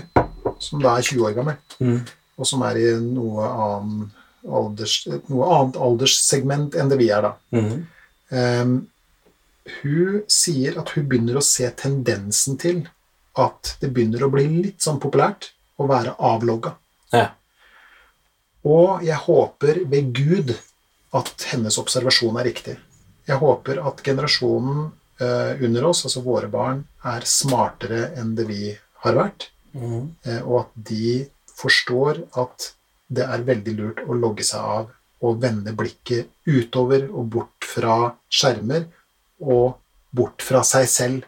som 0.62 0.82
da 0.84 0.96
er 0.98 1.08
20 1.08 1.24
år 1.30 1.36
gammel, 1.38 1.58
Mm. 1.80 2.00
og 2.38 2.46
som 2.46 2.62
er 2.66 2.78
i 2.78 2.86
noe, 3.02 3.46
annen 3.48 4.10
alders, 4.48 5.00
noe 5.30 5.48
annet 5.56 5.76
alderssegment 5.88 6.74
enn 6.78 6.88
det 6.92 6.98
vi 7.00 7.08
er 7.14 7.22
da. 7.26 7.32
mm. 7.54 7.74
um, 8.30 8.78
hun 9.82 10.22
sier 10.32 10.78
at 10.80 10.94
hun 10.96 11.04
begynner 11.10 11.36
å 11.36 11.44
se 11.44 11.68
tendensen 11.76 12.56
til 12.60 12.86
at 13.36 13.74
det 13.82 13.90
begynner 13.92 14.22
å 14.24 14.30
bli 14.32 14.46
litt 14.48 14.80
sånn 14.82 15.00
populært 15.02 15.50
å 15.78 15.86
være 15.90 16.14
avlogga. 16.24 16.72
Ja. 17.12 17.26
Og 18.64 19.04
jeg 19.06 19.18
håper 19.26 19.82
ved 19.92 20.08
Gud 20.16 20.54
at 21.16 21.44
hennes 21.52 21.78
observasjon 21.80 22.36
er 22.40 22.44
riktig. 22.50 22.76
Jeg 23.28 23.38
håper 23.40 23.80
at 23.86 24.02
generasjonen 24.04 24.90
eh, 25.20 25.62
under 25.64 25.86
oss, 25.90 26.04
altså 26.04 26.22
våre 26.24 26.48
barn, 26.52 26.84
er 27.04 27.24
smartere 27.28 28.12
enn 28.18 28.34
det 28.38 28.46
vi 28.48 28.76
har 29.04 29.14
vært. 29.18 29.48
Mhm. 29.76 30.14
Eh, 30.24 30.40
og 30.44 30.60
at 30.66 30.70
de 30.90 31.26
forstår 31.58 32.22
at 32.38 32.72
det 33.10 33.24
er 33.24 33.42
veldig 33.46 33.74
lurt 33.78 34.02
å 34.06 34.14
logge 34.16 34.44
seg 34.44 34.60
av 34.60 34.90
og 35.24 35.40
vende 35.42 35.72
blikket 35.74 36.28
utover 36.46 37.08
og 37.10 37.26
bort 37.32 37.64
fra 37.66 38.12
skjermer 38.30 38.84
og 39.40 39.78
bort 40.14 40.44
fra 40.44 40.60
seg 40.66 40.86
selv. 40.88 41.24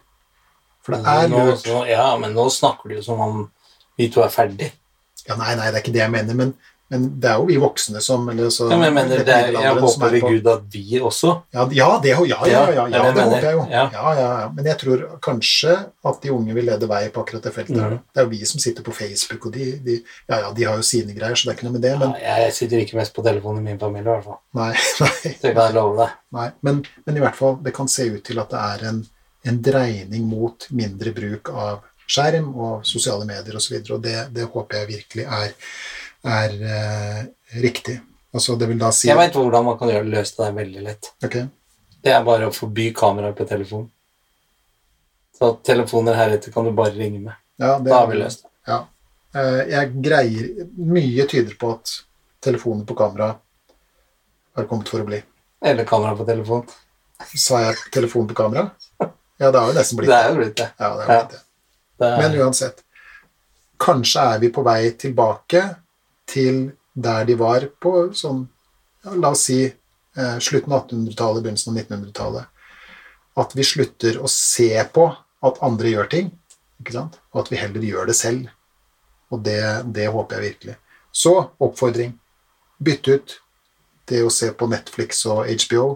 For 0.84 0.94
det 0.96 1.04
er 1.06 1.28
Nå- 1.28 1.40
lurt 1.46 1.64
nå- 1.66 1.86
Ja, 1.88 2.16
men 2.18 2.32
nå 2.34 2.46
snakker 2.50 2.88
du 2.88 2.94
jo 2.96 3.02
som 3.02 3.20
om 3.20 3.50
vi 3.98 4.08
to 4.08 4.22
er 4.22 4.28
ferdig. 4.32 4.70
Ja, 5.28 5.36
nei, 5.36 5.54
nei, 5.54 5.70
det 5.70 5.76
er 5.76 5.82
ikke 5.82 5.92
det 5.92 6.00
jeg 6.04 6.10
mener, 6.10 6.34
men, 6.34 6.54
men 6.90 7.04
det 7.22 7.28
er 7.30 7.38
jo 7.38 7.44
vi 7.46 7.56
voksne 7.62 8.00
som 8.02 8.24
eller 8.32 8.50
så, 8.50 8.66
Ja, 8.70 8.76
men 8.80 8.88
jeg 8.88 8.94
mener, 8.96 9.20
det 9.26 9.34
er, 9.34 9.52
jeg 9.54 9.74
håper 9.78 10.06
er 10.08 10.14
ved 10.16 10.24
Gud 10.26 10.48
at 10.50 10.62
vi 10.74 10.98
også 10.98 11.28
Ja, 11.54 11.66
ja, 11.76 11.88
det, 12.02 12.10
ja, 12.10 12.24
ja, 12.26 12.38
ja, 12.50 12.62
ja, 12.72 12.72
Ja, 12.74 12.86
ja, 12.90 13.12
det 13.14 13.22
er 13.22 13.28
håper 13.30 13.46
jeg 13.46 13.54
jo. 13.54 13.66
Ja. 13.70 13.84
Ja, 13.94 14.14
ja, 14.18 14.30
ja. 14.40 14.48
Men 14.56 14.66
jeg 14.66 14.78
tror 14.80 15.04
kanskje 15.22 15.76
at 16.10 16.18
de 16.24 16.32
unge 16.34 16.56
vil 16.56 16.66
lede 16.66 16.88
vei 16.90 17.04
på 17.14 17.22
akkurat 17.22 17.46
det 17.46 17.52
feltet. 17.54 17.76
Mhm. 17.78 18.00
Det 18.10 18.22
er 18.22 18.26
jo 18.26 18.32
vi 18.32 18.40
som 18.50 18.62
sitter 18.62 18.82
på 18.86 18.94
Facebook, 18.96 19.46
og 19.46 19.54
de, 19.54 19.68
de, 19.86 19.98
ja, 20.28 20.40
ja, 20.40 20.50
de 20.56 20.66
har 20.66 20.80
jo 20.80 20.86
sine 20.90 21.14
greier, 21.14 21.38
så 21.38 21.46
det 21.46 21.52
er 21.52 21.58
ikke 21.58 21.68
noe 21.68 21.76
med 21.78 21.84
det, 21.86 21.92
men 22.00 22.16
ja, 22.18 22.38
Jeg 22.46 22.56
sitter 22.58 22.82
ikke 22.82 22.98
mest 22.98 23.14
på 23.14 23.22
telefonen 23.26 23.62
i 23.62 23.70
min 23.70 23.78
familie, 23.78 24.08
i 24.08 24.14
hvert 24.16 24.26
fall. 24.26 24.40
nei, 24.58 24.72
nei, 25.04 25.34
Det 25.44 25.54
kan 25.54 25.62
jeg 25.62 25.76
love 25.78 25.94
deg. 26.02 26.16
nei. 26.40 26.48
Men, 26.66 26.82
men 27.06 27.20
i 27.20 27.22
hvert 27.22 27.38
fall, 27.38 27.56
det 27.62 27.74
kan 27.76 27.88
se 27.88 28.08
ut 28.10 28.24
til 28.26 28.42
at 28.42 28.50
det 28.50 28.64
er 28.66 28.84
en, 28.90 29.00
en 29.46 29.62
dreining 29.62 30.26
mot 30.26 30.66
mindre 30.74 31.14
bruk 31.14 31.52
av 31.54 31.86
skjerm 32.10 32.50
og 32.58 32.86
sosiale 32.88 33.26
medier 33.28 33.54
osv., 33.54 33.56
og, 33.56 33.62
så 33.62 33.74
videre, 33.76 33.94
og 33.96 34.02
det, 34.02 34.16
det 34.34 34.48
håper 34.50 34.80
jeg 34.80 34.90
virkelig 34.96 35.26
er, 35.30 35.52
er 36.26 36.54
eh, 36.62 37.20
riktig. 37.62 38.00
Altså, 38.34 38.56
det 38.56 38.68
vil 38.70 38.78
da 38.78 38.90
si 38.94 39.08
Jeg 39.08 39.18
veit 39.18 39.34
hvordan 39.34 39.64
man 39.66 39.78
kan 39.78 39.90
gjøre 39.90 40.06
det 40.06 40.14
løst. 40.14 40.36
Det 40.38 40.46
er 40.46 40.52
veldig 40.58 40.82
lett. 40.86 41.10
Okay. 41.24 41.46
Det 42.00 42.12
er 42.14 42.22
bare 42.24 42.48
å 42.48 42.54
forby 42.54 42.90
kameraer 42.96 43.34
på 43.36 43.46
telefon. 43.48 43.88
Så 45.38 45.54
telefoner 45.66 46.18
heretter 46.18 46.52
kan 46.52 46.64
du 46.68 46.72
bare 46.76 46.94
ringe 46.94 47.20
med. 47.24 47.34
Ja, 47.60 47.78
det 47.78 47.90
Da 47.90 48.02
har 48.02 48.06
vi 48.10 48.20
løst 48.20 48.44
det. 48.44 48.50
Ja. 48.68 48.78
Eh, 49.34 49.62
Jeg 49.72 49.92
greier 50.04 50.48
Mye 50.76 51.26
tyder 51.28 51.56
på 51.58 51.72
at 51.76 51.96
telefoner 52.40 52.84
på 52.88 52.94
kamera 52.96 53.34
har 54.56 54.64
kommet 54.68 54.88
for 54.88 55.00
å 55.02 55.08
bli. 55.08 55.22
Eller 55.64 55.84
kamera 55.88 56.16
på 56.16 56.24
telefon. 56.28 56.64
Sa 57.36 57.60
jeg 57.66 57.76
telefon 57.92 58.28
på 58.28 58.34
kamera? 58.34 58.70
Ja, 59.40 59.50
det 59.50 59.58
har 59.58 59.68
jo 59.68 59.76
nesten 59.76 59.98
blitt 59.98 60.08
Det 60.10 60.16
er 60.16 60.30
jo 60.30 60.38
blitt 60.40 60.56
det. 60.56 60.70
Ja, 60.78 60.88
det 60.96 61.02
er 61.04 61.10
blitt 61.10 61.36
det. 61.36 61.42
Men 62.20 62.38
uansett. 62.40 62.82
Kanskje 63.80 64.24
er 64.34 64.38
vi 64.40 64.48
på 64.52 64.62
vei 64.64 64.90
tilbake 65.00 65.62
til 66.30 66.70
der 66.94 67.26
de 67.28 67.36
var 67.38 67.66
på 67.82 68.10
sånn 68.16 68.46
ja, 69.04 69.14
La 69.16 69.32
oss 69.32 69.46
si 69.48 69.62
eh, 69.64 70.38
slutten 70.42 70.74
av 70.74 70.84
1800-tallet, 70.84 71.42
begynnelsen 71.44 71.72
av 71.72 71.78
1900-tallet. 71.82 72.64
At 73.40 73.54
vi 73.56 73.64
slutter 73.64 74.18
å 74.20 74.28
se 74.28 74.72
på 74.92 75.06
at 75.46 75.60
andre 75.64 75.94
gjør 75.94 76.10
ting, 76.12 76.32
og 76.80 77.38
at 77.40 77.50
vi 77.52 77.60
heller 77.60 77.84
gjør 77.84 78.10
det 78.10 78.16
selv. 78.18 78.50
Og 79.30 79.40
det, 79.46 79.62
det 79.94 80.10
håper 80.12 80.36
jeg 80.36 80.50
virkelig. 80.50 80.76
Så 81.12 81.32
oppfordring. 81.62 82.12
Bytte 82.80 83.16
ut 83.16 83.36
det 84.10 84.22
å 84.26 84.32
se 84.32 84.50
på 84.52 84.68
Netflix 84.70 85.24
og 85.30 85.46
HBO 85.48 85.86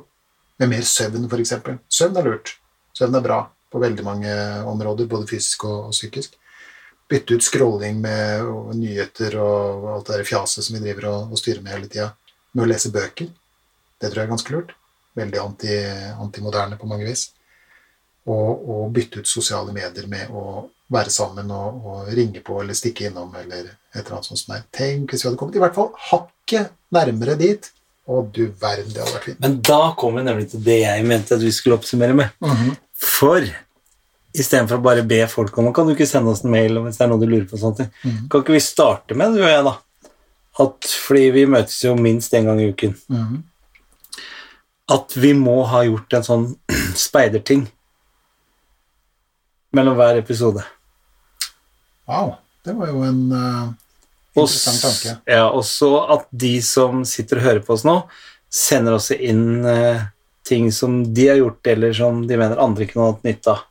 med 0.63 0.71
mer 0.71 0.87
søvn, 0.87 1.27
f.eks. 1.29 1.55
Søvn 1.91 2.21
er 2.21 2.29
lurt. 2.29 2.55
Søvn 2.95 3.19
er 3.19 3.25
bra 3.25 3.41
på 3.73 3.83
veldig 3.83 4.05
mange 4.07 4.35
områder, 4.71 5.09
både 5.11 5.29
fysisk 5.29 5.67
og 5.67 5.91
psykisk. 5.91 6.39
Bytte 7.11 7.37
ut 7.37 7.45
scrolling 7.45 7.99
med 8.01 8.47
og 8.49 8.75
nyheter 8.79 9.37
og 9.43 9.89
alt 9.93 10.09
det 10.09 10.19
der 10.19 10.29
fjaset 10.29 10.65
som 10.65 10.77
vi 10.77 10.83
driver 10.87 11.11
og, 11.11 11.35
og 11.35 11.41
styrer 11.41 11.61
med 11.65 11.77
hele 11.77 11.91
tida, 11.91 12.09
med 12.55 12.65
å 12.65 12.71
lese 12.71 12.93
bøker. 12.95 13.29
Det 14.01 14.11
tror 14.11 14.23
jeg 14.23 14.29
er 14.29 14.33
ganske 14.33 14.55
lurt. 14.55 14.73
Veldig 15.15 15.41
anti, 15.43 15.75
antimoderne 16.19 16.79
på 16.81 16.89
mange 16.91 17.07
vis. 17.07 17.29
Og, 18.25 18.65
og 18.73 18.89
bytte 18.97 19.21
ut 19.21 19.29
sosiale 19.29 19.75
medier 19.77 20.09
med 20.11 20.33
å 20.33 20.65
være 20.95 21.13
sammen 21.13 21.51
og, 21.53 21.85
og 21.85 22.09
ringe 22.17 22.41
på 22.45 22.57
eller 22.63 22.77
stikke 22.77 23.09
innom 23.09 23.33
eller 23.37 23.69
et 23.69 24.01
eller 24.01 24.17
annet 24.17 24.29
sånt 24.31 24.41
som 24.41 24.57
er. 24.57 24.65
Tenk 24.75 25.13
hvis 25.13 25.25
vi 25.25 25.29
hadde 25.29 25.41
kommet 25.41 25.59
i 25.59 25.63
hvert 25.63 25.77
fall 25.77 25.93
hakket 26.11 26.73
nærmere 26.95 27.37
dit. 27.41 27.71
Å, 28.05 28.21
du 28.29 28.43
verden, 28.61 28.91
det 28.93 29.01
hadde 29.01 29.15
vært 29.15 29.29
fint. 29.31 29.39
Men 29.41 29.61
da 29.65 29.81
kommer 29.97 30.21
vi 30.21 30.27
nemlig 30.27 30.51
til 30.53 30.65
det 30.65 30.81
jeg 30.83 31.05
mente 31.09 31.39
at 31.39 31.45
vi 31.45 31.53
skulle 31.57 31.79
oppsummere 31.79 32.17
med. 32.19 32.35
For 33.01 33.47
istedenfor 34.35 34.81
å 34.81 34.85
bare 34.85 35.05
be 35.07 35.21
folk 35.31 35.57
om 35.59 35.71
Kan 35.75 35.87
du 35.87 35.95
ikke 35.95 36.09
sende 36.11 36.33
oss 36.33 36.43
en 36.45 36.53
mail 36.53 36.81
hvis 36.83 36.99
det 36.99 37.05
er 37.07 37.11
noe 37.13 37.23
du 37.23 37.27
lurer 37.29 37.47
på? 37.49 37.59
sånt, 37.61 37.83
Mm. 38.05 38.29
Kan 38.29 38.43
ikke 38.43 38.57
vi 38.57 38.61
starte 38.61 39.15
med 39.15 39.33
det, 39.33 39.39
du 39.39 39.45
og 39.45 39.51
jeg, 39.51 39.65
da? 39.65 39.75
At, 40.65 40.87
fordi 41.07 41.31
vi 41.35 41.47
møtes 41.51 41.83
jo 41.83 41.95
minst 41.99 42.35
én 42.35 42.47
gang 42.47 42.61
i 42.63 42.69
uken. 42.71 42.95
Mm. 43.11 43.43
At 44.95 45.17
vi 45.17 45.33
må 45.35 45.65
ha 45.67 45.83
gjort 45.87 46.13
en 46.15 46.27
sånn 46.27 46.45
speiderting 47.07 47.67
mellom 49.75 49.97
hver 49.99 50.21
episode. 50.21 50.63
Wow, 52.07 52.37
det 52.65 52.77
var 52.79 52.93
jo 52.93 53.03
en 53.03 53.21
uh, 53.33 53.73
interessant 54.37 54.83
tanke. 54.85 55.17
Ja, 55.27 55.49
og 55.49 55.65
så 55.67 55.91
at 56.15 56.29
de 56.31 56.59
som 56.63 57.03
sitter 57.09 57.41
og 57.41 57.47
hører 57.49 57.65
på 57.65 57.75
oss 57.75 57.87
nå, 57.87 57.97
sender 58.55 58.99
også 58.99 59.19
inn 59.19 59.65
uh, 59.67 60.05
ting 60.47 60.71
som 60.73 61.01
de 61.17 61.31
har 61.33 61.41
gjort, 61.41 61.67
eller 61.67 61.97
som 61.97 62.23
de 62.29 62.39
mener 62.39 62.61
andre 62.63 62.87
kunne 62.87 63.11
hatt 63.11 63.25
nytte 63.27 63.57
av. 63.57 63.65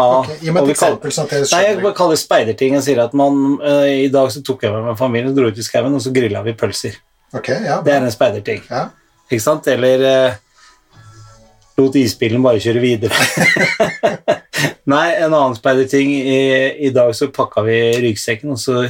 av 0.00 0.14
okay, 0.24 0.36
Gi 0.42 0.52
meg 0.56 0.64
et 0.68 0.72
eksempel. 0.74 1.12
sånn 1.14 1.28
at 1.28 1.32
jeg 1.36 1.46
Nei, 1.52 1.62
jeg 1.68 1.80
bare 1.82 1.96
kaller 1.98 2.16
det 2.16 2.22
speiderting. 2.24 2.74
Jeg 2.78 2.86
sier 2.88 3.00
at 3.04 3.14
man, 3.18 3.40
uh, 3.62 3.86
I 3.88 4.08
dag 4.12 4.30
så 4.34 4.42
tok 4.46 4.62
jeg 4.66 4.72
med 4.74 4.88
meg 4.90 4.98
familien, 4.98 5.34
dro 5.36 5.48
ut 5.50 5.58
i 5.60 5.66
skauen, 5.66 5.94
og 5.94 6.02
så 6.04 6.12
grilla 6.14 6.42
vi 6.46 6.54
pølser. 6.58 6.96
Okay, 7.36 7.60
ja, 7.64 7.80
Det 7.86 7.92
er 7.94 8.02
en 8.02 8.10
speiderting. 8.14 8.62
ja. 8.70 8.88
Ikke 9.30 9.44
sant? 9.44 9.68
Eller 9.70 10.02
uh, 10.02 10.38
lot 11.78 11.94
isbilen 12.00 12.42
bare 12.42 12.58
kjøre 12.60 12.80
videre. 12.82 13.14
Nei, 14.90 15.06
en 15.22 15.30
annen 15.32 15.54
speiderting. 15.54 16.10
I, 16.18 16.40
I 16.88 16.90
dag 16.94 17.12
så 17.14 17.28
pakka 17.34 17.62
vi 17.66 17.76
ryggsekken, 18.02 18.50
og 18.56 18.58
så 18.60 18.82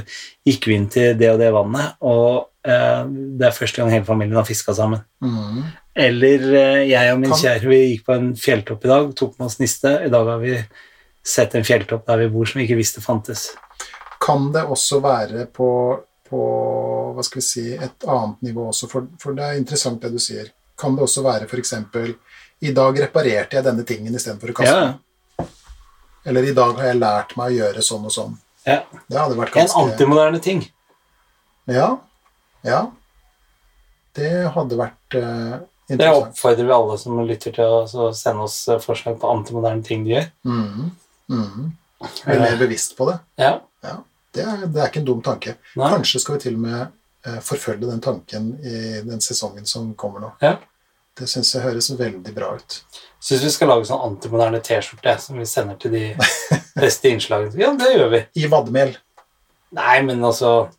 gikk 0.48 0.70
vi 0.70 0.78
inn 0.78 0.88
til 0.90 1.12
det 1.20 1.28
og 1.34 1.38
det 1.42 1.50
vannet, 1.54 1.92
og 2.00 2.48
uh, 2.66 3.02
det 3.10 3.50
er 3.50 3.56
første 3.56 3.82
gang 3.82 3.92
hele 3.92 4.08
familien 4.08 4.40
har 4.40 4.48
fiska 4.48 4.74
sammen. 4.76 5.02
Mm. 5.22 5.60
Eller 6.00 6.44
jeg 6.88 7.12
og 7.12 7.18
min 7.20 7.32
Kan- 7.34 7.40
kjære 7.42 7.68
vi 7.68 7.80
gikk 7.90 8.04
på 8.06 8.16
en 8.16 8.30
fjelltopp 8.38 8.84
i 8.86 8.90
dag, 8.94 9.10
tok 9.18 9.34
med 9.38 9.50
oss 9.50 9.58
niste. 9.60 9.92
I 10.06 10.08
dag 10.12 10.28
har 10.32 10.40
vi 10.40 10.54
sett 11.26 11.54
en 11.54 11.64
fjelltopp 11.66 12.06
der 12.08 12.18
vi 12.24 12.28
bor 12.32 12.46
som 12.48 12.60
vi 12.60 12.66
ikke 12.68 12.78
visste 12.80 13.02
fantes. 13.04 13.50
Kan 14.20 14.50
det 14.52 14.62
også 14.68 15.00
være 15.04 15.46
på, 15.52 15.68
på 16.28 16.40
hva 17.16 17.24
skal 17.24 17.40
vi 17.40 17.46
si, 17.46 17.66
et 17.74 18.04
annet 18.08 18.42
nivå 18.50 18.66
også, 18.70 18.88
for, 18.90 19.06
for 19.20 19.36
det 19.36 19.44
er 19.46 19.60
interessant 19.60 20.00
det 20.02 20.12
du 20.12 20.18
sier. 20.20 20.50
Kan 20.80 20.96
det 20.96 21.04
også 21.04 21.22
være 21.24 21.48
f.eks.: 21.48 21.74
I 22.60 22.72
dag 22.76 23.00
reparerte 23.00 23.56
jeg 23.56 23.64
denne 23.64 23.84
tingen 23.88 24.14
istedenfor 24.14 24.52
å 24.52 24.58
kaste 24.60 24.74
Ja. 24.76 24.84
den. 24.90 24.98
Eller 26.24 26.42
i 26.44 26.52
dag 26.52 26.74
har 26.76 26.84
jeg 26.90 27.00
lært 27.00 27.36
meg 27.36 27.52
å 27.52 27.56
gjøre 27.56 27.82
sånn 27.82 28.04
og 28.04 28.12
sånn. 28.12 28.34
Ja. 28.66 28.82
Det 29.08 29.16
hadde 29.18 29.36
vært 29.38 29.56
En 29.56 29.70
antimoderne 29.82 30.40
ting. 30.44 30.60
Ja. 31.66 31.96
Ja. 32.64 32.90
Det 34.16 34.28
hadde 34.52 34.76
vært 34.76 35.16
interessant. 35.16 35.68
Det 36.00 36.08
oppfordrer 36.12 36.66
vi 36.68 36.74
alle 36.76 36.98
som 37.00 37.16
lytter 37.26 37.54
til 37.56 37.64
å 37.64 38.10
sende 38.14 38.44
oss 38.44 38.58
eh, 38.68 38.78
forslag 38.78 39.16
på 39.22 39.30
antimoderne 39.32 39.82
ting 39.86 40.04
de 40.04 40.12
gjør. 40.18 40.28
Mhm. 40.44 40.90
Mhm. 41.30 41.70
Bli 42.24 42.38
mer 42.40 42.56
bevisst 42.60 42.96
på 42.98 43.06
det. 43.10 43.18
Ja, 43.38 43.58
Det 44.32 44.44
er, 44.46 44.60
det 44.70 44.78
er 44.80 44.86
ikke 44.88 45.00
en 45.02 45.06
dum 45.08 45.20
tanke. 45.26 45.56
Nei. 45.76 45.88
Kanskje 45.90 46.20
skal 46.22 46.36
vi 46.36 46.40
til 46.44 46.54
og 46.54 46.60
med 46.62 46.80
eh, 47.26 47.40
forfølge 47.42 47.88
den 47.90 48.00
tanken 48.00 48.52
i 48.62 49.00
den 49.02 49.20
sesongen 49.20 49.66
som 49.66 49.88
kommer 49.98 50.20
nå. 50.22 50.30
Ja. 50.40 50.52
Det 51.18 51.26
syns 51.28 51.50
jeg 51.54 51.64
høres 51.64 51.90
veldig 51.98 52.32
bra 52.36 52.52
ut. 52.54 52.76
Syns 53.20 53.42
vi 53.42 53.50
skal 53.50 53.68
lage 53.72 53.88
sånn 53.88 54.00
antimoderne 54.06 54.60
T-skjorte 54.64 55.16
som 55.20 55.36
vi 55.42 55.44
sender 55.50 55.76
til 55.82 55.90
de 55.96 56.04
beste 56.78 57.10
innslagene. 57.10 57.58
Ja, 57.58 57.72
det 57.76 57.90
gjør 57.96 58.12
vi. 58.14 58.20
I 58.40 58.46
vadmel. 58.52 58.94
Nei, 59.76 59.96
men 60.06 60.22
altså 60.24 60.70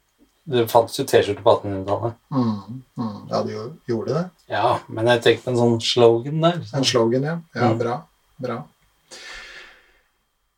Det 0.51 0.63
fantes 0.71 0.97
jo 0.97 1.03
T-skjorte 1.05 1.43
på 1.45 1.51
1800-tallet. 1.59 2.15
Mm, 2.33 2.81
mm, 2.97 3.17
ja, 3.29 3.43
det 3.45 3.59
gjorde 3.91 4.15
det. 4.15 4.23
Ja, 4.49 4.79
men 4.89 5.05
jeg 5.11 5.21
tenkte 5.27 5.43
på 5.45 5.51
en 5.53 5.59
sånn 5.59 5.75
slogan 5.85 6.39
der. 6.41 6.57
En 6.73 6.87
slogan, 6.87 7.23
ja. 7.27 7.35
Ja, 7.53 7.67
Mm. 7.69 7.77
Bra. 7.83 7.99
Bra. 8.41 8.55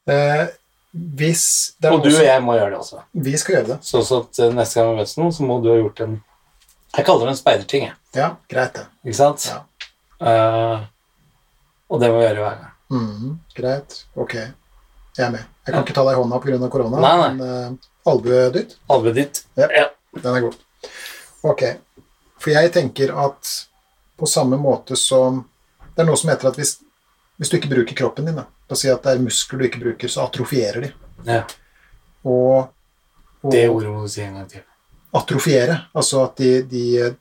Eh, 0.10 0.46
hvis 0.94 1.46
det 1.82 1.90
er 1.90 1.96
Og 1.96 2.04
du 2.04 2.10
og 2.12 2.22
jeg 2.26 2.42
må 2.46 2.54
gjøre 2.58 2.74
det 2.76 2.80
også. 2.84 3.02
Vi 3.26 3.34
skal 3.40 3.56
gjøre 3.58 3.70
det. 3.74 3.78
Så 3.88 4.02
også 4.04 4.20
at 4.26 4.42
eh, 4.46 4.54
neste 4.54 4.80
gang 4.80 4.92
vi 4.92 5.00
møtes 5.02 5.16
nå, 5.18 5.30
så 5.34 5.48
må 5.48 5.60
du 5.64 5.70
ha 5.72 5.78
gjort 5.80 6.04
en 6.06 6.18
Jeg 6.98 7.06
kaller 7.08 7.26
det 7.26 7.34
en 7.34 7.40
speiderting, 7.40 7.88
jeg. 7.90 7.96
Ja, 8.14 8.28
greit, 8.52 8.76
det. 8.78 8.86
Ikke 9.08 9.18
sant? 9.18 9.48
Ja. 9.50 9.62
Eh, 10.22 10.84
og 11.90 12.02
det 12.02 12.12
må 12.12 12.20
vi 12.20 12.28
gjøre 12.28 12.44
hver 12.46 12.60
gang. 12.62 12.70
Mm, 12.94 13.32
greit. 13.58 13.98
Ok. 14.16 14.36
Jeg 15.18 15.26
er 15.26 15.34
med. 15.34 15.48
Jeg 15.66 15.74
kan 15.74 15.84
ikke 15.86 15.96
ta 15.98 16.04
deg 16.06 16.16
i 16.18 16.20
hånda 16.22 16.40
pga. 16.44 16.70
korona, 16.70 17.00
Nei, 17.02 17.14
nei. 17.18 17.34
men 17.38 17.74
uh, 17.74 17.90
albuedytt, 18.12 18.78
Albuet 18.92 19.16
ditt. 19.16 19.44
Ja. 19.58 19.68
Ja. 19.72 19.86
den 20.20 20.36
er 20.36 20.46
god. 20.46 20.58
Ok. 21.48 21.64
For 22.42 22.52
jeg 22.52 22.72
tenker 22.76 23.14
at 23.26 23.52
på 24.20 24.28
samme 24.30 24.58
måte 24.60 24.98
som 25.00 25.44
Det 25.96 26.02
er 26.02 26.08
noe 26.10 26.18
som 26.18 26.32
heter 26.32 26.50
at 26.50 26.58
hvis, 26.58 26.80
hvis 27.44 27.52
du 27.52 27.58
ikke 27.60 27.74
bruker 27.74 27.98
kroppen 28.00 28.30
din, 28.30 28.38
da, 28.40 28.48
la 28.48 28.76
oss 28.76 28.86
si 28.86 28.92
at 28.92 29.04
det 29.04 29.18
er 29.18 29.24
muskler 29.24 29.60
du 29.60 29.68
ikke 29.68 29.82
bruker, 29.84 30.12
så 30.12 30.24
atrofierer 30.24 30.88
de. 30.88 30.94
ja. 31.28 31.42
Og, 32.24 32.70
og 33.44 33.52
Det 33.52 33.66
ordet 33.68 33.90
må 33.92 34.06
du 34.06 34.12
si 34.12 34.22
en 34.24 34.38
gang 34.38 34.46
til. 34.48 34.62
atrofiere, 35.20 35.76
altså 35.92 36.22
at 36.24 36.38
de, 36.40 36.62
de 36.72 37.16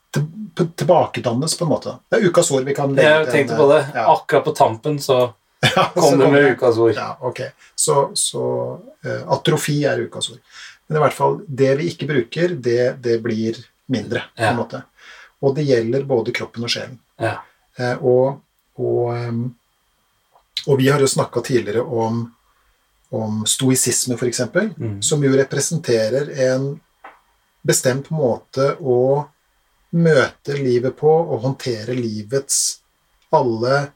tilbakedannes, 0.78 1.56
på 1.58 1.66
en 1.66 1.70
måte. 1.72 1.94
Det 2.08 2.20
er 2.20 2.28
ukas 2.30 2.50
ord 2.54 2.68
vi 2.68 2.74
kan 2.76 2.94
legge 2.94 3.08
Jeg 3.08 3.24
til 3.26 3.32
tenkte 3.34 3.56
en, 3.56 3.58
på 3.58 3.66
det. 3.72 3.80
Ja. 3.96 4.04
Akkurat 4.12 4.44
på 4.46 4.54
tampen 4.56 5.00
så 5.02 5.16
Ja, 5.76 5.88
kom 5.94 6.18
det 6.18 6.28
med 6.30 6.46
ukas 6.52 6.78
ord. 6.78 6.94
Ja, 6.94 7.16
ok. 7.20 7.40
Så, 7.74 7.96
så 8.14 8.44
uh, 8.78 9.22
atrofi 9.34 9.80
er 9.86 10.04
ukas 10.06 10.30
ord. 10.30 10.38
Men 10.86 10.98
i 10.98 11.02
hvert 11.04 11.16
fall, 11.18 11.36
det 11.46 11.72
vi 11.80 11.88
ikke 11.90 12.08
bruker, 12.08 12.54
det, 12.62 12.96
det 13.02 13.18
blir 13.26 13.58
mindre, 13.90 14.24
på 14.38 14.46
en 14.52 14.58
måte. 14.58 14.82
Og 15.42 15.54
det 15.58 15.66
gjelder 15.66 16.06
både 16.06 16.34
kroppen 16.34 16.66
og 16.66 16.70
sjelen. 16.70 16.98
Ja. 17.18 17.36
Eh, 17.78 17.94
og, 17.98 18.40
og, 18.78 19.04
em, 19.16 19.44
og 20.66 20.78
vi 20.78 20.88
har 20.88 21.00
jo 21.02 21.08
snakka 21.10 21.40
tidligere 21.40 21.82
om, 21.82 22.22
om 23.10 23.42
stoisisme, 23.46 24.14
f.eks., 24.14 24.40
Mm. 24.78 25.02
som 25.02 25.24
jo 25.24 25.32
representerer 25.36 26.30
en 26.50 26.68
bestemt 27.62 28.10
måte 28.10 28.74
å 28.80 29.26
møte 29.92 30.56
livet 30.56 30.96
på 30.96 31.10
og 31.10 31.42
håndtere 31.44 31.94
livets 31.94 32.78
alle 33.32 33.90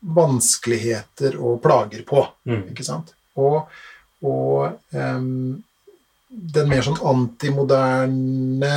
vanskeligheter 0.00 1.36
og 1.40 1.60
plager 1.62 2.04
på. 2.08 2.22
Mm. 2.48 2.62
Ikke 2.72 2.86
sant? 2.86 3.12
Og, 3.40 3.66
og 4.24 4.78
um, 4.94 5.58
den 6.30 6.70
mer 6.70 6.84
sånn 6.86 7.00
antimoderne 7.10 8.74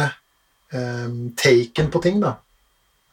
um, 0.74 1.32
taken 1.40 1.92
på 1.94 2.02
ting, 2.04 2.20
da, 2.24 2.36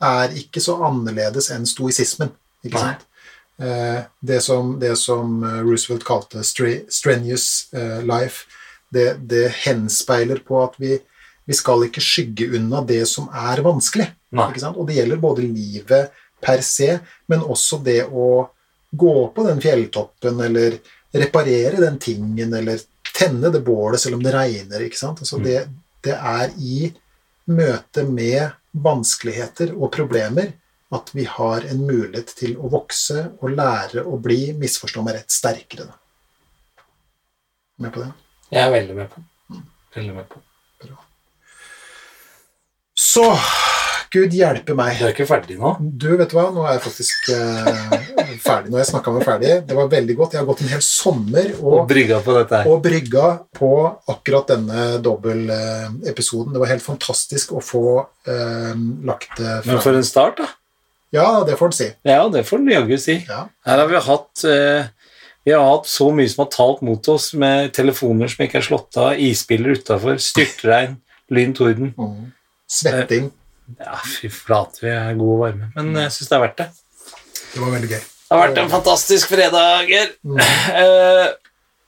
er 0.00 0.32
ikke 0.40 0.62
så 0.64 0.78
annerledes 0.88 1.50
enn 1.54 1.68
stoisismen. 1.68 2.32
Ikke 2.64 2.80
sant? 2.80 3.06
Eh, 3.60 4.02
det, 4.20 4.40
som, 4.40 4.80
det 4.80 4.96
som 4.96 5.42
eh, 5.44 5.60
Roosevelt 5.60 6.04
kalte 6.04 6.42
strenuous 6.44 7.72
eh, 7.72 8.02
life, 8.02 8.46
det, 8.88 9.14
det 9.20 9.48
henspeiler 9.66 10.40
på 10.46 10.62
at 10.64 10.74
vi, 10.80 10.98
Vi 11.44 11.54
skal 11.56 11.82
ikke 11.82 12.02
skygge 12.04 12.46
unna 12.54 12.78
det 12.86 13.02
som 13.10 13.26
er 13.34 13.58
vanskelig. 13.64 14.04
Og 14.78 14.84
det 14.86 15.00
gjelder 15.00 15.18
både 15.18 15.42
livet 15.42 16.12
per 16.40 16.60
se, 16.62 16.92
men 17.26 17.42
også 17.42 17.80
det 17.82 18.04
å 18.06 18.44
gå 18.90 19.14
på 19.34 19.46
den 19.48 19.58
fjelltoppen, 19.60 20.38
eller 20.46 20.76
reparere 21.10 21.80
den 21.80 21.98
tingen, 21.98 22.54
eller 22.54 22.78
tenne 23.16 23.50
det 23.50 23.64
bålet 23.66 24.00
selv 24.00 24.20
om 24.20 24.22
det 24.22 24.34
regner. 24.36 24.84
ikke 24.86 25.00
sant? 25.00 25.24
Altså 25.24 25.40
det, 25.42 25.64
det 26.06 26.14
er 26.14 26.54
i 26.56 26.92
møte 27.50 28.06
med 28.06 28.54
vanskeligheter 28.70 29.74
og 29.74 29.90
problemer 29.96 30.52
at 30.90 31.10
vi 31.14 31.24
har 31.30 31.66
en 31.70 31.82
mulighet 31.86 32.34
til 32.38 32.56
å 32.58 32.70
vokse 32.72 33.28
og 33.38 33.54
lære 33.54 34.02
å 34.02 34.18
bli, 34.22 34.52
misforstå 34.58 35.04
meg 35.06 35.20
rett, 35.20 35.30
sterkere. 35.30 35.86
Da. 35.86 36.84
Med 37.84 37.94
på 37.94 38.04
det? 38.04 38.12
Jeg 38.50 38.66
er 38.66 38.72
veldig 38.74 38.96
med 38.98 39.12
på. 39.12 39.22
Veldig 39.96 40.14
med 40.18 40.30
på. 40.30 40.42
Så 43.00 43.24
Gud 44.10 44.34
hjelpe 44.34 44.74
meg. 44.74 44.98
Du 44.98 45.06
er 45.06 45.12
ikke 45.14 45.24
ferdig 45.28 45.56
nå? 45.60 45.70
Du, 45.80 46.08
vet 46.18 46.32
du 46.32 46.34
hva, 46.34 46.48
nå 46.52 46.64
er 46.66 46.74
jeg 46.74 46.82
faktisk 46.82 47.30
eh, 47.32 48.34
ferdig. 48.42 48.72
Nå 48.72 48.80
jeg 48.80 48.88
snakka 48.90 49.14
meg 49.14 49.24
ferdig. 49.24 49.52
Det 49.68 49.76
var 49.78 49.90
veldig 49.92 50.16
godt. 50.18 50.34
Jeg 50.34 50.42
har 50.42 50.48
gått 50.48 50.64
en 50.64 50.72
hel 50.72 50.82
sommer 50.84 51.52
Og 51.60 51.68
og, 51.70 51.84
brygga 51.88 52.18
på 52.26 52.34
dette 52.34 52.58
her. 52.58 52.70
og 52.70 52.82
brygga 52.84 53.26
på 53.56 53.70
akkurat 54.10 54.50
denne 54.50 54.86
dobbeltepisoden. 55.04 56.52
Det 56.56 56.62
var 56.64 56.72
helt 56.74 56.84
fantastisk 56.84 57.54
å 57.54 57.62
få 57.64 57.84
eh, 58.26 58.74
lagt 59.06 59.38
det 59.38 59.60
Men 59.70 59.80
for 59.86 59.96
en 59.96 60.10
start, 60.10 60.42
da. 60.42 60.50
Ja, 61.14 61.42
det 61.46 61.56
får 61.58 61.70
en 61.70 61.76
si. 61.76 61.88
Ja, 62.06 62.22
det 62.30 62.44
får 62.46 62.62
du 62.62 62.72
jaggu 62.72 62.96
si. 63.02 63.16
Ja. 63.28 63.44
Her 63.66 63.82
har 63.82 63.90
vi 63.90 64.02
hatt 64.06 64.44
eh, 64.46 64.90
Vi 65.46 65.54
har 65.56 65.64
hatt 65.66 65.88
så 65.90 66.10
mye 66.14 66.30
som 66.30 66.44
har 66.44 66.50
talt 66.54 66.84
mot 66.86 67.08
oss, 67.10 67.32
med 67.34 67.72
telefoner 67.74 68.30
som 68.30 68.44
ikke 68.44 68.60
er 68.60 68.66
slått 68.66 68.98
av, 69.00 69.16
isbiler 69.18 69.80
utafor, 69.80 70.20
styrtregn, 70.22 70.98
lyn, 71.32 71.56
torden. 71.56 71.94
Mm. 71.96 72.30
Svetting. 72.70 73.30
Ja, 73.80 73.96
fy 74.04 74.28
flate, 74.32 74.84
vi 74.84 74.92
er 74.92 75.16
gode 75.18 75.36
og 75.36 75.44
varme. 75.46 75.70
Men 75.76 75.92
jeg 76.04 76.14
syns 76.14 76.30
det 76.30 76.36
er 76.36 76.44
verdt 76.44 76.60
det. 76.60 76.68
Det 77.50 77.62
var 77.62 77.76
veldig 77.78 77.90
gøy. 77.90 78.00
Det 78.00 78.36
har 78.36 78.42
vært 78.44 78.60
en 78.62 78.74
fantastisk 78.78 79.32
fredag. 79.32 79.94
Mm. 80.22 80.42
Eh, 80.80 81.28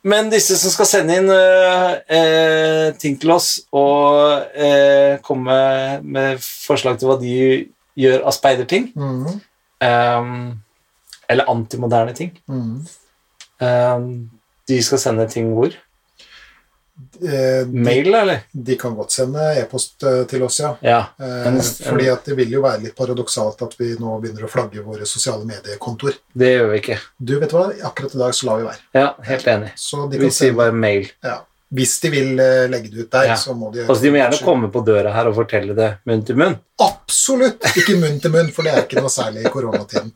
men 0.03 0.33
disse 0.33 0.57
som 0.59 0.73
skal 0.75 0.89
sende 0.91 1.17
inn 1.21 1.29
eh, 1.31 1.93
eh, 2.11 2.89
ting 2.99 3.15
til 3.23 3.31
oss 3.37 3.61
og 3.71 4.49
eh, 4.59 5.21
komme 5.23 5.59
med 6.03 6.43
forslag 6.43 6.99
til 6.99 7.13
hva 7.13 7.19
de 7.21 7.37
gjør 7.99 8.23
av 8.27 8.33
speiderting, 8.37 8.93
Mm. 8.97 9.41
Um, 9.83 10.63
eller 11.29 11.49
antimoderne 11.51 12.13
ting 12.15 12.37
Mm. 12.49 12.85
Um, 13.63 14.31
De 14.69 14.77
skal 14.83 14.99
sende 15.03 15.27
ting 15.31 15.49
hvor? 15.57 15.73
Eh, 17.23 17.67
de, 17.67 17.81
Mail, 17.83 18.15
eller? 18.15 18.41
de 18.53 18.77
kan 18.79 18.95
godt 18.95 19.11
sende 19.13 19.43
e-post 19.59 20.03
eh, 20.07 20.23
til 20.31 20.43
oss, 20.47 20.61
ja. 20.61 20.73
Ja. 20.85 20.99
En, 21.19 21.57
en, 21.57 21.63
fordi 21.63 22.09
at 22.13 22.25
det 22.29 22.37
vil 22.39 22.53
jo 22.53 22.63
være 22.63 22.83
litt 22.85 22.95
paradoksalt 22.99 23.63
at 23.67 23.75
vi 23.79 23.93
nå 23.99 24.17
begynner 24.23 24.47
å 24.47 24.51
flagge 24.51 24.83
våre 24.85 25.07
sosiale 25.09 25.47
mediekontor. 25.49 26.15
Det 26.35 26.51
gjør 26.53 26.69
vi 26.73 26.81
ikke. 26.83 26.99
Du, 27.19 27.35
vet 27.41 27.51
du 27.51 27.57
hva? 27.59 27.71
Akkurat 27.89 28.15
i 28.15 28.21
dag 28.23 28.35
så 28.37 28.47
lar 28.49 28.61
vi 28.61 28.69
være. 28.69 28.85
Ja, 28.99 29.07
helt 29.29 29.49
enig. 29.51 29.73
Vi 30.15 30.31
sier 30.31 30.55
bare 30.59 30.73
mail. 30.77 31.11
ja. 31.27 31.41
Hvis 31.73 31.95
de 32.03 32.11
vil 32.13 32.41
eh, 32.43 32.67
legge 32.69 32.91
det 32.93 33.07
ut 33.07 33.11
der, 33.15 33.31
Ja. 33.31 33.37
så 33.41 33.55
må 33.57 33.71
de 33.73 33.87
Altså, 33.87 34.03
de 34.03 34.11
må 34.13 34.19
gjerne 34.21 34.39
komme 34.45 34.69
på 34.73 34.83
døra 34.85 35.13
her 35.15 35.31
og 35.31 35.35
fortelle 35.39 35.73
det 35.75 35.87
munn 36.05 36.25
til 36.29 36.37
munn. 36.37 36.59
Absolutt! 36.85 37.65
Ikke 37.81 37.95
munn 37.97 38.19
til 38.21 38.31
munn, 38.35 38.51
for 38.53 38.67
det 38.67 38.75
er 38.75 38.83
ikke 38.85 39.01
noe 39.01 39.09
særlig 39.13 39.47
i 39.47 39.53
koronatiden. 39.55 40.11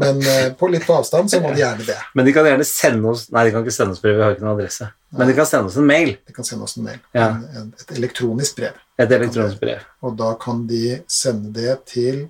Men 0.00 0.22
eh, 0.24 0.48
på 0.56 0.68
litt 0.72 0.86
på 0.88 0.96
avstand 0.96 1.28
så 1.32 1.40
må 1.44 1.52
de 1.52 1.60
gjerne 1.60 1.84
det. 1.84 1.96
Men 2.16 2.24
de 2.28 2.32
kan 2.36 2.44
gjerne 2.48 2.64
sende 2.68 3.08
oss 3.12 3.26
Nei, 3.32 3.44
de 3.48 3.52
kan 3.54 3.64
ikke 3.64 3.76
sende 3.76 3.92
oss 3.96 4.00
brev, 4.04 4.16
vi 4.16 4.24
har 4.24 4.32
ikke 4.36 4.44
noen 4.46 4.56
adresse. 4.56 4.88
Men 5.16 5.28
de 5.30 5.36
kan 5.36 5.46
sende 5.48 5.68
oss 5.70 5.76
en 5.80 5.86
mail. 5.88 6.10
De 6.28 6.32
kan 6.36 6.44
sende 6.48 6.64
oss 6.64 6.76
en 6.80 6.84
mail. 6.88 6.98
Ja. 7.16 7.28
En, 7.60 7.70
et 7.80 7.94
elektronisk 7.98 8.56
brev. 8.56 8.80
Et 9.00 9.12
elektronisk 9.20 9.60
brev. 9.60 9.84
Og 10.04 10.16
da 10.16 10.32
kan 10.40 10.64
de 10.68 10.82
sende 11.12 11.52
det 11.56 11.76
til 11.92 12.26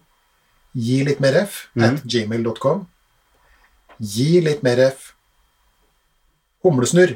gi 0.75 1.03
litt 1.07 1.23
mer 1.23 1.39
f 1.47 1.67
at 1.79 2.03
gmail.com. 2.05 2.83
Gi 4.03 4.41
litt 4.45 4.63
mer 4.67 4.83
f 4.91 5.13
humlesnurr 6.67 7.15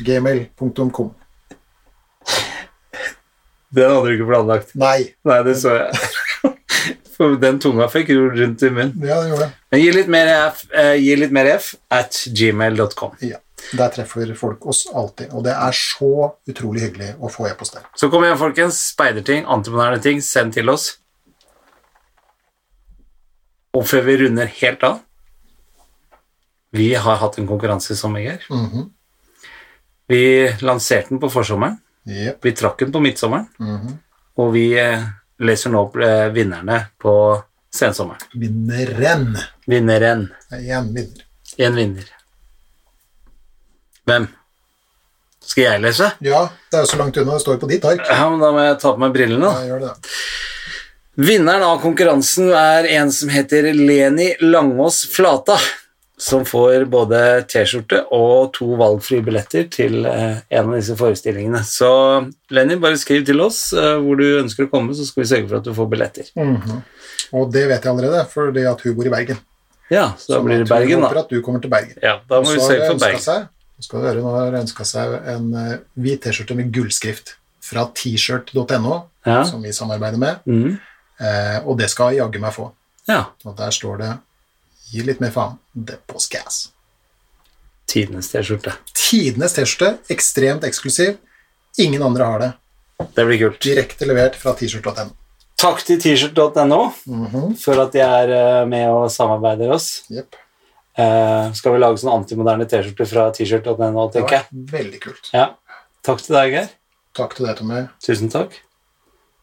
gmail.com. 0.00 1.12
Den 3.72 3.88
hadde 3.88 4.08
du 4.08 4.16
ikke 4.16 4.28
planlagt. 4.28 4.74
Nei. 4.76 5.14
Nei, 5.24 5.38
det 5.46 5.56
så 5.60 5.76
jeg. 5.78 6.10
For 7.16 7.36
den 7.40 7.60
tunga 7.62 7.86
fikk 7.92 8.10
rull 8.12 8.32
rundt 8.36 8.64
i 8.66 8.70
munnen. 8.72 9.04
Ja, 9.06 9.20
det 9.22 9.30
gjorde 9.32 9.46
det. 9.46 9.62
Men 9.72 9.82
gi 9.82 9.90
litt 9.94 10.10
mer 10.12 10.30
F, 10.50 10.64
eh, 10.76 10.94
gi 11.00 11.16
litt 11.16 11.32
mer 11.34 11.48
F 11.54 11.74
at 11.92 12.18
gmail.com. 12.36 13.16
Ja. 13.24 13.38
Der 13.78 13.92
treffer 13.94 14.32
folk 14.36 14.66
oss 14.68 14.82
alltid. 14.90 15.30
Og 15.32 15.44
det 15.46 15.52
er 15.54 15.76
så 15.76 16.32
utrolig 16.50 16.82
hyggelig 16.88 17.12
å 17.22 17.30
få 17.32 17.46
e-post 17.48 17.76
der. 17.78 17.84
Så 17.96 18.10
kom 18.12 18.24
igjen, 18.26 18.40
folkens. 18.40 18.80
Speiderting, 18.92 19.46
antimoderne 19.48 20.02
ting, 20.02 20.20
send 20.24 20.56
til 20.56 20.72
oss. 20.72 20.96
Og 23.72 23.86
før 23.88 24.04
vi 24.04 24.18
runder 24.20 24.50
helt 24.60 24.82
av 24.84 24.98
Vi 26.76 26.90
har 26.96 27.16
hatt 27.20 27.38
en 27.38 27.46
konkurranse 27.48 27.92
i 27.92 27.96
sommer, 27.96 28.20
Geir. 28.24 28.44
Mhm. 28.50 28.90
Vi 30.10 30.22
lanserte 30.60 31.08
den 31.14 31.20
på 31.22 31.30
forsommeren. 31.30 31.78
Yep. 32.08 32.38
Vi 32.42 32.52
trakk 32.58 32.78
den 32.82 32.92
på 32.92 33.00
midtsommeren. 33.00 33.46
Mhm. 33.58 33.98
Og 34.42 34.52
vi 34.54 34.66
eh, 34.80 35.02
leser 35.44 35.72
nå 35.72 35.82
opp 35.86 35.96
eh, 36.00 36.28
vinnerne 36.32 36.78
på 37.00 37.14
sensommeren. 37.72 38.22
Vinneren. 38.32 39.36
Vinneren. 39.68 40.28
Én 40.56 40.88
vinner. 40.94 41.26
En 41.56 41.76
vinner. 41.76 42.08
Hvem? 44.08 44.26
Skal 45.42 45.66
jeg 45.66 45.82
lese? 45.82 46.08
Ja, 46.24 46.46
det 46.70 46.78
er 46.78 46.86
jo 46.86 46.90
så 46.92 46.98
langt 47.00 47.18
unna. 47.20 47.36
Det 47.36 47.44
står 47.44 47.58
på 47.60 47.68
ditt 47.70 47.84
ark. 47.84 48.02
Ja, 48.08 48.28
men 48.30 48.40
Da 48.40 48.52
må 48.54 48.64
jeg 48.64 48.78
ta 48.80 48.94
på 48.94 49.02
meg 49.02 49.14
brillene. 49.14 49.50
Ja, 49.52 49.68
gjør 49.72 49.84
det. 49.84 49.92
Vinneren 51.22 51.64
av 51.66 51.82
konkurransen 51.82 52.48
er 52.56 52.88
en 52.94 53.10
som 53.12 53.28
heter 53.28 53.68
Leni 53.76 54.30
Langås 54.40 55.02
Flata, 55.12 55.58
som 56.22 56.44
får 56.46 56.84
både 56.92 57.18
T-skjorte 57.50 58.04
og 58.14 58.52
to 58.54 58.68
valgfrie 58.78 59.24
billetter 59.26 59.64
til 59.72 60.04
eh, 60.06 60.36
en 60.54 60.68
av 60.68 60.76
disse 60.78 60.94
forestillingene. 60.98 61.62
Så 61.66 61.88
Lenny, 62.54 62.76
bare 62.82 63.00
skriv 63.00 63.24
til 63.26 63.42
oss 63.42 63.72
eh, 63.74 63.96
hvor 64.04 64.20
du 64.20 64.26
ønsker 64.38 64.68
å 64.68 64.70
komme, 64.70 64.94
så 64.94 65.06
skal 65.08 65.24
vi 65.24 65.30
sørge 65.32 65.48
for 65.50 65.58
at 65.58 65.66
du 65.66 65.72
får 65.74 65.88
billetter. 65.96 66.30
Mhm. 66.38 66.82
Og 67.32 67.48
det 67.54 67.64
vet 67.70 67.80
jeg 67.82 67.90
allerede, 67.90 68.22
fordi 68.28 68.62
at 68.68 68.82
hun 68.84 68.94
bor 68.98 69.08
i 69.08 69.12
Bergen. 69.14 69.38
Ja, 69.92 70.06
så 70.20 70.34
da 70.34 70.38
så 70.38 70.44
blir 70.46 70.62
det 70.62 70.68
Bergen, 70.70 71.00
da. 71.00 71.08
håper 71.08 71.20
at 71.24 71.30
du 71.32 71.38
kommer 71.44 71.62
til 71.64 71.70
Bergen. 71.72 71.96
Ja, 72.02 72.18
da 72.28 72.40
må 72.44 72.52
vi 72.52 72.60
sørge 72.60 72.90
for 72.90 73.00
Bergen. 73.00 73.22
Seg, 73.24 73.46
skal 73.82 74.02
du 74.02 74.06
høre, 74.10 74.22
nå 74.22 74.34
har 74.36 74.50
hun 74.50 74.58
ønska 74.62 74.84
seg 74.88 75.14
en 75.32 75.48
eh, 75.58 75.78
hvit 76.04 76.22
T-skjorte 76.26 76.56
med 76.58 76.70
gullskrift 76.76 77.34
fra 77.62 77.86
t-shirt.no, 77.96 79.00
Ja. 79.26 79.42
som 79.46 79.62
vi 79.62 79.70
samarbeider 79.72 80.18
med, 80.18 80.44
mm. 80.50 80.76
eh, 81.22 81.58
og 81.64 81.78
det 81.78 81.88
skal 81.92 82.14
jaggu 82.16 82.38
meg 82.42 82.54
få. 82.54 82.68
ja. 83.08 83.24
Og 83.46 83.56
der 83.58 83.70
står 83.74 83.98
det 84.02 84.12
'Gi 84.92 85.02
litt 85.06 85.20
mer 85.20 85.32
faen'. 85.32 85.58
Det 85.72 85.98
på 86.06 86.20
Skass. 86.20 86.68
Tidenes 87.88 88.28
T-skjorte. 88.32 88.74
Tidenes 88.96 89.56
T-skjorte, 89.56 89.96
ekstremt 90.12 90.64
eksklusiv. 90.64 91.16
Ingen 91.80 92.02
andre 92.02 92.24
har 92.28 92.38
det. 92.40 92.52
Det 93.14 93.24
blir 93.26 93.38
kult. 93.40 93.60
Direkte 93.64 94.06
levert 94.08 94.36
fra 94.36 94.54
t-shirt.no. 94.56 95.10
Takk 95.62 95.82
til 95.86 96.00
t-shirt.no 96.00 96.92
-hmm. 97.06 97.56
for 97.56 97.80
at 97.80 97.92
de 97.92 98.00
er 98.00 98.28
eh, 98.28 98.66
med 98.68 98.90
og 98.90 99.10
samarbeider 99.10 99.70
oss. 99.70 100.04
Yep. 100.10 100.36
Eh, 100.98 101.52
skal 101.52 101.72
vi 101.72 101.78
lage 101.78 101.98
sånn 101.98 102.12
antimoderne 102.12 102.66
T-skjorte 102.68 103.06
fra 103.06 103.30
Det 103.30 103.48
tenker 104.12 104.36
jeg. 104.36 104.44
veldig 104.50 105.00
kult. 105.00 105.30
Ja. 105.32 105.54
Takk 106.02 106.22
til 106.22 106.36
deg, 106.36 106.52
Geir. 106.52 106.68
Takk 107.14 107.36
til 107.36 107.46
deg, 107.46 107.56
Tommy. 107.56 107.88
Tusen 108.00 108.28
takk. 108.28 108.60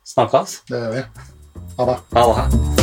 Snakkes. 0.06 0.62
Det 0.70 0.78
gjør 0.78 0.94
vi. 0.94 1.04
Ha 1.78 1.86
det. 1.86 1.98
Ha 2.14 2.28
det. 2.34 2.79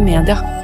media. 0.00 0.59